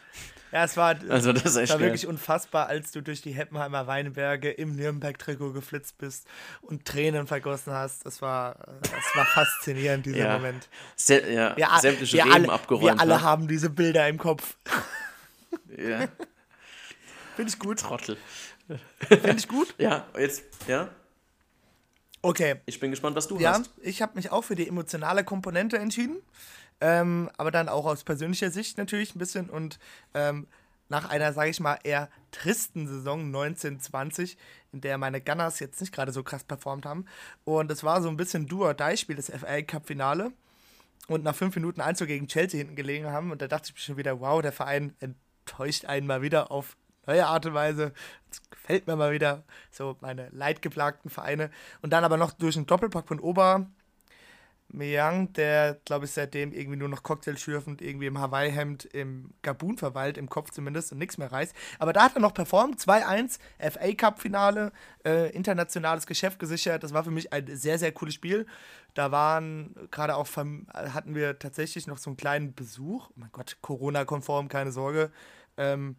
Ja, 0.50 0.64
es 0.64 0.76
war, 0.76 0.96
also 1.10 1.32
das 1.32 1.44
ist 1.44 1.56
echt 1.56 1.72
war 1.72 1.80
wirklich 1.80 2.06
unfassbar, 2.06 2.68
als 2.68 2.90
du 2.90 3.02
durch 3.02 3.20
die 3.20 3.32
Heppenheimer 3.32 3.86
Weinberge 3.86 4.50
im 4.50 4.76
Nürnberg-Trikot 4.76 5.52
geflitzt 5.52 5.98
bist 5.98 6.26
und 6.62 6.86
Tränen 6.86 7.26
vergossen 7.26 7.74
hast. 7.74 8.06
Das 8.06 8.22
war, 8.22 8.56
das 8.80 9.04
war 9.14 9.26
faszinierend, 9.26 10.06
dieser 10.06 10.18
ja. 10.18 10.32
Moment. 10.38 10.68
Se 10.96 11.20
ja, 11.30 11.54
ja, 11.58 11.78
sämtliche 11.80 12.16
wir 12.16 12.24
Reben 12.24 12.50
abgeräumt. 12.50 12.84
Wir 12.84 13.00
alle 13.00 13.20
haben 13.20 13.46
diese 13.46 13.68
Bilder 13.68 14.08
im 14.08 14.16
Kopf. 14.16 14.56
Ja. 15.76 16.08
Finde 17.36 17.52
ich 17.52 17.58
gut. 17.58 17.80
Trottel. 17.80 18.16
Finde 19.08 19.36
ich 19.36 19.48
gut. 19.48 19.74
ja, 19.78 20.06
jetzt, 20.18 20.44
ja. 20.66 20.88
Okay. 22.22 22.56
Ich 22.66 22.80
bin 22.80 22.90
gespannt, 22.90 23.16
was 23.16 23.28
du 23.28 23.38
ja, 23.38 23.52
hast. 23.52 23.70
Ja, 23.76 23.82
ich 23.82 24.02
habe 24.02 24.16
mich 24.16 24.30
auch 24.30 24.42
für 24.42 24.56
die 24.56 24.68
emotionale 24.68 25.24
Komponente 25.24 25.78
entschieden. 25.78 26.18
Ähm, 26.80 27.30
aber 27.36 27.50
dann 27.50 27.68
auch 27.68 27.86
aus 27.86 28.04
persönlicher 28.04 28.50
Sicht 28.50 28.78
natürlich 28.78 29.14
ein 29.14 29.18
bisschen 29.18 29.50
und 29.50 29.80
ähm, 30.14 30.46
nach 30.88 31.08
einer, 31.10 31.32
sage 31.32 31.50
ich 31.50 31.60
mal, 31.60 31.78
eher 31.82 32.08
tristen 32.30 32.86
Saison 32.86 33.26
1920, 33.26 34.38
in 34.72 34.80
der 34.80 34.96
meine 34.96 35.20
Gunners 35.20 35.60
jetzt 35.60 35.80
nicht 35.80 35.92
gerade 35.92 36.12
so 36.12 36.22
krass 36.22 36.44
performt 36.44 36.86
haben. 36.86 37.04
Und 37.44 37.70
es 37.70 37.84
war 37.84 38.00
so 38.00 38.08
ein 38.08 38.16
bisschen 38.16 38.46
Do-or-Die-Spiel, 38.46 39.16
das 39.16 39.30
FA 39.30 39.60
Cup-Finale. 39.62 40.32
Und 41.08 41.24
nach 41.24 41.34
fünf 41.34 41.54
Minuten 41.56 41.80
Einzug 41.80 42.08
gegen 42.08 42.26
Chelsea 42.26 42.58
hinten 42.58 42.76
gelegen 42.76 43.06
haben. 43.06 43.30
Und 43.30 43.42
da 43.42 43.48
dachte 43.48 43.68
ich 43.68 43.74
mir 43.74 43.80
schon 43.80 43.96
wieder, 43.96 44.20
wow, 44.20 44.40
der 44.40 44.52
Verein 44.52 44.94
enttäuscht 45.00 45.84
einen 45.84 46.06
mal 46.06 46.22
wieder 46.22 46.50
auf 46.50 46.76
neue 47.08 47.26
Art 47.26 47.46
und 47.46 47.54
Weise. 47.54 47.92
Das 48.28 48.50
gefällt 48.50 48.86
mir 48.86 48.96
mal 48.96 49.12
wieder. 49.12 49.42
So 49.70 49.96
meine 50.00 50.28
leidgeplagten 50.30 51.10
Vereine. 51.10 51.50
Und 51.82 51.92
dann 51.92 52.04
aber 52.04 52.16
noch 52.16 52.32
durch 52.32 52.56
einen 52.56 52.66
Doppelpack 52.66 53.08
von 53.08 53.18
Ober. 53.18 53.66
Meyang, 54.70 55.32
der, 55.32 55.78
glaube 55.86 56.04
ich, 56.04 56.10
seitdem 56.10 56.52
irgendwie 56.52 56.76
nur 56.76 56.90
noch 56.90 57.02
Cocktail 57.02 57.38
schürfend 57.38 57.80
irgendwie 57.80 58.04
im 58.04 58.18
Hawaii-Hemd 58.18 58.84
im 58.84 59.32
Gabun 59.40 59.78
verweilt, 59.78 60.18
im 60.18 60.28
Kopf 60.28 60.50
zumindest, 60.50 60.92
und 60.92 60.98
nichts 60.98 61.16
mehr 61.16 61.32
reißt. 61.32 61.54
Aber 61.78 61.94
da 61.94 62.02
hat 62.02 62.16
er 62.16 62.20
noch 62.20 62.34
performt. 62.34 62.78
2-1, 62.78 63.38
FA 63.58 63.94
Cup-Finale, 63.94 64.72
äh, 65.06 65.30
internationales 65.30 66.06
Geschäft 66.06 66.38
gesichert. 66.38 66.82
Das 66.82 66.92
war 66.92 67.02
für 67.02 67.10
mich 67.10 67.32
ein 67.32 67.56
sehr, 67.56 67.78
sehr 67.78 67.92
cooles 67.92 68.12
Spiel. 68.12 68.46
Da 68.92 69.10
waren 69.10 69.74
gerade 69.90 70.16
auch, 70.16 70.28
hatten 70.36 71.14
wir 71.14 71.38
tatsächlich 71.38 71.86
noch 71.86 71.96
so 71.96 72.10
einen 72.10 72.18
kleinen 72.18 72.54
Besuch. 72.54 73.08
Oh 73.08 73.14
mein 73.16 73.32
Gott, 73.32 73.56
Corona-konform, 73.62 74.48
keine 74.48 74.70
Sorge. 74.70 75.10
Ähm, 75.56 75.96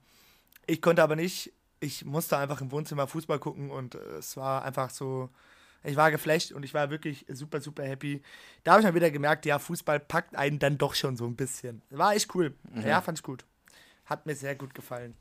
ich 0.70 0.82
konnte 0.82 1.04
aber 1.04 1.16
nicht, 1.16 1.52
ich 1.80 2.06
musste 2.06 2.38
einfach 2.38 2.62
im 2.62 2.72
Wohnzimmer 2.72 3.08
Fußball 3.08 3.40
gucken 3.40 3.72
und 3.72 3.96
äh, 3.96 4.18
es 4.20 4.38
war 4.38 4.64
einfach 4.64 4.90
so, 4.90 5.30
ich 5.84 5.96
war 5.96 6.12
geflasht 6.12 6.52
und 6.52 6.64
ich 6.64 6.74
war 6.74 6.90
wirklich 6.90 7.26
super, 7.30 7.62
super 7.62 7.84
happy. 7.84 8.22
Da 8.64 8.72
habe 8.72 8.82
ich 8.82 8.88
mal 8.88 8.96
wieder 8.96 9.12
gemerkt, 9.12 9.46
ja, 9.46 9.60
Fußball 9.60 10.00
packt 10.00 10.36
einen 10.36 10.60
dann 10.60 10.78
doch 10.78 10.94
schon 10.94 11.18
so 11.18 11.26
ein 11.26 11.36
bisschen. 11.36 11.82
War 11.90 12.14
echt 12.14 12.34
cool. 12.36 12.54
Mhm. 12.74 12.86
Ja, 12.86 13.02
fand 13.02 13.20
ich 13.20 13.24
gut. 13.24 13.46
Hat 14.06 14.26
mir 14.26 14.36
sehr 14.36 14.56
gut 14.56 14.74
gefallen. 14.74 15.16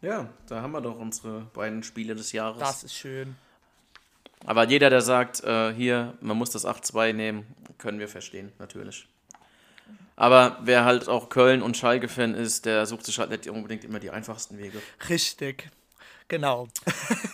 Ja, 0.00 0.28
da 0.46 0.62
haben 0.62 0.72
wir 0.72 0.80
doch 0.80 0.98
unsere 0.98 1.42
beiden 1.52 1.82
Spiele 1.82 2.14
des 2.14 2.32
Jahres. 2.32 2.58
Das 2.58 2.84
ist 2.84 2.94
schön. 2.94 3.36
Aber 4.46 4.64
jeder, 4.64 4.90
der 4.90 5.00
sagt, 5.00 5.42
äh, 5.42 5.72
hier, 5.74 6.16
man 6.20 6.36
muss 6.36 6.50
das 6.50 6.64
8-2 6.64 7.12
nehmen, 7.12 7.46
können 7.76 7.98
wir 7.98 8.08
verstehen, 8.08 8.52
natürlich. 8.58 9.08
Aber 10.18 10.58
wer 10.62 10.84
halt 10.84 11.08
auch 11.08 11.28
Köln 11.28 11.62
und 11.62 11.76
Schalke-Fan 11.76 12.34
ist, 12.34 12.66
der 12.66 12.86
sucht 12.86 13.06
sich 13.06 13.20
halt 13.20 13.30
nicht 13.30 13.48
unbedingt 13.48 13.84
immer 13.84 14.00
die 14.00 14.10
einfachsten 14.10 14.58
Wege. 14.58 14.82
Richtig. 15.08 15.70
Genau. 16.26 16.66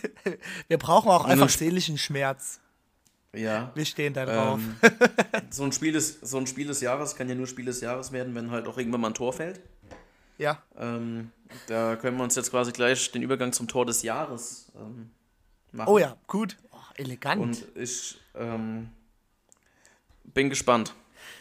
wir 0.69 0.77
brauchen 0.77 1.11
auch 1.11 1.25
einfach 1.25 1.49
seelischen 1.49 1.97
Schmerz. 1.97 2.61
Ja. 3.33 3.73
Wir 3.75 3.87
stehen 3.87 4.13
da 4.13 4.27
drauf. 4.27 4.61
Ähm, 4.61 4.93
so, 5.51 5.65
ein 5.65 5.73
Spiel 5.73 5.95
des, 5.95 6.21
so 6.21 6.37
ein 6.37 6.47
Spiel 6.47 6.67
des 6.67 6.83
Jahres 6.83 7.17
kann 7.17 7.27
ja 7.27 7.35
nur 7.35 7.47
Spiel 7.47 7.65
des 7.65 7.81
Jahres 7.81 8.13
werden, 8.13 8.35
wenn 8.35 8.51
halt 8.51 8.69
auch 8.69 8.77
irgendwann 8.77 9.01
mal 9.01 9.09
ein 9.09 9.15
Tor 9.15 9.33
fällt. 9.33 9.63
Ja. 10.37 10.63
Ähm, 10.77 11.33
da 11.69 11.97
können 11.97 12.19
wir 12.19 12.25
uns 12.25 12.37
jetzt 12.37 12.51
quasi 12.51 12.71
gleich 12.73 13.11
den 13.13 13.23
Übergang 13.23 13.55
zum 13.55 13.67
Tor 13.67 13.87
des 13.87 14.03
Jahres 14.03 14.71
ähm, 14.77 15.11
machen. 15.73 15.89
Oh 15.89 15.97
ja, 15.97 16.19
gut. 16.27 16.59
Oh, 16.71 16.77
elegant. 16.97 17.41
Und 17.41 17.67
ich 17.77 18.21
ähm, 18.35 18.91
bin 20.25 20.51
gespannt. 20.51 20.95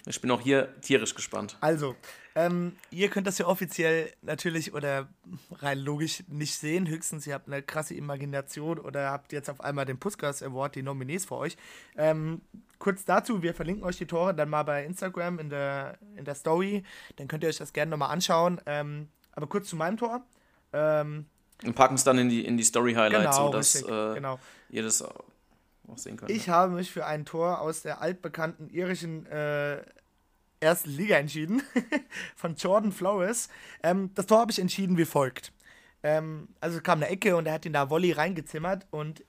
Ich 0.06 0.22
bin 0.22 0.32
auch 0.32 0.42
hier 0.42 0.70
tierisch 0.82 1.16
gespannt. 1.16 1.58
Also, 1.62 1.96
ähm, 2.36 2.76
ihr 2.90 3.10
könnt 3.10 3.28
das 3.28 3.38
ja 3.38 3.46
offiziell 3.46 4.12
natürlich 4.22 4.74
oder 4.74 5.08
rein 5.52 5.80
logisch 5.80 6.24
nicht 6.28 6.56
sehen. 6.56 6.88
Höchstens, 6.88 7.28
ihr 7.28 7.36
habt 7.36 7.48
eine 7.48 7.62
krasse 7.62 7.94
Imagination 7.94 8.80
oder 8.80 9.12
habt 9.12 9.34
jetzt 9.34 9.50
auf 9.50 9.62
einmal 9.62 9.86
den 9.86 10.00
Puskas 10.00 10.42
Award, 10.42 10.76
die 10.76 10.82
Nominees 10.82 11.26
für 11.26 11.36
euch. 11.36 11.58
Ähm, 11.96 12.42
kurz 12.80 13.06
dazu, 13.06 13.44
wir 13.44 13.54
verlinken 13.54 13.84
euch 13.84 13.98
die 13.98 14.08
Tore 14.08 14.34
dann 14.34 14.50
mal 14.50 14.64
bei 14.64 14.84
Instagram 14.84 15.40
in 15.40 15.50
der, 15.50 15.98
in 16.16 16.26
der 16.26 16.36
Story. 16.36 16.84
Dann 17.18 17.28
könnt 17.28 17.44
ihr 17.44 17.50
euch 17.50 17.58
das 17.58 17.74
gerne 17.74 17.92
nochmal 17.92 18.10
anschauen. 18.10 18.60
Ähm, 18.66 19.10
aber 19.34 19.48
kurz 19.48 19.70
zu 19.70 19.76
meinem 19.76 19.98
Tor. 19.98 20.26
Ähm, 20.72 21.26
und 21.64 21.76
packen 21.76 21.96
es 21.96 22.04
dann 22.04 22.18
in 22.18 22.30
die, 22.30 22.46
in 22.46 22.58
die 22.58 22.64
Story-Highlights, 22.64 23.38
genau, 23.38 23.52
sodass 23.52 23.82
äh, 23.82 24.14
genau. 24.16 24.40
ihr 24.70 24.84
das 24.84 25.04
auch 25.88 25.98
sehen 25.98 26.18
könnt. 26.18 26.32
Ich 26.32 26.50
habe 26.50 26.74
mich 26.74 26.92
für 26.92 27.06
ein 27.06 27.26
Tor 27.26 27.62
aus 27.62 27.82
der 27.82 28.02
altbekannten 28.02 28.70
irischen 28.70 29.26
äh, 29.28 29.84
ersten 30.60 30.90
Liga 30.90 31.18
entschieden, 31.18 31.62
von 32.36 32.56
Jordan 32.56 32.92
Flores. 32.92 33.50
Ähm, 33.84 34.12
das 34.16 34.26
Tor 34.26 34.40
habe 34.40 34.52
ich 34.52 34.60
entschieden 34.60 34.98
wie 34.98 35.06
folgt. 35.06 35.52
Ähm, 36.02 36.50
also 36.60 36.82
kam 36.82 37.00
eine 37.00 37.10
Ecke 37.10 37.36
und 37.36 37.46
er 37.46 37.54
hat 37.54 37.66
ihn 37.66 37.74
da 37.74 37.90
Volley 37.90 38.12
reingezimmert 38.12 38.88
und 38.92 39.24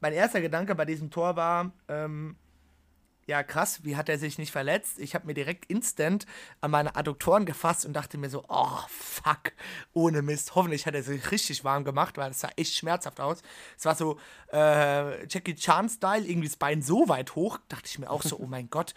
mein 0.00 0.12
erster 0.12 0.40
Gedanke 0.40 0.74
bei 0.74 0.84
diesem 0.84 1.10
Tor 1.10 1.36
war, 1.36 1.72
ähm, 1.88 2.36
ja 3.26 3.42
krass, 3.42 3.84
wie 3.84 3.96
hat 3.96 4.08
er 4.08 4.18
sich 4.18 4.38
nicht 4.38 4.52
verletzt? 4.52 4.98
Ich 4.98 5.14
habe 5.14 5.26
mir 5.26 5.34
direkt 5.34 5.66
instant 5.66 6.26
an 6.60 6.70
meine 6.70 6.94
Adduktoren 6.96 7.44
gefasst 7.44 7.84
und 7.84 7.92
dachte 7.92 8.18
mir 8.18 8.30
so, 8.30 8.44
oh 8.48 8.80
fuck, 8.88 9.52
ohne 9.92 10.22
Mist. 10.22 10.54
Hoffentlich 10.54 10.86
hat 10.86 10.94
er 10.94 11.02
sich 11.02 11.30
richtig 11.30 11.64
warm 11.64 11.84
gemacht, 11.84 12.16
weil 12.18 12.30
es 12.30 12.40
sah 12.40 12.50
echt 12.56 12.74
schmerzhaft 12.74 13.20
aus. 13.20 13.42
Es 13.76 13.84
war 13.84 13.96
so 13.96 14.18
äh, 14.52 15.26
Jackie 15.26 15.56
Chan-Style, 15.56 16.24
irgendwie 16.24 16.48
das 16.48 16.56
Bein 16.56 16.82
so 16.82 17.08
weit 17.08 17.34
hoch, 17.34 17.58
dachte 17.68 17.86
ich 17.86 17.98
mir 17.98 18.10
auch 18.10 18.22
so, 18.22 18.38
oh 18.38 18.46
mein 18.46 18.70
Gott, 18.70 18.94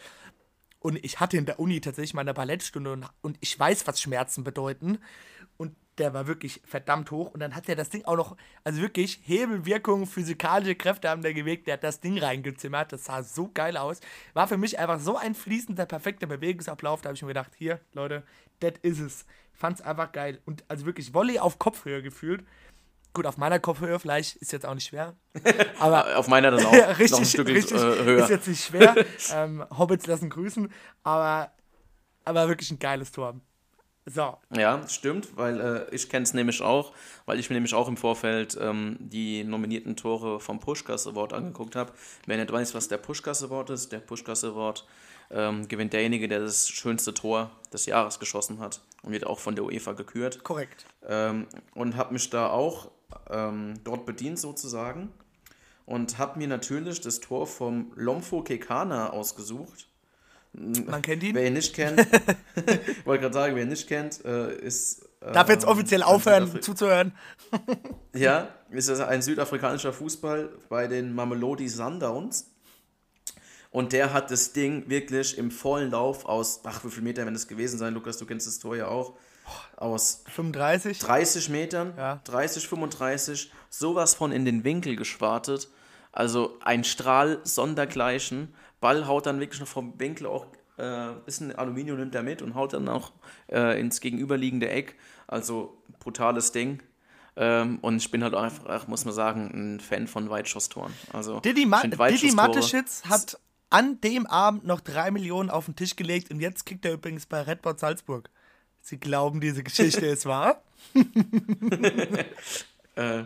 und 0.79 1.03
ich 1.03 1.19
hatte 1.19 1.37
in 1.37 1.45
der 1.45 1.59
Uni 1.59 1.81
tatsächlich 1.81 2.13
mal 2.13 2.21
eine 2.21 2.33
Ballettstunde 2.33 2.93
und, 2.93 3.05
und 3.21 3.37
ich 3.41 3.57
weiß, 3.59 3.85
was 3.85 4.01
Schmerzen 4.01 4.43
bedeuten. 4.43 4.99
Der 5.99 6.13
war 6.13 6.27
wirklich 6.27 6.61
verdammt 6.65 7.11
hoch. 7.11 7.31
Und 7.33 7.41
dann 7.41 7.55
hat 7.55 7.69
er 7.69 7.75
das 7.75 7.89
Ding 7.89 8.05
auch 8.05 8.15
noch, 8.15 8.37
also 8.63 8.81
wirklich 8.81 9.19
Hebelwirkung, 9.23 10.07
physikalische 10.07 10.75
Kräfte 10.75 11.09
haben 11.09 11.21
der 11.21 11.33
gewegt. 11.33 11.67
Der 11.67 11.73
hat 11.73 11.83
das 11.83 11.99
Ding 11.99 12.17
reingezimmert. 12.17 12.91
Das 12.93 13.05
sah 13.05 13.21
so 13.21 13.51
geil 13.53 13.77
aus. 13.77 13.99
War 14.33 14.47
für 14.47 14.57
mich 14.57 14.79
einfach 14.79 14.99
so 14.99 15.17
ein 15.17 15.35
fließender, 15.35 15.85
perfekter 15.85 16.27
Bewegungsablauf. 16.27 17.01
Da 17.01 17.09
habe 17.09 17.15
ich 17.15 17.21
mir 17.21 17.27
gedacht, 17.27 17.51
hier, 17.55 17.79
Leute, 17.93 18.23
das 18.61 18.73
ist 18.81 18.99
es. 18.99 19.25
Ich 19.53 19.59
fand 19.59 19.79
es 19.79 19.85
einfach 19.85 20.11
geil. 20.11 20.39
Und 20.45 20.63
also 20.69 20.85
wirklich 20.85 21.13
Volley 21.13 21.37
auf 21.37 21.59
Kopfhöhe 21.59 22.01
gefühlt. 22.01 22.43
Gut, 23.13 23.25
auf 23.25 23.37
meiner 23.37 23.59
Kopfhöhe 23.59 23.99
vielleicht 23.99 24.35
ist 24.37 24.51
jetzt 24.53 24.65
auch 24.65 24.75
nicht 24.75 24.87
schwer. 24.87 25.15
Aber 25.79 26.17
auf 26.17 26.27
meiner 26.27 26.51
dann 26.51 26.65
auch 26.65 26.73
richtig, 26.73 27.11
noch 27.11 27.19
ein 27.19 27.25
Stück 27.25 27.47
richtig, 27.47 27.77
äh, 27.77 28.03
höher. 28.03 28.23
Ist 28.23 28.29
jetzt 28.29 28.47
nicht 28.47 28.63
schwer. 28.63 28.95
ähm, 29.33 29.65
Hobbits 29.77 30.05
lassen 30.05 30.29
grüßen, 30.29 30.71
aber, 31.03 31.51
aber 32.23 32.47
wirklich 32.47 32.71
ein 32.71 32.79
geiles 32.79 33.11
Tor. 33.11 33.39
So. 34.11 34.37
Ja, 34.55 34.87
stimmt, 34.87 35.37
weil 35.37 35.59
äh, 35.61 35.95
ich 35.95 36.09
kenne 36.09 36.23
es 36.23 36.33
nämlich 36.33 36.61
auch, 36.61 36.93
weil 37.25 37.39
ich 37.39 37.49
mir 37.49 37.55
nämlich 37.55 37.75
auch 37.75 37.87
im 37.87 37.95
Vorfeld 37.95 38.57
ähm, 38.59 38.97
die 38.99 39.43
nominierten 39.43 39.95
Tore 39.95 40.39
vom 40.39 40.59
Pushkas 40.59 41.05
Award 41.05 41.33
angeguckt 41.33 41.75
habe. 41.75 41.93
Wer 42.25 42.37
nicht 42.37 42.51
weiß, 42.51 42.73
was 42.73 42.87
der 42.87 42.97
Pushkas 42.97 43.43
Award 43.43 43.69
ist, 43.69 43.91
der 43.91 43.99
Pushkas 43.99 44.43
Award 44.43 44.87
ähm, 45.29 45.67
gewinnt 45.67 45.93
derjenige, 45.93 46.27
der 46.27 46.39
das 46.39 46.67
schönste 46.69 47.13
Tor 47.13 47.51
des 47.71 47.85
Jahres 47.85 48.19
geschossen 48.19 48.59
hat 48.59 48.81
und 49.03 49.11
wird 49.11 49.27
auch 49.27 49.37
von 49.37 49.55
der 49.55 49.65
UEFA 49.65 49.93
gekürt. 49.93 50.43
Korrekt. 50.43 50.85
Ähm, 51.07 51.45
und 51.75 51.95
habe 51.95 52.13
mich 52.13 52.29
da 52.31 52.49
auch 52.49 52.89
ähm, 53.29 53.75
dort 53.83 54.07
bedient 54.07 54.39
sozusagen 54.39 55.11
und 55.85 56.17
habe 56.17 56.39
mir 56.39 56.47
natürlich 56.47 57.01
das 57.01 57.19
Tor 57.19 57.45
vom 57.45 57.91
Lomfo 57.95 58.41
Kekana 58.41 59.11
ausgesucht. 59.11 59.88
Man 60.53 61.01
kennt 61.01 61.23
ihn. 61.23 61.35
Wer 61.35 61.47
ihn 61.47 61.53
nicht 61.53 61.73
kennt, 61.73 61.99
wollte 63.05 63.21
gerade 63.21 63.33
sagen, 63.33 63.55
wer 63.55 63.63
ihn 63.63 63.69
nicht 63.69 63.87
kennt, 63.87 64.23
äh, 64.25 64.55
ist. 64.55 65.03
Äh, 65.21 65.31
Darf 65.31 65.49
jetzt 65.49 65.65
offiziell 65.65 66.03
aufhören 66.03 66.45
Südafri 66.45 66.61
zuzuhören? 66.61 67.11
ja, 68.13 68.49
ist 68.71 68.89
ein 68.89 69.21
südafrikanischer 69.21 69.93
Fußball 69.93 70.49
bei 70.69 70.87
den 70.87 71.13
Mamelodi 71.13 71.67
Sundowns. 71.67 72.51
Und 73.71 73.93
der 73.93 74.13
hat 74.13 74.31
das 74.31 74.51
Ding 74.53 74.89
wirklich 74.89 75.37
im 75.37 75.51
vollen 75.51 75.91
Lauf 75.91 76.25
aus, 76.25 76.61
ach, 76.63 76.83
wie 76.83 76.89
viele 76.89 77.03
Meter 77.03 77.21
werden 77.23 77.35
das 77.35 77.47
gewesen 77.47 77.77
sein, 77.77 77.93
Lukas, 77.93 78.17
du 78.17 78.25
kennst 78.25 78.47
das 78.47 78.57
Tor 78.57 78.75
ja 78.75 78.87
auch 78.87 79.15
aus 79.77 80.23
35? 80.27 80.97
30 80.99 81.49
Metern, 81.49 81.93
ja. 81.95 82.19
30, 82.23 82.67
35, 82.67 83.51
sowas 83.69 84.15
von 84.15 84.31
in 84.31 84.45
den 84.45 84.63
Winkel 84.63 84.95
geschwartet. 84.95 85.69
Also 86.11 86.57
ein 86.61 86.83
Strahl 86.83 87.39
sondergleichen. 87.43 88.53
Ball 88.79 89.07
haut 89.07 89.25
dann 89.25 89.39
wirklich 89.39 89.59
noch 89.59 89.67
vom 89.67 89.99
Winkel 89.99 90.27
auch 90.27 90.45
äh, 90.79 91.13
bisschen 91.25 91.53
Aluminium 91.53 91.97
nimmt 91.97 92.15
er 92.15 92.23
mit 92.23 92.41
und 92.41 92.55
haut 92.55 92.73
dann 92.73 92.87
auch 92.87 93.11
äh, 93.51 93.79
ins 93.79 93.99
gegenüberliegende 93.99 94.69
Eck. 94.69 94.95
Also 95.27 95.77
brutales 95.99 96.51
Ding. 96.51 96.81
Ähm, 97.35 97.79
und 97.81 97.97
ich 97.97 98.11
bin 98.11 98.23
halt 98.23 98.33
einfach, 98.33 98.87
muss 98.87 99.05
man 99.05 99.13
sagen, 99.13 99.51
ein 99.53 99.79
Fan 99.79 100.07
von 100.07 100.29
Weitschusstoren. 100.29 100.93
Also, 101.13 101.39
Didi, 101.39 101.65
Ma 101.65 101.83
Didi 101.83 102.31
Mateschitz 102.31 103.03
hat 103.07 103.39
an 103.69 104.01
dem 104.01 104.25
Abend 104.25 104.65
noch 104.65 104.81
drei 104.81 105.11
Millionen 105.11 105.49
auf 105.49 105.65
den 105.65 105.75
Tisch 105.75 105.95
gelegt 105.95 106.31
und 106.31 106.39
jetzt 106.39 106.65
kriegt 106.65 106.85
er 106.85 106.93
übrigens 106.93 107.25
bei 107.25 107.41
Red 107.41 107.61
Bull 107.61 107.77
Salzburg. 107.77 108.29
Sie 108.81 108.97
glauben, 108.97 109.41
diese 109.41 109.63
Geschichte 109.63 110.05
ist 110.05 110.25
wahr? 110.25 110.63
äh, 112.95 113.23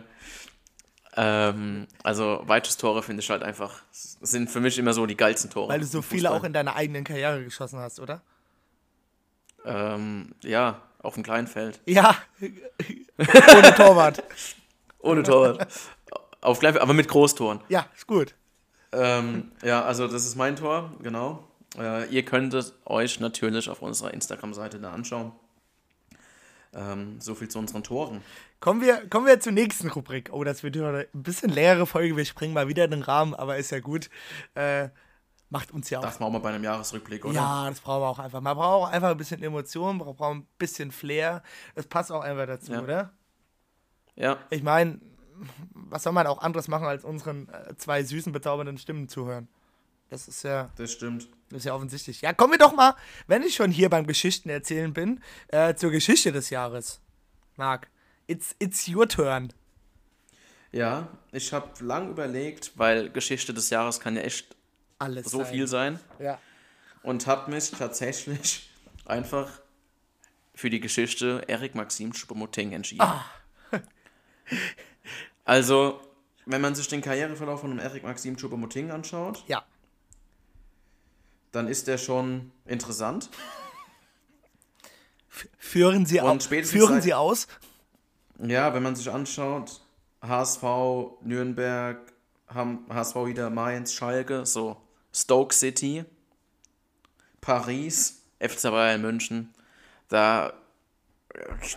ähm, 1.16 1.86
also 2.02 2.42
Weitschusstore 2.44 3.02
finde 3.02 3.22
ich 3.22 3.30
halt 3.30 3.42
einfach, 3.42 3.82
sind 3.90 4.50
für 4.50 4.60
mich 4.60 4.78
immer 4.78 4.92
so 4.94 5.06
die 5.06 5.16
geilsten 5.16 5.50
Tore. 5.50 5.68
Weil 5.68 5.80
du 5.80 5.86
so 5.86 6.02
viele 6.02 6.30
auch 6.30 6.44
in 6.44 6.52
deiner 6.52 6.74
eigenen 6.74 7.04
Karriere 7.04 7.44
geschossen 7.44 7.78
hast, 7.78 8.00
oder? 8.00 8.22
Ähm, 9.64 10.34
ja, 10.42 10.82
auf 11.02 11.14
dem 11.14 11.22
kleinen 11.22 11.46
Feld. 11.46 11.80
Ja, 11.86 12.16
ohne 13.18 13.74
Torwart. 13.74 14.22
ohne 14.98 15.22
Torwart. 15.22 15.68
Auf 16.40 16.58
klein, 16.58 16.76
aber 16.76 16.92
mit 16.92 17.08
Großtoren. 17.08 17.60
Ja, 17.68 17.86
ist 17.94 18.06
gut. 18.06 18.34
Ähm, 18.92 19.52
ja, 19.62 19.82
also 19.82 20.06
das 20.08 20.26
ist 20.26 20.36
mein 20.36 20.56
Tor, 20.56 20.92
genau. 21.02 21.48
Äh, 21.78 22.08
ihr 22.08 22.24
könnt 22.24 22.54
es 22.54 22.74
euch 22.84 23.20
natürlich 23.20 23.70
auf 23.70 23.82
unserer 23.82 24.12
Instagram-Seite 24.12 24.78
da 24.78 24.92
anschauen. 24.92 25.32
Ähm, 26.74 27.20
so 27.20 27.34
viel 27.34 27.48
zu 27.48 27.58
unseren 27.58 27.82
Toren. 27.82 28.20
Kommen 28.64 28.80
wir, 28.80 29.06
kommen 29.10 29.26
wir 29.26 29.38
zur 29.40 29.52
nächsten 29.52 29.88
Rubrik. 29.88 30.30
Oh, 30.32 30.42
das 30.42 30.62
wird 30.62 30.78
eine 30.78 31.06
ein 31.12 31.22
bisschen 31.22 31.50
leere 31.50 31.86
Folge. 31.86 32.16
Wir 32.16 32.24
springen 32.24 32.54
mal 32.54 32.66
wieder 32.66 32.86
in 32.86 32.92
den 32.92 33.02
Rahmen, 33.02 33.34
aber 33.34 33.58
ist 33.58 33.70
ja 33.70 33.80
gut. 33.80 34.08
Äh, 34.54 34.88
macht 35.50 35.70
uns 35.70 35.90
ja 35.90 35.98
auch. 35.98 36.02
Das 36.02 36.16
brauchen 36.16 36.32
wir 36.32 36.40
bei 36.40 36.48
einem 36.48 36.64
Jahresrückblick, 36.64 37.26
oder? 37.26 37.34
Ja, 37.34 37.68
das 37.68 37.80
brauchen 37.80 38.00
wir 38.00 38.08
auch 38.08 38.18
einfach. 38.18 38.40
Man 38.40 38.56
braucht 38.56 38.88
auch 38.88 38.90
einfach 38.90 39.10
ein 39.10 39.18
bisschen 39.18 39.42
Emotionen, 39.42 39.98
man 39.98 40.16
braucht 40.16 40.34
ein 40.34 40.46
bisschen 40.56 40.92
Flair. 40.92 41.42
Das 41.74 41.86
passt 41.86 42.10
auch 42.10 42.22
einfach 42.22 42.46
dazu, 42.46 42.72
ja. 42.72 42.80
oder? 42.80 43.12
Ja. 44.16 44.38
Ich 44.48 44.62
meine, 44.62 44.98
was 45.74 46.04
soll 46.04 46.14
man 46.14 46.26
auch 46.26 46.38
anderes 46.38 46.66
machen, 46.66 46.86
als 46.86 47.04
unseren 47.04 47.50
äh, 47.50 47.76
zwei 47.76 48.02
süßen, 48.02 48.32
bezaubernden 48.32 48.78
Stimmen 48.78 49.10
zuhören? 49.10 49.46
Das 50.08 50.26
ist 50.26 50.42
ja. 50.42 50.70
Das 50.76 50.90
stimmt. 50.90 51.28
Das 51.50 51.58
ist 51.58 51.64
ja 51.66 51.74
offensichtlich. 51.74 52.22
Ja, 52.22 52.32
kommen 52.32 52.54
wir 52.54 52.58
doch 52.58 52.74
mal, 52.74 52.94
wenn 53.26 53.42
ich 53.42 53.56
schon 53.56 53.70
hier 53.70 53.90
beim 53.90 54.06
Geschichten 54.06 54.48
erzählen 54.48 54.94
bin, 54.94 55.20
äh, 55.48 55.74
zur 55.74 55.90
Geschichte 55.90 56.32
des 56.32 56.48
Jahres. 56.48 57.02
Marc, 57.56 57.90
it's, 58.26 58.54
it's 58.58 58.88
your 58.88 59.08
turn. 59.08 59.52
Ja, 60.72 61.08
ich 61.32 61.52
habe 61.52 61.84
lang 61.84 62.10
überlegt, 62.10 62.72
weil 62.76 63.10
Geschichte 63.10 63.54
des 63.54 63.70
Jahres 63.70 64.00
kann 64.00 64.16
ja 64.16 64.22
echt 64.22 64.56
Alles 64.98 65.30
so 65.30 65.38
sein. 65.38 65.46
viel 65.46 65.66
sein. 65.68 66.00
Ja. 66.18 66.38
Und 67.02 67.26
habe 67.26 67.50
mich 67.50 67.70
tatsächlich 67.70 68.68
einfach 69.04 69.50
für 70.54 70.70
die 70.70 70.80
Geschichte 70.80 71.42
Eric 71.46 71.74
Maxim 71.74 72.12
Choupo-Moting 72.12 72.72
entschieden. 72.72 73.02
Ah. 73.02 73.24
also, 75.44 76.00
wenn 76.46 76.60
man 76.60 76.74
sich 76.74 76.88
den 76.88 77.02
Karriereverlauf 77.02 77.60
von 77.60 77.78
Eric 77.78 78.02
Maxim 78.02 78.36
Choupo-Moting 78.36 78.90
anschaut, 78.90 79.44
ja 79.46 79.64
dann 81.54 81.68
ist 81.68 81.86
der 81.86 81.98
schon 81.98 82.52
interessant. 82.64 83.30
Führen 85.58 86.06
Sie, 86.06 86.20
au 86.20 86.38
führen 86.38 87.02
Sie 87.02 87.14
aus? 87.14 87.48
Ja, 88.38 88.74
wenn 88.74 88.82
man 88.82 88.96
sich 88.96 89.10
anschaut, 89.10 89.80
HSV, 90.22 90.62
Nürnberg, 91.22 91.98
HSV 92.48 93.16
wieder 93.26 93.50
Mainz, 93.50 93.92
Schalke, 93.92 94.44
so 94.46 94.76
Stoke 95.12 95.54
City, 95.54 96.04
Paris, 97.40 98.22
FC 98.40 98.62
Bayern 98.64 99.02
München, 99.02 99.54
da 100.08 100.52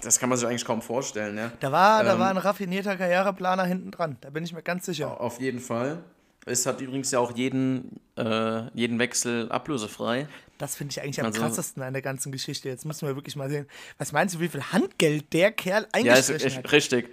das 0.03 0.19
kann 0.19 0.29
man 0.29 0.37
sich 0.37 0.47
eigentlich 0.47 0.65
kaum 0.65 0.81
vorstellen, 0.81 1.35
ja. 1.37 1.51
Da 1.59 1.71
war, 1.71 2.01
ähm, 2.01 2.05
da 2.05 2.19
war 2.19 2.29
ein 2.29 2.37
raffinierter 2.37 2.95
Karriereplaner 2.95 3.65
hinten 3.65 3.91
dran, 3.91 4.17
da 4.21 4.29
bin 4.29 4.43
ich 4.43 4.53
mir 4.53 4.61
ganz 4.61 4.85
sicher. 4.85 5.19
Auf 5.19 5.39
jeden 5.39 5.59
Fall. 5.59 6.03
Es 6.45 6.65
hat 6.65 6.79
übrigens 6.79 7.11
ja 7.11 7.19
auch 7.19 7.35
jeden, 7.35 7.99
äh, 8.15 8.67
jeden 8.73 8.99
Wechsel 8.99 9.51
ablösefrei. 9.51 10.27
Das 10.57 10.75
finde 10.75 10.91
ich 10.91 11.01
eigentlich 11.01 11.19
am 11.19 11.27
also, 11.27 11.41
krassesten 11.41 11.83
an 11.83 11.93
der 11.93 12.01
ganzen 12.01 12.31
Geschichte. 12.31 12.69
Jetzt 12.69 12.85
müssen 12.85 13.07
wir 13.07 13.15
wirklich 13.15 13.35
mal 13.35 13.49
sehen. 13.49 13.67
Was 13.97 14.11
meinst 14.11 14.35
du, 14.35 14.39
wie 14.39 14.47
viel 14.47 14.63
Handgeld 14.63 15.31
der 15.33 15.51
Kerl 15.51 15.87
eingestrichen 15.91 16.39
ja, 16.39 16.47
ist, 16.47 16.57
hat? 16.57 16.71
Richtig. 16.71 17.09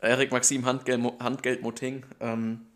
Erik 0.00 0.30
Maxim 0.30 0.64
Handgeld, 0.64 1.02
Handgeld 1.20 1.62
Moting. 1.62 2.04
Ähm, 2.20 2.66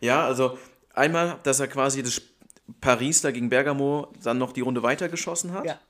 ja, 0.00 0.24
also 0.24 0.58
einmal, 0.94 1.38
dass 1.42 1.60
er 1.60 1.68
quasi 1.68 2.02
das 2.02 2.22
Paris 2.80 3.20
da 3.20 3.30
gegen 3.30 3.48
Bergamo 3.48 4.12
dann 4.22 4.38
noch 4.38 4.52
die 4.52 4.60
Runde 4.60 4.82
weitergeschossen 4.82 5.52
hat. 5.52 5.66
Ja. 5.66 5.80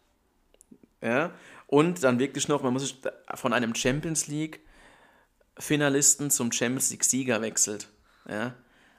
Ja. 1.03 1.33
Und 1.67 2.03
dann 2.03 2.19
wirklich 2.19 2.49
noch, 2.49 2.63
man 2.63 2.73
muss 2.73 2.83
sich 2.83 2.99
von 3.35 3.53
einem 3.53 3.75
Champions 3.75 4.27
League 4.27 4.61
Finalisten 5.59 6.31
zum 6.31 6.53
Champions 6.53 6.91
League 6.91 7.05
Sieger 7.05 7.43
wechselt. 7.43 7.89
Ja. 8.29 8.55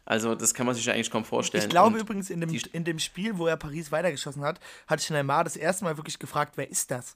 Also 0.09 0.33
das 0.33 0.55
kann 0.55 0.65
man 0.65 0.73
sich 0.73 0.85
ja 0.85 0.93
eigentlich 0.93 1.11
kaum 1.11 1.23
vorstellen. 1.23 1.63
Ich 1.63 1.69
glaube 1.69 1.95
Und 1.95 2.01
übrigens, 2.01 2.31
in 2.31 2.41
dem, 2.41 2.49
in 2.49 2.83
dem 2.83 2.97
Spiel, 2.97 3.37
wo 3.37 3.45
er 3.45 3.57
Paris 3.57 3.91
weitergeschossen 3.91 4.41
hat, 4.41 4.59
hat 4.87 5.07
Neymar 5.11 5.43
das 5.43 5.55
erste 5.55 5.83
Mal 5.83 5.97
wirklich 5.97 6.17
gefragt, 6.17 6.53
wer 6.55 6.67
ist 6.67 6.89
das? 6.89 7.15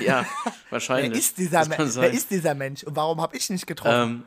Ja, 0.00 0.24
wahrscheinlich. 0.70 1.12
wer, 1.12 1.18
ist 1.18 1.36
dieser 1.36 1.68
wer 1.68 2.10
ist 2.10 2.30
dieser 2.30 2.54
Mensch 2.54 2.82
und 2.82 2.96
warum 2.96 3.20
habe 3.20 3.36
ich 3.36 3.50
nicht 3.50 3.66
getroffen? 3.66 4.24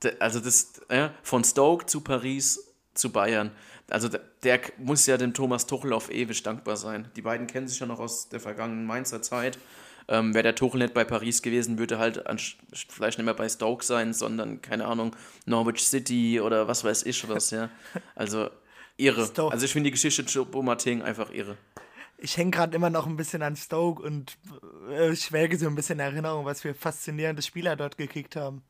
Ähm, 0.00 0.14
also 0.20 0.38
das, 0.38 0.74
ja, 0.88 1.12
von 1.24 1.42
Stoke 1.42 1.86
zu 1.86 2.00
Paris 2.02 2.72
zu 2.94 3.10
Bayern. 3.10 3.50
Also 3.90 4.08
der, 4.08 4.20
der, 4.44 4.60
muss 4.78 5.06
ja 5.06 5.16
dem 5.16 5.34
Thomas 5.34 5.66
Tuchel 5.66 5.92
auf 5.92 6.08
ewig 6.12 6.40
dankbar 6.44 6.76
sein. 6.76 7.10
Die 7.16 7.22
beiden 7.22 7.48
kennen 7.48 7.66
sich 7.66 7.80
ja 7.80 7.86
noch 7.86 7.98
aus 7.98 8.28
der 8.28 8.38
vergangenen 8.38 8.86
Mainzer 8.86 9.22
Zeit. 9.22 9.58
Ähm, 10.08 10.34
Wäre 10.34 10.44
der 10.44 10.54
Tuchel 10.54 10.78
nicht 10.78 10.94
bei 10.94 11.04
Paris 11.04 11.42
gewesen, 11.42 11.78
würde 11.78 11.98
halt 11.98 12.26
an, 12.26 12.38
vielleicht 12.38 13.18
nicht 13.18 13.24
mehr 13.24 13.34
bei 13.34 13.48
Stoke 13.48 13.84
sein, 13.84 14.12
sondern, 14.12 14.62
keine 14.62 14.86
Ahnung, 14.86 15.16
Norwich 15.46 15.84
City 15.84 16.40
oder 16.40 16.68
was 16.68 16.84
weiß 16.84 17.04
ich 17.04 17.28
was, 17.28 17.50
ja. 17.50 17.70
Also 18.14 18.48
irre. 18.96 19.26
Stoke. 19.26 19.52
Also 19.52 19.64
ich 19.66 19.72
finde 19.72 19.88
die 19.88 19.92
Geschichte 19.92 20.22
Choupo-Moting 20.24 21.02
einfach 21.02 21.32
irre. 21.32 21.56
Ich 22.18 22.36
hänge 22.36 22.52
gerade 22.52 22.74
immer 22.76 22.88
noch 22.88 23.06
ein 23.06 23.16
bisschen 23.16 23.42
an 23.42 23.56
Stoke 23.56 24.02
und 24.02 24.38
äh, 24.90 25.14
schwelge 25.14 25.58
so 25.58 25.66
ein 25.66 25.74
bisschen 25.74 25.98
in 25.98 26.06
Erinnerung, 26.06 26.44
was 26.44 26.62
für 26.62 26.74
faszinierende 26.74 27.42
Spieler 27.42 27.76
dort 27.76 27.98
gekickt 27.98 28.36
haben. 28.36 28.62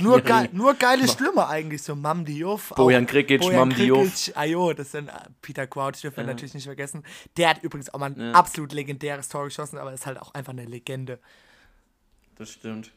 Nur, 0.00 0.22
ge 0.22 0.48
nur 0.52 0.74
geile 0.74 1.06
Stürmer 1.06 1.48
eigentlich, 1.48 1.82
so 1.82 1.94
Mam 1.94 2.24
Diouf. 2.24 2.72
Bojan 2.74 3.06
Krikic, 3.06 3.42
Mam 3.52 3.68
Diouf. 3.70 4.30
Ajo, 4.34 4.72
das 4.72 4.92
sind 4.92 5.08
äh, 5.08 5.12
Peter 5.42 5.66
Crouch, 5.66 6.00
dürfen 6.00 6.16
wir 6.16 6.24
ja. 6.24 6.30
natürlich 6.30 6.54
nicht 6.54 6.64
vergessen. 6.64 7.04
Der 7.36 7.50
hat 7.50 7.62
übrigens 7.62 7.92
auch 7.92 7.98
mal 7.98 8.10
ein 8.10 8.18
ja. 8.20 8.32
absolut 8.32 8.72
legendäres 8.72 9.28
Tor 9.28 9.44
geschossen, 9.44 9.76
aber 9.76 9.92
ist 9.92 10.06
halt 10.06 10.18
auch 10.18 10.32
einfach 10.32 10.52
eine 10.52 10.64
Legende. 10.64 11.18
Das 12.36 12.50
stimmt. 12.50 12.92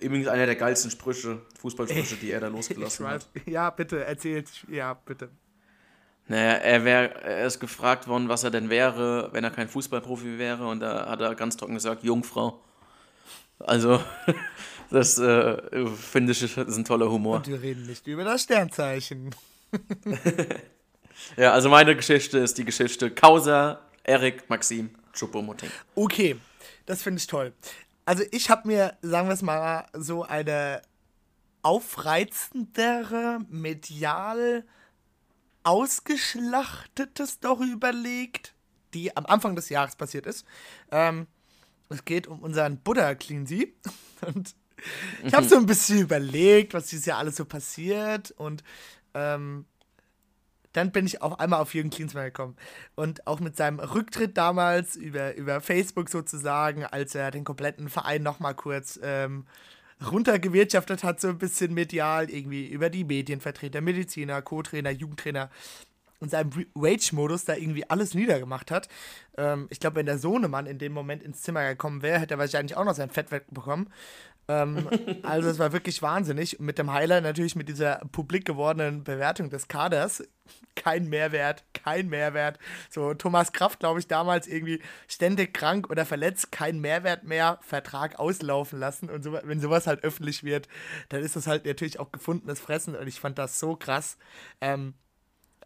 Übrigens 0.00 0.26
einer 0.26 0.46
der 0.46 0.56
geilsten 0.56 0.90
Sprüche, 0.90 1.42
Fußballsprüche, 1.60 2.16
die 2.16 2.32
er 2.32 2.40
da 2.40 2.48
losgelassen 2.48 3.06
hat. 3.06 3.28
Ja, 3.46 3.70
bitte, 3.70 4.04
erzählt. 4.04 4.48
Ja, 4.68 4.94
bitte. 4.94 5.30
Naja, 6.26 6.52
er, 6.52 6.84
wär, 6.84 7.16
er 7.22 7.46
ist 7.46 7.60
gefragt 7.60 8.08
worden, 8.08 8.28
was 8.28 8.42
er 8.42 8.50
denn 8.50 8.70
wäre, 8.70 9.28
wenn 9.32 9.44
er 9.44 9.50
kein 9.50 9.68
Fußballprofi 9.68 10.38
wäre. 10.38 10.66
Und 10.66 10.80
da 10.80 11.08
hat 11.08 11.20
er 11.20 11.34
ganz 11.34 11.56
trocken 11.56 11.74
gesagt, 11.74 12.02
Jungfrau. 12.02 12.62
Also, 13.58 14.02
Das 14.90 15.18
äh, 15.18 15.86
finde 15.86 16.32
ich 16.32 16.42
ist 16.42 16.56
ein 16.56 16.84
toller 16.84 17.10
Humor. 17.10 17.36
Und 17.36 17.46
wir 17.46 17.62
reden 17.62 17.86
nicht 17.86 18.06
über 18.06 18.24
das 18.24 18.42
Sternzeichen. 18.42 19.34
ja, 21.36 21.52
also 21.52 21.68
meine 21.68 21.94
Geschichte 21.94 22.38
ist 22.38 22.58
die 22.58 22.64
Geschichte 22.64 23.10
Causa 23.10 23.80
Erik 24.02 24.48
Maxim 24.50 24.90
Choupo-Moting. 25.14 25.70
Okay, 25.94 26.36
das 26.86 27.02
finde 27.02 27.18
ich 27.18 27.26
toll. 27.26 27.52
Also 28.04 28.24
ich 28.32 28.50
habe 28.50 28.66
mir, 28.66 28.96
sagen 29.02 29.28
wir 29.28 29.34
es 29.34 29.42
mal, 29.42 29.86
so 29.92 30.24
eine 30.24 30.82
aufreizendere, 31.62 33.40
medial 33.48 34.64
ausgeschlachtete 35.62 37.26
Story 37.26 37.70
überlegt, 37.70 38.54
die 38.94 39.16
am 39.16 39.26
Anfang 39.26 39.54
des 39.54 39.68
Jahres 39.68 39.94
passiert 39.94 40.26
ist. 40.26 40.44
Ähm, 40.90 41.26
es 41.90 42.04
geht 42.04 42.26
um 42.26 42.40
unseren 42.40 42.78
Buddha 42.78 43.14
Cleansy. 43.14 43.74
Und 44.26 44.54
ich 45.24 45.34
habe 45.34 45.46
so 45.46 45.56
ein 45.56 45.66
bisschen 45.66 46.00
überlegt, 46.00 46.74
was 46.74 46.86
dieses 46.86 47.06
Jahr 47.06 47.18
alles 47.18 47.36
so 47.36 47.44
passiert 47.44 48.30
und 48.32 48.62
ähm, 49.14 49.64
dann 50.72 50.92
bin 50.92 51.06
ich 51.06 51.20
auf 51.20 51.40
einmal 51.40 51.60
auf 51.60 51.74
Jürgen 51.74 51.90
Klinsmann 51.90 52.26
gekommen. 52.26 52.56
Und 52.94 53.26
auch 53.26 53.40
mit 53.40 53.56
seinem 53.56 53.80
Rücktritt 53.80 54.36
damals 54.36 54.96
über, 54.96 55.34
über 55.34 55.60
Facebook 55.60 56.08
sozusagen, 56.08 56.84
als 56.84 57.14
er 57.14 57.30
den 57.30 57.44
kompletten 57.44 57.88
Verein 57.88 58.22
nochmal 58.22 58.54
kurz 58.54 58.98
ähm, 59.02 59.46
runtergewirtschaftet 60.10 61.02
hat, 61.04 61.20
so 61.20 61.28
ein 61.28 61.38
bisschen 61.38 61.74
medial, 61.74 62.30
irgendwie 62.30 62.68
über 62.68 62.88
die 62.88 63.04
Medienvertreter, 63.04 63.80
Mediziner, 63.80 64.40
Co-Trainer, 64.42 64.90
Jugendtrainer 64.90 65.50
und 66.20 66.30
seinem 66.30 66.50
Rage-Modus 66.74 67.46
da 67.46 67.56
irgendwie 67.56 67.88
alles 67.88 68.14
niedergemacht 68.14 68.70
hat. 68.70 68.88
Ähm, 69.36 69.66
ich 69.70 69.80
glaube, 69.80 69.96
wenn 69.96 70.06
der 70.06 70.18
Sohnemann 70.18 70.66
in 70.66 70.78
dem 70.78 70.92
Moment 70.92 71.22
ins 71.22 71.42
Zimmer 71.42 71.66
gekommen 71.68 72.02
wäre, 72.02 72.20
hätte 72.20 72.34
er 72.34 72.38
wahrscheinlich 72.38 72.76
auch 72.76 72.84
noch 72.84 72.94
sein 72.94 73.10
Fett 73.10 73.30
wegbekommen. 73.30 73.90
Ähm, 74.50 74.88
also 75.22 75.48
es 75.48 75.58
war 75.58 75.72
wirklich 75.72 76.02
wahnsinnig. 76.02 76.58
Mit 76.58 76.78
dem 76.78 76.92
Highlight 76.92 77.22
natürlich 77.22 77.54
mit 77.54 77.68
dieser 77.68 78.00
publik 78.10 78.44
gewordenen 78.44 79.04
Bewertung 79.04 79.48
des 79.48 79.68
Kaders. 79.68 80.24
Kein 80.74 81.08
Mehrwert, 81.08 81.62
kein 81.72 82.08
Mehrwert. 82.08 82.58
So 82.90 83.14
Thomas 83.14 83.52
Kraft, 83.52 83.78
glaube 83.78 84.00
ich, 84.00 84.08
damals 84.08 84.48
irgendwie 84.48 84.80
ständig 85.06 85.54
krank 85.54 85.88
oder 85.88 86.04
verletzt, 86.04 86.50
kein 86.50 86.80
Mehrwert 86.80 87.22
mehr, 87.22 87.58
Vertrag 87.62 88.18
auslaufen 88.18 88.80
lassen. 88.80 89.08
Und 89.08 89.22
so, 89.22 89.32
wenn 89.32 89.60
sowas 89.60 89.86
halt 89.86 90.02
öffentlich 90.02 90.42
wird, 90.42 90.68
dann 91.10 91.22
ist 91.22 91.36
das 91.36 91.46
halt 91.46 91.64
natürlich 91.66 92.00
auch 92.00 92.10
gefundenes 92.10 92.58
Fressen. 92.58 92.96
Und 92.96 93.06
ich 93.06 93.20
fand 93.20 93.38
das 93.38 93.60
so 93.60 93.76
krass. 93.76 94.18
Ähm, 94.60 94.94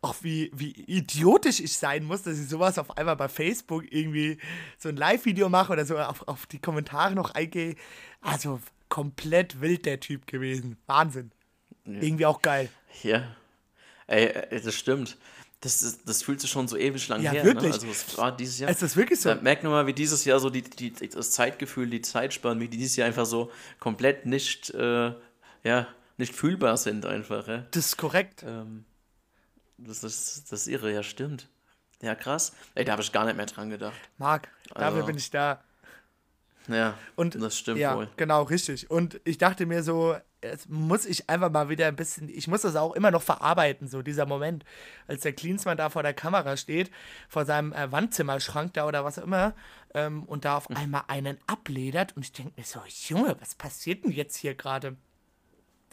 auch 0.05 0.17
wie, 0.21 0.51
wie 0.55 0.73
idiotisch 0.73 1.61
ich 1.61 1.79
sein 1.79 2.05
muss, 2.05 2.23
dass 2.23 2.39
ich 2.39 2.47
sowas 2.47 2.79
auf 2.79 2.99
einmal 2.99 3.17
bei 3.17 3.29
Facebook 3.29 3.91
irgendwie 3.91 4.39
so 4.77 4.91
ein 4.91 4.97
Live-Video 4.97 5.49
mache 5.49 5.73
oder 5.73 5.87
so 5.87 5.99
auf, 5.99 6.29
auf 6.29 6.45
die 6.47 6.61
Kommentare 6.61 7.15
noch 7.15 7.31
eingehe. 7.35 7.75
Also 8.25 8.61
komplett 8.89 9.61
wild 9.61 9.87
der 9.87 10.01
Typ 10.01 10.27
gewesen. 10.27 10.77
Wahnsinn. 10.87 11.31
Ja. 11.85 12.01
Irgendwie 12.01 12.27
auch 12.27 12.41
geil. 12.43 12.71
Ja. 13.03 13.37
Ey, 14.07 14.27
äh, 14.27 14.61
das 14.61 14.75
stimmt. 14.75 15.17
Das, 15.61 15.83
ist, 15.83 16.09
das 16.09 16.23
fühlt 16.23 16.41
sich 16.41 16.51
schon 16.51 16.69
so 16.69 16.77
ewig 16.77 17.09
lang 17.09 17.23
ja, 17.23 17.31
her. 17.31 17.45
Ne? 17.45 17.51
Wirklich? 17.51 17.69
Ne? 17.69 17.75
Also 17.75 17.87
es 17.89 18.19
war 18.19 18.37
dieses 18.37 18.59
Jahr. 18.59 18.71
Ist 18.71 18.83
das 18.83 18.97
wirklich 18.97 19.21
so? 19.21 19.35
Merkt 19.37 19.63
man 19.63 19.73
mal, 19.73 19.87
wie 19.87 19.93
dieses 19.93 20.25
Jahr 20.25 20.39
so 20.39 20.51
die, 20.51 20.63
die, 20.63 20.93
das 20.93 21.31
Zeitgefühl, 21.31 21.89
die 21.89 22.03
Zeitspannen, 22.03 22.61
wie 22.61 22.69
die 22.69 22.77
dieses 22.77 22.97
Jahr 22.97 23.07
einfach 23.07 23.27
so 23.27 23.51
komplett 23.79 24.27
nicht, 24.27 24.71
äh, 24.71 25.13
ja, 25.63 25.87
nicht 26.17 26.35
fühlbar 26.35 26.77
sind 26.77 27.07
einfach. 27.07 27.47
Ja? 27.49 27.65
Das 27.71 27.87
ist 27.87 27.97
korrekt. 27.97 28.43
Ähm, 28.47 28.85
das, 29.79 30.05
ist, 30.05 30.53
das 30.53 30.63
ist 30.63 30.67
irre, 30.69 30.93
ja, 30.93 31.03
stimmt. 31.03 31.49
Ja, 32.03 32.15
krass. 32.15 32.53
Ey, 32.75 32.85
da 32.85 32.93
habe 32.93 33.03
ich 33.03 33.13
gar 33.13 33.25
nicht 33.25 33.37
mehr 33.37 33.47
dran 33.47 33.71
gedacht. 33.71 33.97
Marc, 34.19 34.49
dafür 34.69 34.87
also, 34.87 35.07
bin 35.07 35.17
ich 35.17 35.31
da. 35.31 35.63
Ja, 36.69 36.95
und, 37.17 37.41
das 37.41 37.59
stimmt 37.59 37.79
ja, 37.79 37.97
wohl. 37.97 38.09
Genau, 38.17 38.43
richtig. 38.43 38.91
Und 38.91 39.21
ich 39.25 39.39
dachte 39.39 39.67
mir 39.67 39.83
so, 39.83 40.17
jetzt 40.43 40.69
muss 40.69 41.05
ich 41.07 41.29
einfach 41.29 41.51
mal 41.51 41.69
wieder 41.69 41.87
ein 41.87 41.97
bisschen, 41.97 42.29
ich 42.29 42.49
muss 42.49 42.63
das 42.63 42.77
auch 42.77 42.95
immer 42.95 43.11
noch 43.11 43.23
verarbeiten, 43.23 43.89
so 43.89 44.03
dieser 44.03 44.27
Moment, 44.27 44.65
als 45.07 45.23
der 45.23 45.33
Klinsmann 45.33 45.77
da 45.77 45.91
vor 45.91 46.03
der 46.03 46.15
Kamera 46.15 46.57
steht, 46.57 46.91
vor 47.29 47.45
seinem 47.45 47.73
äh, 47.73 47.91
Wandzimmerschrank 47.91 48.75
da 48.75 48.87
oder 48.87 49.05
was 49.05 49.19
auch 49.19 49.25
immer, 49.25 49.55
ähm, 49.95 50.25
und 50.25 50.45
da 50.45 50.57
auf 50.57 50.71
einmal 50.75 51.05
einen 51.09 51.39
abledert 51.47 52.17
und 52.17 52.25
ich 52.25 52.33
denke 52.33 52.53
mir 52.57 52.65
so, 52.65 52.81
Junge, 53.09 53.37
was 53.41 53.55
passiert 53.55 54.05
denn 54.05 54.13
jetzt 54.13 54.37
hier 54.37 54.55
gerade? 54.55 54.97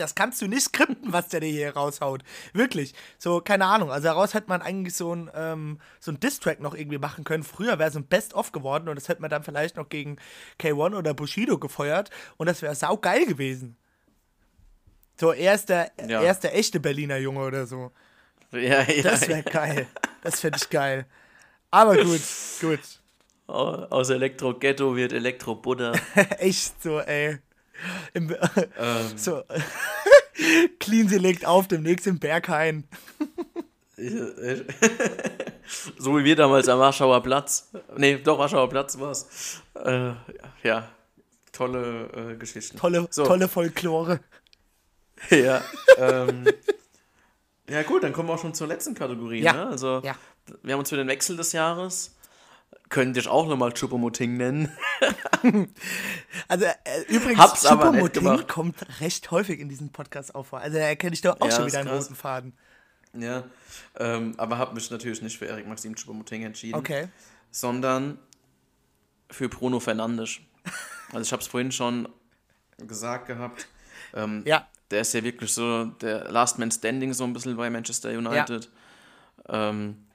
Das 0.01 0.15
kannst 0.15 0.41
du 0.41 0.47
nicht 0.47 0.63
skripten, 0.63 1.13
was 1.13 1.29
der 1.29 1.39
dir 1.39 1.51
hier 1.51 1.73
raushaut. 1.73 2.23
Wirklich. 2.53 2.93
So, 3.17 3.41
keine 3.41 3.65
Ahnung. 3.65 3.91
Also 3.91 4.05
daraus 4.05 4.33
hätte 4.33 4.49
man 4.49 4.61
eigentlich 4.61 4.95
so 4.95 5.13
ein, 5.15 5.29
ähm, 5.33 5.79
so 5.99 6.11
ein 6.11 6.19
Distrack 6.19 6.59
noch 6.59 6.75
irgendwie 6.75 6.97
machen 6.97 7.23
können. 7.23 7.43
Früher 7.43 7.79
wäre 7.79 7.89
es 7.89 7.95
ein 7.95 8.05
Best-of 8.05 8.51
geworden 8.51 8.89
und 8.89 8.95
das 8.95 9.07
hätte 9.07 9.21
man 9.21 9.29
dann 9.29 9.43
vielleicht 9.43 9.77
noch 9.77 9.89
gegen 9.89 10.17
K1 10.59 10.97
oder 10.97 11.13
Bushido 11.13 11.57
gefeuert 11.57 12.09
und 12.37 12.47
das 12.47 12.61
wäre 12.61 12.75
saugeil 12.75 13.25
gewesen. 13.25 13.77
So, 15.19 15.33
er 15.33 15.53
ist, 15.53 15.69
der, 15.69 15.91
ja. 16.07 16.21
er 16.21 16.31
ist 16.31 16.39
der 16.39 16.57
echte 16.57 16.79
Berliner 16.79 17.17
Junge 17.17 17.41
oder 17.41 17.67
so. 17.67 17.91
Ja, 18.51 18.81
ja. 18.81 19.03
Das 19.03 19.27
wäre 19.27 19.43
geil. 19.43 19.87
Das 20.23 20.39
fände 20.39 20.57
ich 20.61 20.69
geil. 20.69 21.05
Aber 21.69 21.95
gut, 21.95 22.21
gut. 22.59 22.79
Aus 23.47 24.09
Elektro-Ghetto 24.09 24.95
wird 24.95 25.13
Elektro-Buddha. 25.13 25.93
Echt 26.39 26.81
so, 26.81 26.99
ey. 26.99 27.39
Im, 28.13 28.31
ähm. 28.31 28.37
So. 29.17 29.43
Cleansy 30.79 31.17
legt 31.17 31.45
auf, 31.45 31.67
demnächst 31.67 32.07
im 32.07 32.19
Berghain. 32.19 32.85
so 35.97 36.17
wie 36.17 36.23
wir 36.23 36.35
damals 36.35 36.67
am 36.67 36.79
Warschauer 36.79 37.21
Platz. 37.21 37.69
Nee, 37.95 38.17
doch, 38.17 38.39
Warschauer 38.39 38.69
Platz 38.69 38.97
war's. 38.99 39.61
Äh, 39.75 40.13
ja, 40.63 40.89
tolle 41.51 42.33
äh, 42.33 42.35
Geschichten. 42.35 42.77
Tolle, 42.77 43.07
So. 43.11 43.25
tolle 43.25 43.47
Folklore. 43.47 44.19
Ja, 45.29 45.61
ähm, 45.97 46.45
ja 47.69 47.83
gut, 47.83 48.03
dann 48.03 48.11
kommen 48.11 48.29
wir 48.29 48.33
auch 48.33 48.41
schon 48.41 48.55
zur 48.55 48.67
letzten 48.67 48.95
Kategorie. 48.95 49.41
Ja, 49.41 49.53
Ne? 49.53 49.67
Also, 49.67 50.01
ja. 50.03 50.15
wir 50.63 50.73
haben 50.73 50.79
uns 50.79 50.89
für 50.89 50.95
den 50.97 51.07
Wechsel 51.07 51.37
des 51.37 51.51
Jahres, 51.51 52.15
können 52.91 53.13
dich 53.13 53.27
auch 53.27 53.47
nochmal 53.47 53.73
Chupomoting 53.73 54.37
nennen. 54.37 54.71
Also 56.47 56.65
äh, 56.65 56.75
übrigens, 57.07 57.39
Hab's 57.39 57.61
gemacht. 58.13 58.47
kommt 58.47 58.75
recht 58.99 59.31
häufig 59.31 59.59
in 59.59 59.69
diesem 59.69 59.89
Podcast 59.89 60.35
auf. 60.35 60.53
Also 60.53 60.77
da 60.77 60.83
erkenne 60.83 61.13
ich 61.15 61.21
doch 61.21 61.39
auch 61.41 61.47
Ja, 61.49 61.51
schon 61.55 61.65
wieder 61.65 61.79
einen 61.79 61.87
krass. 61.89 62.03
roten 62.05 62.15
Faden. 62.15 62.53
Ja, 63.17 63.43
ähm, 63.97 64.35
aber 64.37 64.57
habe 64.57 64.75
mich 64.75 64.89
natürlich 64.91 65.21
nicht 65.21 65.37
für 65.39 65.45
Erik 65.45 65.67
Maxim 65.67 65.95
Chupomoting 65.95 66.43
entschieden, 66.43 66.75
Okay. 66.77 67.07
sondern 67.49 68.19
für 69.31 69.49
Bruno 69.49 69.79
Fernandes. 69.79 70.37
Also 71.11 71.21
ich 71.21 71.31
habe 71.31 71.41
es 71.41 71.47
vorhin 71.47 71.71
schon 71.71 72.07
gesagt 72.77 73.25
gehabt. 73.27 73.67
Ähm, 74.13 74.43
Ja, 74.45 74.67
Der 74.91 75.01
ist 75.01 75.13
ja 75.13 75.23
wirklich 75.23 75.51
so 75.51 75.85
der 75.85 76.29
Last 76.31 76.59
Man 76.59 76.69
Standing 76.71 77.13
so 77.13 77.23
ein 77.23 77.33
bisschen 77.33 77.57
bei 77.57 77.69
Manchester 77.69 78.09
United. 78.11 78.69
Ähm, 79.49 80.05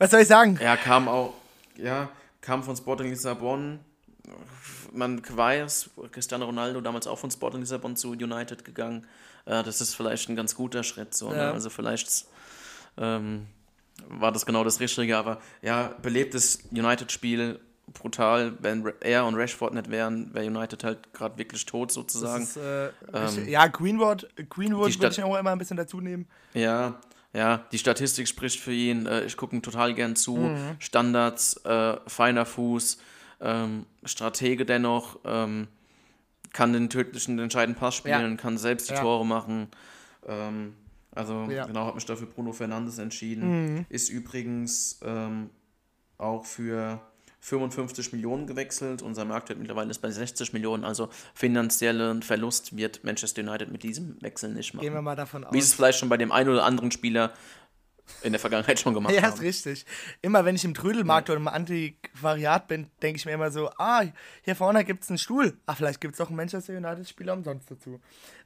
was 0.00 0.10
soll 0.10 0.20
ich 0.20 0.28
sagen? 0.28 0.56
Er 0.60 0.76
kam 0.78 1.08
auch, 1.08 1.34
ja, 1.76 2.08
kam 2.40 2.62
von 2.62 2.74
Sporting 2.74 3.10
Lissabon. 3.10 3.80
Man 4.92 5.22
weiß, 5.28 5.90
Cristiano 6.10 6.46
Ronaldo 6.46 6.80
damals 6.80 7.06
auch 7.06 7.18
von 7.18 7.30
Sporting 7.30 7.60
Lissabon 7.60 7.94
zu 7.96 8.12
United 8.12 8.64
gegangen. 8.64 9.06
Das 9.44 9.80
ist 9.80 9.94
vielleicht 9.94 10.28
ein 10.28 10.36
ganz 10.36 10.54
guter 10.54 10.82
Schritt. 10.82 11.14
So, 11.14 11.30
ne? 11.30 11.36
Ja. 11.36 11.52
Also 11.52 11.68
vielleicht 11.70 12.24
ähm, 12.96 13.46
war 14.08 14.32
das 14.32 14.46
genau 14.46 14.64
das 14.64 14.80
Richtige. 14.80 15.16
Aber 15.18 15.38
ja, 15.60 15.94
belebtes 16.02 16.60
United-Spiel, 16.70 17.60
brutal. 17.92 18.54
Wenn 18.60 18.90
er 19.00 19.26
und 19.26 19.34
Rashford 19.34 19.74
nicht 19.74 19.90
wären, 19.90 20.32
wäre 20.32 20.46
United 20.46 20.82
halt 20.82 21.12
gerade 21.12 21.36
wirklich 21.36 21.66
tot 21.66 21.92
sozusagen. 21.92 22.44
Ist, 22.44 22.56
äh, 22.56 22.88
Ähm, 23.12 23.48
ja, 23.48 23.66
Greenwood, 23.66 24.28
Greenwood 24.48 24.98
würde 24.98 25.12
ich 25.12 25.22
auch 25.22 25.36
immer 25.36 25.50
ein 25.50 25.58
bisschen 25.58 25.76
dazu 25.76 26.00
nehmen. 26.00 26.26
Ja, 26.54 26.98
ja, 27.32 27.64
die 27.72 27.78
Statistik 27.78 28.26
spricht 28.28 28.60
für 28.60 28.72
ihn. 28.72 29.06
Äh, 29.06 29.24
ich 29.24 29.36
gucke 29.36 29.54
ihm 29.54 29.62
total 29.62 29.94
gern 29.94 30.16
zu. 30.16 30.36
Mhm. 30.36 30.76
Standards, 30.78 31.56
äh, 31.64 31.96
feiner 32.06 32.44
Fuß, 32.46 32.98
ähm, 33.40 33.86
Stratege 34.04 34.64
dennoch, 34.66 35.18
ähm, 35.24 35.68
kann 36.52 36.72
den 36.72 36.90
tödlichen, 36.90 37.36
den 37.36 37.44
entscheidenden 37.44 37.78
Pass 37.78 37.94
spielen, 37.94 38.36
kann 38.36 38.58
selbst 38.58 38.90
die 38.90 38.94
Ja. 38.94 39.00
Tore 39.02 39.24
machen. 39.24 39.68
Ähm, 40.26 40.74
also 41.12 41.48
Ja. 41.50 41.66
genau, 41.66 41.84
habe 41.86 41.94
mich 41.94 42.06
dafür 42.06 42.26
Bruno 42.26 42.52
Fernandes 42.52 42.98
entschieden. 42.98 43.76
Mhm. 43.76 43.86
Ist 43.88 44.08
übrigens 44.08 44.98
ähm, 45.04 45.50
auch 46.18 46.44
für 46.44 47.00
55 47.40 48.12
Millionen 48.12 48.46
gewechselt. 48.46 49.02
Unser 49.02 49.24
Marktwert 49.24 49.58
mittlerweile 49.58 49.90
ist 49.90 50.00
bei 50.00 50.10
60 50.10 50.52
Millionen. 50.52 50.84
Also 50.84 51.08
finanziellen 51.34 52.22
Verlust 52.22 52.76
wird 52.76 53.02
Manchester 53.02 53.42
United 53.42 53.70
mit 53.70 53.82
diesem 53.82 54.20
Wechsel 54.20 54.52
nicht 54.52 54.74
machen. 54.74 54.84
Gehen 54.84 54.94
wir 54.94 55.02
mal 55.02 55.16
davon 55.16 55.44
aus. 55.44 55.52
Wie 55.52 55.58
es 55.58 55.74
vielleicht 55.74 55.98
schon 55.98 56.08
bei 56.08 56.16
dem 56.16 56.32
einen 56.32 56.50
oder 56.50 56.64
anderen 56.64 56.90
Spieler 56.90 57.32
in 58.22 58.32
der 58.32 58.40
Vergangenheit 58.40 58.78
schon 58.78 58.94
gemacht 58.94 59.14
Ja, 59.20 59.28
ist 59.28 59.40
richtig. 59.40 59.86
Immer 60.20 60.44
wenn 60.44 60.54
ich 60.54 60.64
im 60.64 60.74
Trödelmarkt 60.74 61.30
oder 61.30 61.38
im 61.38 61.48
Antiquariat 61.48 62.68
bin, 62.68 62.88
denke 63.02 63.18
ich 63.18 63.24
mir 63.24 63.32
immer 63.32 63.50
so, 63.50 63.70
ah, 63.78 64.04
hier 64.42 64.56
vorne 64.56 64.84
gibt 64.84 65.04
es 65.04 65.10
einen 65.10 65.18
Stuhl. 65.18 65.56
Ach, 65.66 65.76
vielleicht 65.76 66.00
gibt 66.00 66.14
es 66.14 66.20
auch 66.20 66.28
einen 66.28 66.36
Manchester 66.36 66.76
United-Spieler 66.76 67.32
umsonst 67.32 67.70
dazu. 67.70 68.00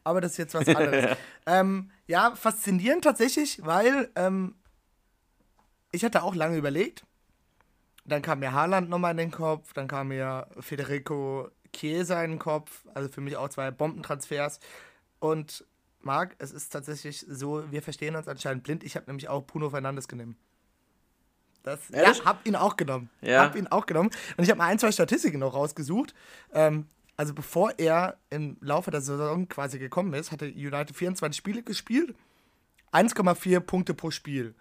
Aber 0.04 0.20
das 0.20 0.32
ist 0.32 0.38
jetzt 0.38 0.54
was 0.54 0.68
anderes. 0.68 1.16
ähm, 1.46 1.90
ja, 2.06 2.34
faszinierend 2.36 3.04
tatsächlich, 3.04 3.60
weil 3.64 4.10
ähm, 4.16 4.54
ich 5.92 6.04
hatte 6.04 6.22
auch 6.22 6.34
lange 6.34 6.56
überlegt. 6.56 7.04
Dann 8.04 8.22
kam 8.22 8.40
mir 8.40 8.52
Haaland 8.52 8.90
nochmal 8.90 9.12
in 9.12 9.16
den 9.16 9.30
Kopf, 9.30 9.72
dann 9.72 9.88
kam 9.88 10.08
mir 10.08 10.46
Federico 10.60 11.48
Chiesa 11.72 12.22
in 12.22 12.32
den 12.32 12.38
Kopf, 12.38 12.84
also 12.94 13.08
für 13.08 13.20
mich 13.20 13.36
auch 13.36 13.48
zwei 13.48 13.70
Bombentransfers. 13.70 14.60
Und 15.20 15.64
Marc, 16.00 16.36
es 16.38 16.52
ist 16.52 16.70
tatsächlich 16.70 17.24
so, 17.28 17.70
wir 17.70 17.82
verstehen 17.82 18.14
uns 18.14 18.28
anscheinend 18.28 18.64
blind. 18.64 18.84
Ich 18.84 18.96
habe 18.96 19.06
nämlich 19.06 19.28
auch 19.28 19.46
Bruno 19.46 19.70
Fernandes 19.70 20.08
genommen. 20.08 20.36
Das, 21.62 21.80
ja, 21.88 22.12
hab 22.26 22.46
ihn 22.46 22.56
auch 22.56 22.76
genommen. 22.76 23.08
Ja. 23.22 23.42
Hab 23.42 23.56
ihn 23.56 23.66
auch 23.68 23.86
genommen. 23.86 24.10
Und 24.36 24.44
ich 24.44 24.50
habe 24.50 24.58
mal 24.58 24.66
ein, 24.66 24.78
zwei 24.78 24.92
Statistiken 24.92 25.38
noch 25.38 25.54
rausgesucht. 25.54 26.14
Ähm, 26.52 26.86
also 27.16 27.32
bevor 27.32 27.72
er 27.78 28.18
im 28.28 28.58
Laufe 28.60 28.90
der 28.90 29.00
Saison 29.00 29.48
quasi 29.48 29.78
gekommen 29.78 30.12
ist, 30.12 30.30
hatte 30.30 30.46
United 30.46 30.94
24 30.94 31.36
Spiele 31.36 31.62
gespielt. 31.62 32.14
1,4 32.92 33.60
Punkte 33.60 33.94
pro 33.94 34.10
Spiel. 34.10 34.54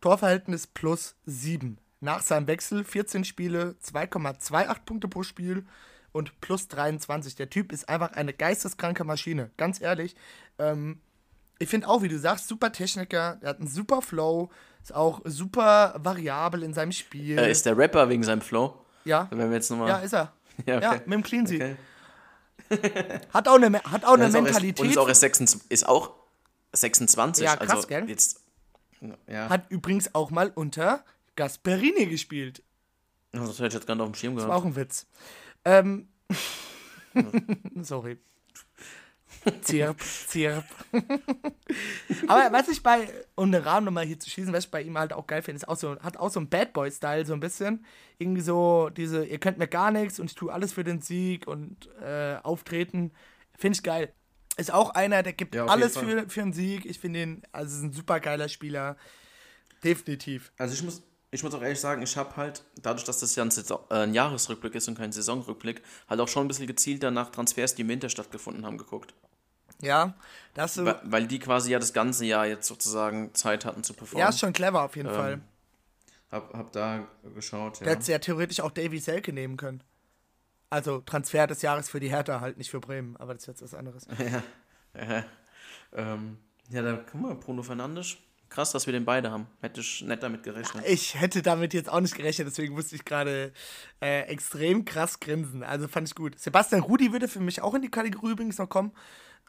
Torverhältnis 0.00 0.66
plus 0.68 1.16
7. 1.26 1.78
Nach 2.04 2.20
seinem 2.20 2.46
Wechsel 2.46 2.84
14 2.84 3.24
Spiele, 3.24 3.76
2,28 3.82 4.76
Punkte 4.84 5.08
pro 5.08 5.22
Spiel 5.22 5.64
und 6.12 6.38
plus 6.42 6.68
23. 6.68 7.34
Der 7.34 7.48
Typ 7.48 7.72
ist 7.72 7.88
einfach 7.88 8.12
eine 8.12 8.34
geisteskranke 8.34 9.04
Maschine. 9.04 9.50
Ganz 9.56 9.80
ehrlich. 9.80 10.14
Ähm, 10.58 11.00
ich 11.58 11.68
finde 11.70 11.88
auch, 11.88 12.02
wie 12.02 12.08
du 12.08 12.18
sagst, 12.18 12.46
super 12.46 12.70
Techniker. 12.72 13.38
Er 13.40 13.48
hat 13.48 13.58
einen 13.58 13.68
super 13.68 14.02
Flow. 14.02 14.50
Ist 14.82 14.94
auch 14.94 15.22
super 15.24 15.94
variabel 15.98 16.62
in 16.62 16.74
seinem 16.74 16.92
Spiel. 16.92 17.38
Äh, 17.38 17.50
ist 17.50 17.64
der 17.64 17.76
Rapper 17.78 18.08
wegen 18.10 18.22
seinem 18.22 18.42
Flow? 18.42 18.84
ja, 19.06 19.26
Wenn 19.30 19.38
wir 19.48 19.56
jetzt 19.56 19.70
nochmal. 19.70 19.88
ja, 19.88 19.98
ist 19.98 20.12
er. 20.12 20.32
Ja, 20.66 20.80
Ja, 20.80 20.90
okay. 20.92 21.00
mit 21.06 21.14
dem 21.14 21.22
Clean. 21.22 21.44
Okay. 21.46 21.76
Hat 23.32 23.48
auch 23.48 23.54
eine, 23.56 23.82
hat 23.82 24.04
auch 24.04 24.12
eine 24.14 24.24
Ja, 24.24 24.28
ist 24.28 24.34
auch 24.36 24.40
erst- 24.40 24.44
Mentalität. 24.44 24.80
und 24.80 24.90
ist 24.90 24.98
auch 24.98 25.08
erst 25.08 25.20
26, 25.22 25.70
ist 25.70 25.88
auch 25.88 26.12
26. 26.72 27.44
Ja, 27.44 27.56
krass, 27.56 27.70
also 27.70 27.88
gell? 27.88 28.08
Jetzt, 28.08 28.40
ja, 29.26 29.48
hat 29.48 29.70
übrigens 29.70 30.14
auch 30.14 30.30
mal 30.30 30.50
unter 30.54 31.04
Gasperini 31.36 32.06
gespielt. 32.06 32.62
das 33.32 33.50
hätte 33.58 33.66
ich 33.68 33.74
jetzt 33.74 33.86
gar 33.86 33.94
nicht 33.94 34.02
auf 34.02 34.10
dem 34.10 34.14
Schirm 34.14 34.34
Das 34.36 34.44
gehabt. 34.44 34.50
war 34.50 34.62
auch 34.62 34.64
ein 34.66 34.76
Witz. 34.76 35.06
Ähm, 35.64 36.08
sorry. 37.82 38.18
Zirp, 39.62 40.00
zirp. 40.00 40.64
Aber 42.28 42.52
was 42.52 42.68
ich 42.68 42.82
bei, 42.82 43.08
um 43.34 43.52
den 43.52 43.62
Rahmen 43.62 43.84
nochmal 43.84 44.06
hier 44.06 44.18
zu 44.18 44.30
schießen, 44.30 44.52
was 44.52 44.64
ich 44.66 44.70
bei 44.70 44.80
ihm 44.82 44.96
halt 44.96 45.12
auch 45.12 45.26
geil 45.26 45.42
finde, 45.42 45.56
ist 45.58 45.68
auch 45.68 45.76
so, 45.76 45.98
hat 46.00 46.16
auch 46.16 46.30
so 46.30 46.40
einen 46.40 46.48
Bad 46.48 46.72
Boy-Style, 46.72 47.26
so 47.26 47.34
ein 47.34 47.40
bisschen. 47.40 47.84
Irgendwie 48.18 48.40
so, 48.40 48.90
diese, 48.90 49.24
ihr 49.24 49.38
könnt 49.38 49.58
mir 49.58 49.68
gar 49.68 49.90
nichts 49.90 50.18
und 50.18 50.30
ich 50.30 50.34
tue 50.34 50.52
alles 50.52 50.72
für 50.72 50.84
den 50.84 51.00
Sieg 51.02 51.46
und 51.46 51.88
äh, 52.00 52.36
auftreten. 52.42 53.12
Finde 53.58 53.76
ich 53.76 53.82
geil. 53.82 54.14
Ist 54.56 54.72
auch 54.72 54.90
einer, 54.90 55.22
der 55.22 55.32
gibt 55.32 55.54
Ja, 55.54 55.66
alles 55.66 55.98
für, 55.98 56.28
für 56.28 56.42
einen 56.42 56.52
Sieg. 56.52 56.86
Ich 56.86 57.00
finde 57.00 57.22
ihn, 57.22 57.42
also 57.52 57.76
ist 57.76 57.82
ein 57.82 57.92
super 57.92 58.20
geiler 58.20 58.48
Spieler. 58.48 58.96
Definitiv. 59.82 60.52
Also 60.56 60.74
ich 60.74 60.82
muss, 60.82 61.02
ich 61.34 61.42
muss 61.42 61.52
auch 61.52 61.62
ehrlich 61.62 61.80
sagen, 61.80 62.00
ich 62.00 62.16
habe 62.16 62.36
halt, 62.36 62.62
dadurch, 62.80 63.04
dass 63.04 63.18
das 63.18 63.34
ja 63.34 63.42
ein, 63.42 63.50
Saison, 63.50 63.80
äh, 63.90 64.04
ein 64.04 64.14
Jahresrückblick 64.14 64.76
ist 64.76 64.86
und 64.86 64.96
kein 64.96 65.10
Saisonrückblick, 65.10 65.82
halt 66.08 66.20
auch 66.20 66.28
schon 66.28 66.44
ein 66.44 66.48
bisschen 66.48 66.68
gezielter 66.68 67.10
nach 67.10 67.30
Transfers, 67.30 67.74
die 67.74 67.82
im 67.82 67.88
Winter 67.88 68.08
stattgefunden 68.08 68.64
haben, 68.64 68.78
geguckt. 68.78 69.14
Ja, 69.82 70.14
das 70.54 70.74
so. 70.74 70.84
Weil, 70.84 71.00
weil 71.02 71.26
die 71.26 71.40
quasi 71.40 71.72
ja 71.72 71.80
das 71.80 71.92
ganze 71.92 72.24
Jahr 72.24 72.46
jetzt 72.46 72.68
sozusagen 72.68 73.34
Zeit 73.34 73.64
hatten 73.64 73.82
zu 73.82 73.94
performen. 73.94 74.20
Ja, 74.20 74.28
ist 74.28 74.38
schon 74.38 74.52
clever 74.52 74.82
auf 74.82 74.94
jeden 74.94 75.08
Ähm, 75.08 75.14
Fall. 75.14 75.40
Hab, 76.30 76.54
hab 76.54 76.72
da 76.72 77.06
geschaut, 77.34 77.80
ja. 77.80 77.84
Der 77.84 77.96
hätte 77.96 78.12
ja 78.12 78.18
theoretisch 78.20 78.60
auch 78.60 78.70
Davy 78.70 79.00
Selke 79.00 79.32
nehmen 79.32 79.56
können. 79.56 79.82
Also 80.70 81.00
Transfer 81.00 81.48
des 81.48 81.62
Jahres 81.62 81.88
für 81.88 81.98
die 81.98 82.10
Hertha, 82.10 82.40
halt 82.40 82.58
nicht 82.58 82.70
für 82.70 82.80
Bremen, 82.80 83.16
aber 83.16 83.34
das 83.34 83.42
ist 83.42 83.46
jetzt 83.48 83.62
was 83.62 83.74
anderes. 83.74 84.06
Ja, 84.96 85.24
ähm, 85.92 86.38
ja, 86.70 86.80
da 86.80 86.96
guck 87.10 87.20
mal, 87.20 87.34
Bruno 87.34 87.64
Fernandes. 87.64 88.16
Krass, 88.54 88.70
dass 88.70 88.86
wir 88.86 88.92
den 88.92 89.04
beide 89.04 89.32
haben. 89.32 89.48
Hätte 89.62 89.80
ich 89.80 90.02
nicht 90.02 90.22
damit 90.22 90.44
gerechnet. 90.44 90.84
Ich 90.86 91.20
hätte 91.20 91.42
damit 91.42 91.74
jetzt 91.74 91.88
auch 91.90 91.98
nicht 91.98 92.14
gerechnet, 92.14 92.46
deswegen 92.46 92.72
musste 92.74 92.94
ich 92.94 93.04
gerade 93.04 93.52
äh, 94.00 94.20
extrem 94.28 94.84
krass 94.84 95.18
grinsen. 95.18 95.64
Also 95.64 95.88
fand 95.88 96.06
ich 96.06 96.14
gut. 96.14 96.38
Sebastian 96.38 96.80
Rudi 96.82 97.10
würde 97.10 97.26
für 97.26 97.40
mich 97.40 97.60
auch 97.62 97.74
in 97.74 97.82
die 97.82 97.90
Kategorie 97.90 98.30
übrigens 98.30 98.58
noch 98.58 98.68
kommen. 98.68 98.92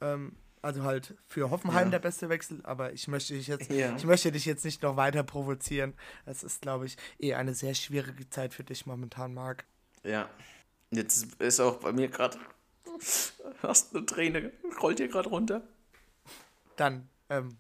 Ähm, 0.02 0.36
also 0.64 0.82
halt 0.82 1.14
für 1.28 1.52
Hoffenheim 1.52 1.90
Ja. 1.90 1.92
der 1.92 2.00
beste 2.00 2.30
Wechsel, 2.30 2.62
aber 2.64 2.94
ich 2.94 3.08
möchte 3.08 3.36
dich 3.36 3.46
jetzt, 3.46 3.70
Ja. 3.72 3.96
ich 3.96 4.06
möchte 4.06 4.32
dich 4.32 4.46
jetzt 4.46 4.66
nicht 4.66 4.82
noch 4.82 4.98
weiter 4.98 5.22
provozieren. 5.22 5.94
Das 6.26 6.44
ist, 6.44 6.64
glaube 6.64 6.88
ich, 6.88 6.98
eh 7.20 7.36
eine 7.36 7.54
sehr 7.54 7.76
schwierige 7.76 8.28
Zeit 8.32 8.56
für 8.56 8.64
dich 8.64 8.88
momentan, 8.88 9.36
Marc. 9.36 9.66
Ja. 10.04 10.28
Jetzt 10.90 11.36
ist 11.40 11.60
auch 11.60 11.76
bei 11.76 11.92
mir 11.92 12.08
gerade. 12.08 12.40
Hast 13.62 13.96
eine 13.96 14.04
Träne, 14.08 14.52
rollt 14.82 14.98
hier 14.98 15.10
gerade 15.10 15.30
runter. 15.30 15.62
Dann, 16.76 17.08
ähm, 17.30 17.58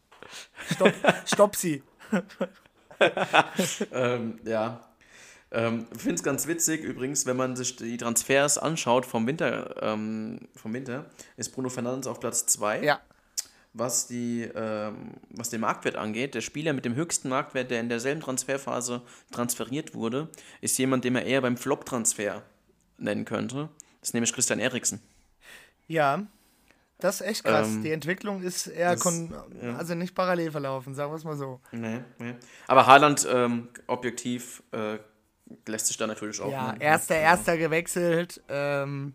stopp, 0.71 0.93
stopp 1.25 1.55
sie. 1.55 1.83
Ähm, 3.91 4.39
ja. 4.45 4.79
Ähm, 5.51 5.85
Finde 5.95 6.15
es 6.15 6.23
ganz 6.23 6.47
witzig 6.47 6.81
übrigens, 6.83 7.25
wenn 7.25 7.37
man 7.37 7.55
sich 7.55 7.75
die 7.75 7.97
Transfers 7.97 8.57
anschaut 8.57 9.05
vom 9.05 9.27
Winter, 9.27 9.75
ähm, 9.81 10.47
vom 10.55 10.73
Winter, 10.73 11.05
ist 11.37 11.49
Bruno 11.49 11.69
Fernandes 11.69 12.07
auf 12.07 12.19
Platz 12.19 12.45
2. 12.47 12.83
Ja, 12.83 12.99
Was, 13.73 14.07
die, 14.07 14.49
ähm, 14.55 15.15
was 15.29 15.49
den 15.49 15.61
Marktwert 15.61 15.97
angeht, 15.97 16.35
der 16.35 16.41
Spieler 16.41 16.73
mit 16.73 16.85
dem 16.85 16.95
höchsten 16.95 17.29
Marktwert, 17.29 17.69
der 17.71 17.79
in 17.79 17.89
derselben 17.89 18.21
Transferphase 18.21 19.01
transferiert 19.31 19.93
wurde, 19.93 20.29
ist 20.61 20.77
jemand, 20.77 21.03
den 21.03 21.13
man 21.13 21.23
eher 21.23 21.41
beim 21.41 21.57
Flop-Transfer 21.57 22.41
nennen 22.97 23.25
könnte. 23.25 23.69
Das 23.99 24.09
ist 24.09 24.13
nämlich 24.13 24.33
Christian 24.33 24.59
Eriksen. 24.59 25.01
Ja, 25.87 26.25
das 26.99 27.21
ist 27.21 27.27
echt 27.27 27.43
krass. 27.43 27.67
Ähm, 27.67 27.83
die 27.83 27.91
Entwicklung 27.91 28.41
ist 28.41 28.67
eher, 28.67 28.95
das- 28.95 29.03
ja. 29.61 29.75
also 29.75 29.95
nicht 29.95 30.15
parallel 30.15 30.51
verlaufen, 30.51 30.95
sagen 30.95 31.11
wir 31.11 31.17
es 31.17 31.23
mal 31.23 31.35
so. 31.37 31.59
Nee, 31.71 32.01
nee. 32.19 32.35
Aber 32.67 32.87
Haaland, 32.87 33.27
ähm, 33.29 33.69
objektiv, 33.87 34.63
äh, 34.71 34.97
lässt 35.67 35.87
sich 35.87 35.97
da 35.97 36.07
natürlich 36.07 36.39
auch. 36.41 36.51
Ja, 36.51 36.73
ne? 36.73 36.81
erster, 36.81 37.15
erster 37.15 37.57
gewechselt. 37.57 38.41
Ähm, 38.49 39.13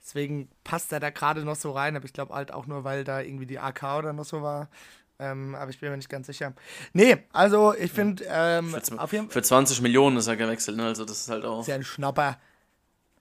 deswegen 0.00 0.48
passt 0.62 0.92
er 0.92 1.00
da 1.00 1.10
gerade 1.10 1.44
noch 1.44 1.56
so 1.56 1.72
rein. 1.72 1.96
Aber 1.96 2.04
ich 2.04 2.12
glaube 2.12 2.34
halt 2.34 2.52
auch 2.52 2.66
nur, 2.66 2.84
weil 2.84 3.04
da 3.04 3.20
irgendwie 3.20 3.46
die 3.46 3.58
AK 3.58 3.98
oder 3.98 4.12
noch 4.12 4.24
so 4.24 4.42
war. 4.42 4.68
Ähm, 5.18 5.54
aber 5.54 5.70
ich 5.70 5.78
bin 5.80 5.90
mir 5.90 5.96
nicht 5.96 6.08
ganz 6.08 6.26
sicher. 6.26 6.52
Nee, 6.92 7.18
also 7.32 7.74
ich 7.74 7.92
finde, 7.92 8.24
ähm, 8.28 8.70
Für, 9.08 9.28
für 9.28 9.42
20 9.42 9.80
Millionen 9.80 10.16
ist 10.16 10.26
er 10.26 10.36
gewechselt, 10.36 10.76
ne? 10.76 10.86
Also 10.86 11.04
das 11.04 11.20
ist 11.20 11.28
halt 11.30 11.44
auch. 11.44 11.60
ist 11.60 11.68
ja 11.68 11.76
ein 11.76 11.84
Schnapper. 11.84 12.36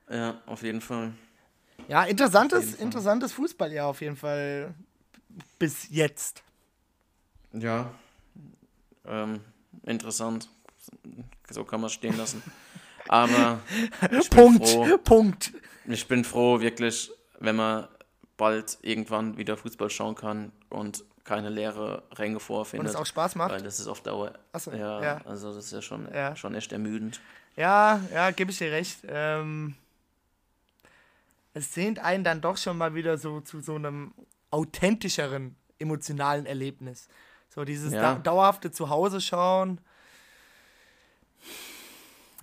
Ja, 0.09 0.41
auf 0.47 0.63
jeden 0.63 0.81
Fall. 0.81 1.13
Ja, 1.87 2.03
interessantes, 2.05 2.75
interessantes 2.75 3.31
Fußballjahr 3.33 3.87
auf 3.87 4.01
jeden 4.01 4.15
Fall 4.15 4.73
bis 5.59 5.87
jetzt. 5.89 6.43
Ja. 7.53 7.91
Ähm, 9.05 9.41
interessant. 9.83 10.49
So 11.49 11.63
kann 11.63 11.81
man 11.81 11.87
es 11.87 11.93
stehen 11.93 12.17
lassen. 12.17 12.41
Aber 13.09 13.59
Punkt, 14.29 14.67
froh, 14.67 14.97
Punkt. 14.97 15.51
ich 15.87 16.07
bin 16.07 16.23
froh, 16.23 16.59
wirklich, 16.61 17.11
wenn 17.39 17.55
man 17.57 17.87
bald 18.37 18.77
irgendwann 18.81 19.37
wieder 19.37 19.57
Fußball 19.57 19.89
schauen 19.89 20.15
kann 20.15 20.51
und 20.69 21.03
keine 21.23 21.49
leere 21.49 22.03
Ränge 22.13 22.35
Und 22.35 22.41
vorfindet. 22.41 22.89
es 22.89 22.95
auch 22.95 23.05
Spaß 23.05 23.35
macht. 23.35 23.51
Weil 23.51 23.61
das 23.61 23.79
ist 23.79 23.87
auf 23.87 24.01
Dauer. 24.01 24.33
Achso, 24.51 24.71
ja, 24.71 25.01
ja. 25.01 25.21
also 25.25 25.53
das 25.53 25.65
ist 25.65 25.71
ja 25.73 25.81
schon, 25.81 26.07
Ja. 26.13 26.35
schon 26.35 26.55
echt 26.55 26.71
ermüdend. 26.71 27.19
Ja, 27.55 28.01
ja, 28.13 28.31
gebe 28.31 28.51
ich 28.51 28.57
dir 28.57 28.71
recht. 28.71 28.99
Ähm, 29.07 29.75
es 31.53 31.73
sehnt 31.73 31.99
einen 31.99 32.23
dann 32.23 32.41
doch 32.41 32.57
schon 32.57 32.77
mal 32.77 32.95
wieder 32.95 33.17
so 33.17 33.41
zu 33.41 33.61
so 33.61 33.75
einem 33.75 34.13
authentischeren 34.49 35.55
emotionalen 35.79 36.45
Erlebnis. 36.45 37.07
So 37.49 37.63
dieses 37.65 37.93
Ja. 37.93 38.01
da 38.01 38.15
dauerhafte 38.19 38.71
Zuhause 38.71 39.21
schauen. 39.21 39.79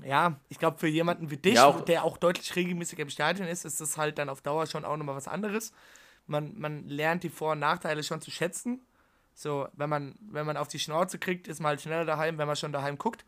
Ja, 0.04 0.40
ich 0.48 0.58
glaube, 0.58 0.78
für 0.78 0.86
jemanden 0.88 1.30
wie 1.30 1.36
dich, 1.36 1.54
Ja, 1.56 1.66
auch- 1.66 1.82
der 1.82 2.04
auch 2.04 2.16
deutlich 2.16 2.54
regelmäßiger 2.56 3.02
im 3.02 3.10
Stadion 3.10 3.46
ist, 3.48 3.64
ist 3.64 3.80
das 3.80 3.96
halt 3.98 4.18
dann 4.18 4.28
auf 4.28 4.40
Dauer 4.40 4.66
schon 4.66 4.84
auch 4.84 4.96
nochmal 4.96 5.16
was 5.16 5.28
anderes. 5.28 5.72
Man, 6.26 6.58
man 6.58 6.88
lernt 6.88 7.22
die 7.22 7.28
Vor- 7.28 7.52
und 7.52 7.58
Nachteile 7.58 8.02
schon 8.02 8.20
zu 8.22 8.30
schätzen. 8.30 8.80
So, 9.34 9.68
wenn 9.74 9.90
man, 9.90 10.14
wenn 10.20 10.46
man 10.46 10.56
auf 10.56 10.68
die 10.68 10.78
Schnauze 10.78 11.18
kriegt, 11.18 11.48
ist 11.48 11.60
man 11.60 11.70
halt 11.70 11.82
schneller 11.82 12.04
daheim, 12.04 12.38
wenn 12.38 12.46
man 12.46 12.56
schon 12.56 12.72
daheim 12.72 12.98
guckt. 12.98 13.24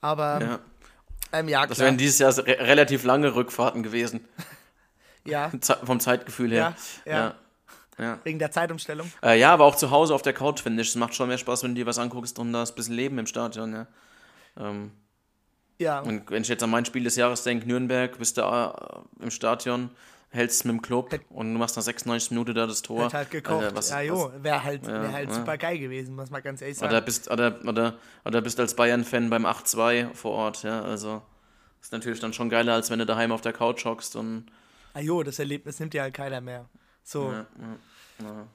Aber 0.00 0.40
Ja. 0.40 0.58
ähm, 1.32 1.48
ja, 1.48 1.66
Das 1.66 1.78
wären 1.78 1.98
dieses 1.98 2.18
Jahr 2.18 2.36
re 2.38 2.58
relativ 2.58 3.04
lange 3.04 3.34
Rückfahrten 3.34 3.82
gewesen. 3.82 4.24
ja, 5.26 5.50
Ze- 5.60 5.78
Vom 5.84 6.00
Zeitgefühl 6.00 6.50
her. 6.50 6.74
Ja, 7.04 7.12
ja. 7.12 7.34
Ja. 7.98 8.04
ja. 8.04 8.18
wegen 8.24 8.38
der 8.38 8.50
Zeitumstellung. 8.50 9.10
Äh, 9.22 9.38
ja, 9.38 9.52
aber 9.52 9.64
auch 9.64 9.76
zu 9.76 9.90
Hause 9.90 10.14
auf 10.14 10.22
der 10.22 10.32
Couch, 10.32 10.60
finde 10.62 10.82
ich. 10.82 10.88
Es 10.88 10.94
macht 10.96 11.14
schon 11.14 11.28
mehr 11.28 11.38
Spaß, 11.38 11.62
wenn 11.64 11.74
du 11.74 11.80
dir 11.80 11.86
was 11.86 11.98
anguckst 11.98 12.38
und 12.38 12.52
da 12.52 12.62
ist 12.62 12.72
ein 12.72 12.74
bisschen 12.76 12.94
Leben 12.94 13.18
im 13.18 13.26
Stadion, 13.26 13.72
ja. 13.72 13.86
Ähm, 14.56 14.92
Ja, 15.78 16.00
und 16.00 16.30
wenn 16.30 16.42
ich 16.42 16.48
jetzt 16.48 16.62
an 16.62 16.70
mein 16.70 16.84
Spiel 16.84 17.04
des 17.04 17.16
Jahres 17.16 17.42
denke, 17.42 17.66
Nürnberg, 17.66 18.18
bist 18.18 18.36
du 18.36 18.42
äh, 18.42 19.22
im 19.22 19.30
Stadion, 19.30 19.90
hältst 20.32 20.60
es 20.60 20.64
mit 20.64 20.72
dem 20.74 20.82
Club 20.82 21.10
und 21.30 21.52
du 21.52 21.58
machst 21.58 21.76
nach 21.76 21.82
96 21.82 22.30
Minuten 22.30 22.54
da 22.54 22.66
das 22.66 22.82
Tor. 22.82 23.12
halt 23.12 23.30
gekocht. 23.30 23.64
Alter, 23.64 23.76
was- 23.76 23.90
ja, 23.90 24.00
jo, 24.00 24.30
wäre 24.42 24.62
halt, 24.62 24.86
Ja, 24.86 25.02
wär 25.02 25.12
halt 25.12 25.28
ja. 25.28 25.34
super 25.34 25.58
geil 25.58 25.78
gewesen, 25.78 26.14
muss 26.14 26.30
man 26.30 26.42
ganz 26.42 26.62
ehrlich 26.62 26.78
sagen. 26.78 26.90
Oder 26.92 27.00
bist, 27.00 27.30
oder, 27.30 27.58
oder, 27.66 27.94
oder 28.24 28.40
bist 28.40 28.60
als 28.60 28.74
Bayern-Fan 28.76 29.28
beim 29.30 29.44
8-2 29.46 30.14
vor 30.14 30.32
Ort, 30.32 30.62
ja. 30.62 30.82
Also 30.82 31.22
ist 31.80 31.92
natürlich 31.92 32.20
dann 32.20 32.32
schon 32.32 32.48
geiler, 32.48 32.74
als 32.74 32.90
wenn 32.90 32.98
du 32.98 33.06
daheim 33.06 33.32
auf 33.32 33.40
der 33.40 33.52
Couch 33.52 33.84
hockst 33.84 34.16
und. 34.16 34.46
Ah, 34.94 35.00
jo, 35.00 35.22
das 35.22 35.38
Erlebnis 35.38 35.78
nimmt 35.80 35.94
ja 35.94 36.02
halt 36.02 36.14
keiner 36.14 36.40
mehr. 36.40 36.66
So, 37.02 37.30
Ja, 37.32 37.46
ja, 38.20 38.26
ja. 38.26 38.46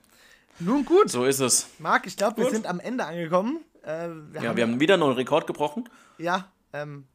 nun 0.60 0.86
gut. 0.86 1.10
So 1.10 1.26
ist 1.26 1.40
es. 1.40 1.68
Marc, 1.80 2.06
ich 2.08 2.18
glaube, 2.18 2.38
wir 2.44 2.50
sind 2.50 2.68
am 2.68 2.80
Ende 2.80 3.06
angekommen. 3.06 3.60
Äh, 3.84 4.08
wir 4.32 4.42
Ja, 4.42 4.50
haben, 4.50 4.58
wir 4.58 4.64
haben 4.64 4.80
wieder 4.80 4.94
einen 4.96 5.02
neuen 5.02 5.16
Rekord 5.16 5.48
gebrochen. 5.48 5.90
ja 6.18 6.50
ähm, 6.74 7.08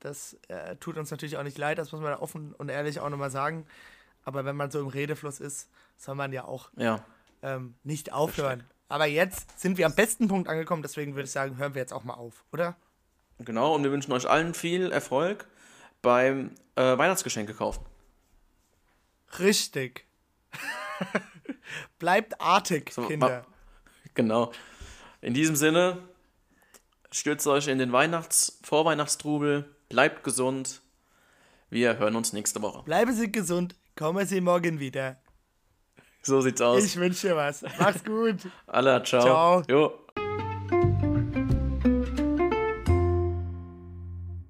das 0.00 0.36
äh, 0.48 0.76
tut 0.76 0.96
uns 0.96 1.10
natürlich 1.12 1.36
auch 1.36 1.42
nicht 1.44 1.58
leid, 1.58 1.78
das 1.78 1.92
muss 1.92 2.00
man 2.00 2.14
offen 2.14 2.54
und 2.58 2.68
ehrlich 2.68 2.98
auch 3.00 3.08
nochmal 3.08 3.30
sagen. 3.30 3.66
Aber 4.24 4.44
wenn 4.44 4.56
man 4.56 4.70
so 4.70 4.80
im 4.80 4.86
Redefluss 4.88 5.38
ist, 5.40 5.68
soll 5.96 6.14
man 6.16 6.32
ja 6.32 6.44
auch 6.44 6.70
Ja. 6.76 7.04
ähm, 7.42 7.74
nicht 7.84 8.12
aufhören. 8.12 8.64
Aber 8.88 9.06
jetzt 9.06 9.58
sind 9.60 9.78
wir 9.78 9.86
am 9.86 9.94
besten 9.94 10.28
Punkt 10.28 10.48
angekommen, 10.48 10.82
deswegen 10.82 11.14
würde 11.14 11.24
ich 11.24 11.30
sagen, 11.30 11.56
hören 11.56 11.74
wir 11.74 11.80
jetzt 11.80 11.92
auch 11.92 12.04
mal 12.04 12.14
auf, 12.14 12.44
oder? 12.52 12.76
Genau, 13.38 13.74
und 13.74 13.82
wir 13.84 13.90
wünschen 13.92 14.12
euch 14.12 14.28
allen 14.28 14.54
viel 14.54 14.92
Erfolg 14.92 15.46
beim 16.02 16.50
äh, 16.76 16.98
Weihnachtsgeschenke 16.98 17.54
kaufen. 17.54 17.84
Richtig. 19.38 20.06
Bleibt 21.98 22.40
artig, 22.40 22.92
So, 22.92 23.06
Kinder. 23.06 23.44
Genau. 24.14 24.52
In 25.20 25.34
diesem 25.34 25.56
Sinne, 25.56 25.98
stürzt 27.10 27.46
euch 27.46 27.68
in 27.68 27.78
den 27.78 27.92
Weihnachts-, 27.92 28.58
Vorweihnachtstrubel, 28.62 29.74
bleibt 29.88 30.24
gesund. 30.24 30.82
Wir 31.70 31.98
hören 31.98 32.16
uns 32.16 32.32
nächste 32.32 32.60
Woche. 32.60 32.82
Bleiben 32.82 33.14
Sie 33.14 33.32
gesund, 33.32 33.74
kommen 33.96 34.26
Sie 34.26 34.40
morgen 34.40 34.80
wieder. 34.80 35.16
So 36.22 36.40
sieht's 36.40 36.60
aus. 36.60 36.84
Ich 36.84 36.96
wünsche 36.96 37.28
dir 37.28 37.36
was. 37.36 37.62
Mach's 37.78 38.04
gut. 38.04 38.36
Alla, 38.66 39.02
ciao. 39.02 39.22
Ciao. 39.22 39.62
Jo. 39.68 39.98